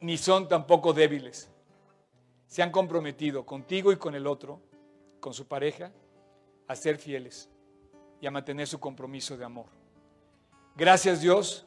ni 0.00 0.16
son 0.16 0.48
tampoco 0.48 0.94
débiles. 0.94 1.50
Se 2.46 2.62
han 2.62 2.70
comprometido 2.70 3.44
contigo 3.44 3.92
y 3.92 3.96
con 3.96 4.14
el 4.14 4.26
otro, 4.26 4.62
con 5.20 5.34
su 5.34 5.46
pareja, 5.46 5.92
a 6.66 6.74
ser 6.74 6.96
fieles 6.96 7.50
y 8.22 8.26
a 8.26 8.30
mantener 8.30 8.66
su 8.66 8.80
compromiso 8.80 9.36
de 9.36 9.44
amor. 9.44 9.66
Gracias 10.74 11.20
Dios 11.20 11.66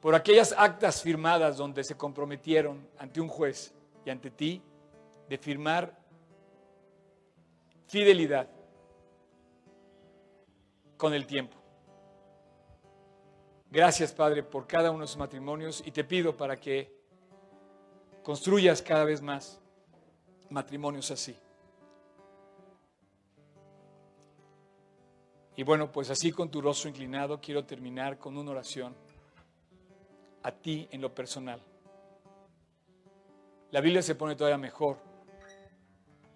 por 0.00 0.16
aquellas 0.16 0.52
actas 0.58 1.00
firmadas 1.00 1.56
donde 1.58 1.84
se 1.84 1.96
comprometieron 1.96 2.88
ante 2.98 3.20
un 3.20 3.28
juez 3.28 3.72
y 4.04 4.10
ante 4.10 4.32
ti 4.32 4.64
de 5.30 5.38
firmar 5.38 5.96
fidelidad 7.86 8.50
con 10.96 11.14
el 11.14 11.24
tiempo. 11.24 11.56
Gracias, 13.70 14.12
Padre, 14.12 14.42
por 14.42 14.66
cada 14.66 14.90
uno 14.90 15.02
de 15.02 15.06
sus 15.06 15.16
matrimonios 15.16 15.84
y 15.86 15.92
te 15.92 16.02
pido 16.02 16.36
para 16.36 16.56
que 16.56 16.92
construyas 18.24 18.82
cada 18.82 19.04
vez 19.04 19.22
más 19.22 19.60
matrimonios 20.50 21.12
así. 21.12 21.36
Y 25.54 25.62
bueno, 25.62 25.92
pues 25.92 26.10
así 26.10 26.32
con 26.32 26.50
tu 26.50 26.60
rostro 26.60 26.88
inclinado 26.88 27.40
quiero 27.40 27.64
terminar 27.64 28.18
con 28.18 28.36
una 28.36 28.50
oración 28.50 28.96
a 30.42 30.50
ti 30.50 30.88
en 30.90 31.00
lo 31.00 31.14
personal. 31.14 31.62
La 33.70 33.80
Biblia 33.80 34.02
se 34.02 34.16
pone 34.16 34.34
todavía 34.34 34.58
mejor 34.58 35.09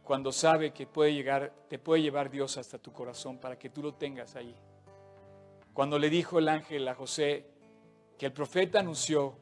cuando 0.04 0.32
sabe 0.32 0.72
que 0.72 0.86
puede 0.86 1.14
llegar, 1.14 1.52
te 1.68 1.78
puede 1.78 2.02
llevar 2.02 2.30
Dios 2.30 2.58
hasta 2.58 2.78
tu 2.78 2.92
corazón 2.92 3.38
para 3.38 3.58
que 3.58 3.70
tú 3.70 3.82
lo 3.82 3.94
tengas 3.94 4.36
ahí. 4.36 4.54
Cuando 5.72 5.98
le 5.98 6.10
dijo 6.10 6.38
el 6.38 6.48
ángel 6.48 6.86
a 6.86 6.94
José 6.94 7.46
que 8.18 8.26
el 8.26 8.32
profeta 8.32 8.80
anunció 8.80 9.34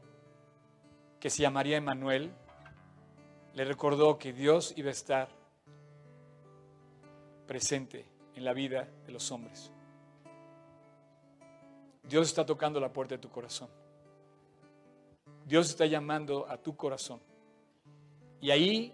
que 1.18 1.30
se 1.30 1.42
llamaría 1.42 1.76
Emanuel, 1.76 2.32
le 3.54 3.64
recordó 3.64 4.18
que 4.18 4.32
Dios 4.32 4.72
iba 4.76 4.88
a 4.88 4.92
estar 4.92 5.28
presente 7.46 8.06
en 8.34 8.44
la 8.44 8.52
vida 8.52 8.88
de 9.04 9.12
los 9.12 9.30
hombres. 9.30 9.70
Dios 12.04 12.28
está 12.28 12.46
tocando 12.46 12.80
la 12.80 12.92
puerta 12.92 13.14
de 13.14 13.20
tu 13.20 13.28
corazón. 13.28 13.68
Dios 15.44 15.68
está 15.68 15.86
llamando 15.86 16.48
a 16.48 16.56
tu 16.56 16.76
corazón. 16.76 17.20
Y 18.40 18.50
ahí, 18.50 18.92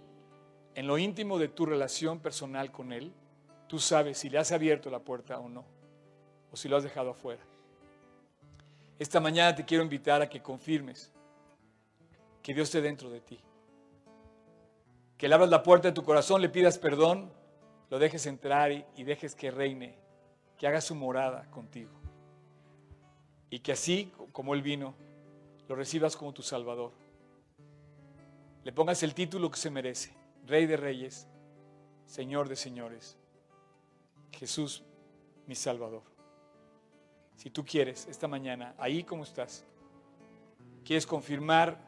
en 0.79 0.87
lo 0.87 0.97
íntimo 0.97 1.41
de 1.41 1.49
tu 1.49 1.67
relación 1.67 2.21
personal 2.21 2.71
con 2.71 2.93
Él, 2.93 3.13
tú 3.67 3.81
sabes 3.81 4.17
si 4.17 4.31
le 4.31 4.39
has 4.39 4.53
abierto 4.53 4.91
la 4.91 5.01
puerta 5.01 5.41
o 5.41 5.49
no, 5.49 5.65
o 6.53 6.57
si 6.57 6.69
lo 6.69 6.77
has 6.77 6.85
dejado 6.85 7.11
afuera. 7.11 7.43
Esta 8.97 9.19
mañana 9.19 9.57
te 9.57 9.65
quiero 9.65 9.83
invitar 9.83 10.23
a 10.23 10.29
que 10.29 10.41
confirmes 10.41 11.13
que 12.41 12.55
Dios 12.55 12.69
esté 12.69 12.81
dentro 12.81 13.11
de 13.11 13.21
ti. 13.21 13.41
Que 15.17 15.27
le 15.27 15.35
abras 15.35 15.51
la 15.51 15.65
puerta 15.65 15.89
de 15.89 15.95
tu 15.95 16.05
corazón, 16.05 16.41
le 16.41 16.49
pidas 16.49 16.79
perdón, 16.79 17.33
lo 17.91 17.99
dejes 17.99 18.27
entrar 18.27 18.71
y, 18.71 18.85
y 18.95 19.03
dejes 19.03 19.35
que 19.35 19.51
reine, 19.51 19.99
que 20.57 20.69
haga 20.69 20.81
su 20.81 20.95
morada 20.95 21.51
contigo. 21.51 21.91
Y 23.51 23.59
que 23.59 23.73
así 23.73 24.13
como 24.31 24.55
Él 24.55 24.63
vino, 24.63 24.95
lo 25.69 25.75
recibas 25.75 26.17
como 26.17 26.33
tu 26.33 26.43
Salvador. 26.43 26.93
Le 28.63 28.73
pongas 28.73 29.03
el 29.03 29.13
título 29.13 29.51
que 29.51 29.59
se 29.59 29.71
merece, 29.71 30.18
Rey 30.49 30.65
de 30.65 30.79
Reyes, 30.79 31.29
Señor 32.07 32.49
de 32.49 32.57
Señores, 32.57 33.19
Jesús 34.33 34.83
mi 35.47 35.55
Salvador. 35.55 36.03
Si 37.37 37.51
tú 37.51 37.65
quieres, 37.65 38.07
esta 38.09 38.27
mañana, 38.27 38.75
ahí 38.79 39.05
como 39.05 39.25
estás, 39.25 39.65
quieres 40.85 41.07
confirmar 41.07 41.79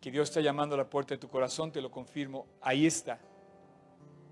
que 0.00 0.10
Dios 0.10 0.30
está 0.30 0.40
llamando 0.40 0.74
a 0.74 0.78
la 0.78 0.88
puerta 0.88 1.14
de 1.14 1.18
tu 1.18 1.28
corazón, 1.28 1.70
te 1.70 1.82
lo 1.82 1.90
confirmo, 1.90 2.46
ahí 2.62 2.86
está. 2.86 3.20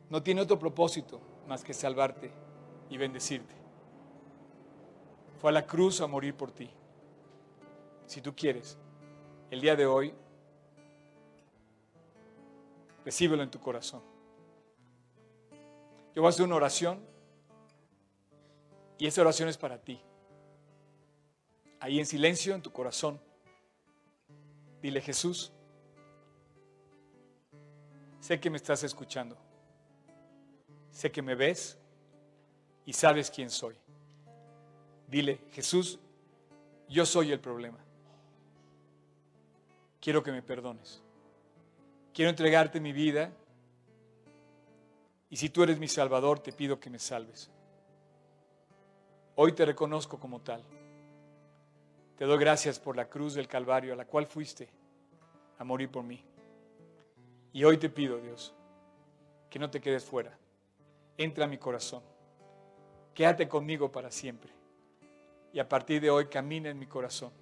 No 0.09 0.23
tiene 0.23 0.41
otro 0.41 0.59
propósito 0.59 1.21
más 1.47 1.63
que 1.63 1.75
salvarte 1.75 2.33
y 2.89 2.97
bendecirte. 2.97 3.55
Fue 5.39 5.51
a 5.51 5.53
la 5.53 5.67
cruz 5.67 6.01
a 6.01 6.07
morir 6.07 6.35
por 6.35 6.51
ti. 6.51 6.71
Si 8.07 8.23
tú 8.23 8.35
quieres, 8.35 8.79
el 9.51 9.61
día 9.61 9.77
de 9.77 9.87
hoy, 9.87 10.15
recíbelo 13.05 13.43
en 13.43 13.51
tu 13.51 13.61
corazón. 13.61 14.03
Yo 16.15 16.23
voy 16.23 16.27
a 16.27 16.31
hacer 16.31 16.45
una 16.45 16.57
oración 16.57 17.01
y 18.99 19.07
esa 19.07 19.21
oración 19.21 19.49
es 19.49 19.57
para 19.57 19.79
ti. 19.79 20.01
Ahí 21.79 21.99
en 21.99 22.07
silencio, 22.07 22.55
en 22.55 22.63
tu 22.63 22.73
corazón, 22.73 23.21
dile 24.83 25.01
Jesús, 25.01 25.53
sé 28.21 28.39
que 28.39 28.51
me 28.51 28.59
estás 28.59 28.85
escuchando, 28.85 29.37
sé 30.91 31.11
que 31.11 31.23
me 31.23 31.35
ves 31.35 31.79
y 32.85 32.93
sabes 32.93 33.31
quién 33.31 33.51
soy. 33.51 33.77
Dile, 35.09 35.41
Jesús, 35.53 35.99
yo 36.89 37.07
soy 37.07 37.33
el 37.33 37.41
problema. 37.41 37.79
Quiero 40.01 40.23
que 40.23 40.33
me 40.33 40.43
perdones. 40.43 41.03
Quiero 42.13 42.31
entregarte 42.31 42.81
mi 42.81 42.93
vida 42.93 43.33
y 45.31 45.37
si 45.37 45.49
tú 45.49 45.63
eres 45.63 45.79
mi 45.79 45.87
Salvador, 45.87 46.41
te 46.41 46.53
pido 46.53 46.81
que 46.81 46.91
me 46.91 46.99
salves. 46.99 47.51
Hoy 49.37 49.53
te 49.53 49.65
reconozco 49.65 50.19
como 50.19 50.41
tal. 50.41 50.63
Te 52.17 52.25
doy 52.25 52.39
gracias 52.39 52.79
por 52.81 52.97
la 52.97 53.09
cruz 53.09 53.35
del 53.35 53.47
Calvario 53.47 53.93
a 53.93 53.97
la 53.97 54.05
cual 54.05 54.27
fuiste 54.27 54.69
a 55.59 55.65
morir 55.65 55.89
por 55.89 56.03
mí. 56.03 56.23
Y 57.53 57.65
hoy 57.65 57.79
te 57.79 57.89
pido, 57.89 58.19
Dios, 58.19 58.53
que 59.49 59.59
no 59.59 59.71
te 59.71 59.81
quedes 59.81 60.05
fuera. 60.05 60.37
Entra 61.17 61.45
a 61.45 61.49
mi 61.49 61.59
corazón. 61.59 62.03
Quédate 63.15 63.49
conmigo 63.49 63.91
para 63.91 64.11
siempre. 64.11 64.53
Y 65.53 65.61
a 65.61 65.69
partir 65.69 66.01
de 66.01 66.11
hoy 66.11 66.27
camina 66.27 66.71
en 66.71 66.79
mi 66.79 66.87
corazón. 66.87 67.33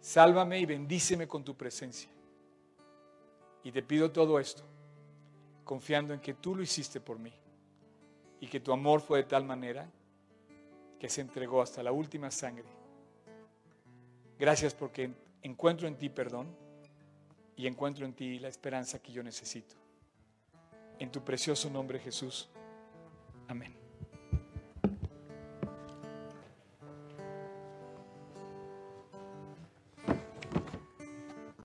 Sálvame 0.00 0.58
y 0.58 0.66
bendíceme 0.66 1.28
con 1.28 1.44
tu 1.44 1.56
presencia. 1.56 2.10
Y 3.62 3.72
te 3.72 3.82
pido 3.82 4.10
todo 4.10 4.38
esto, 4.38 4.62
confiando 5.64 6.14
en 6.14 6.20
que 6.20 6.34
tú 6.34 6.54
lo 6.54 6.62
hiciste 6.62 7.00
por 7.00 7.18
mí 7.18 7.32
y 8.40 8.46
que 8.46 8.60
tu 8.60 8.72
amor 8.72 9.00
fue 9.00 9.18
de 9.18 9.24
tal 9.24 9.44
manera 9.44 9.88
que 10.98 11.08
se 11.08 11.20
entregó 11.20 11.62
hasta 11.62 11.82
la 11.82 11.92
última 11.92 12.30
sangre. 12.30 12.68
Gracias 14.38 14.74
porque 14.74 15.10
encuentro 15.42 15.86
en 15.86 15.96
ti 15.96 16.08
perdón 16.08 16.48
y 17.56 17.66
encuentro 17.66 18.06
en 18.06 18.14
ti 18.14 18.38
la 18.38 18.48
esperanza 18.48 19.00
que 19.00 19.12
yo 19.12 19.22
necesito. 19.22 19.74
En 20.98 21.10
tu 21.10 21.22
precioso 21.22 21.68
nombre 21.70 21.98
Jesús. 21.98 22.48
Amén. 23.48 23.79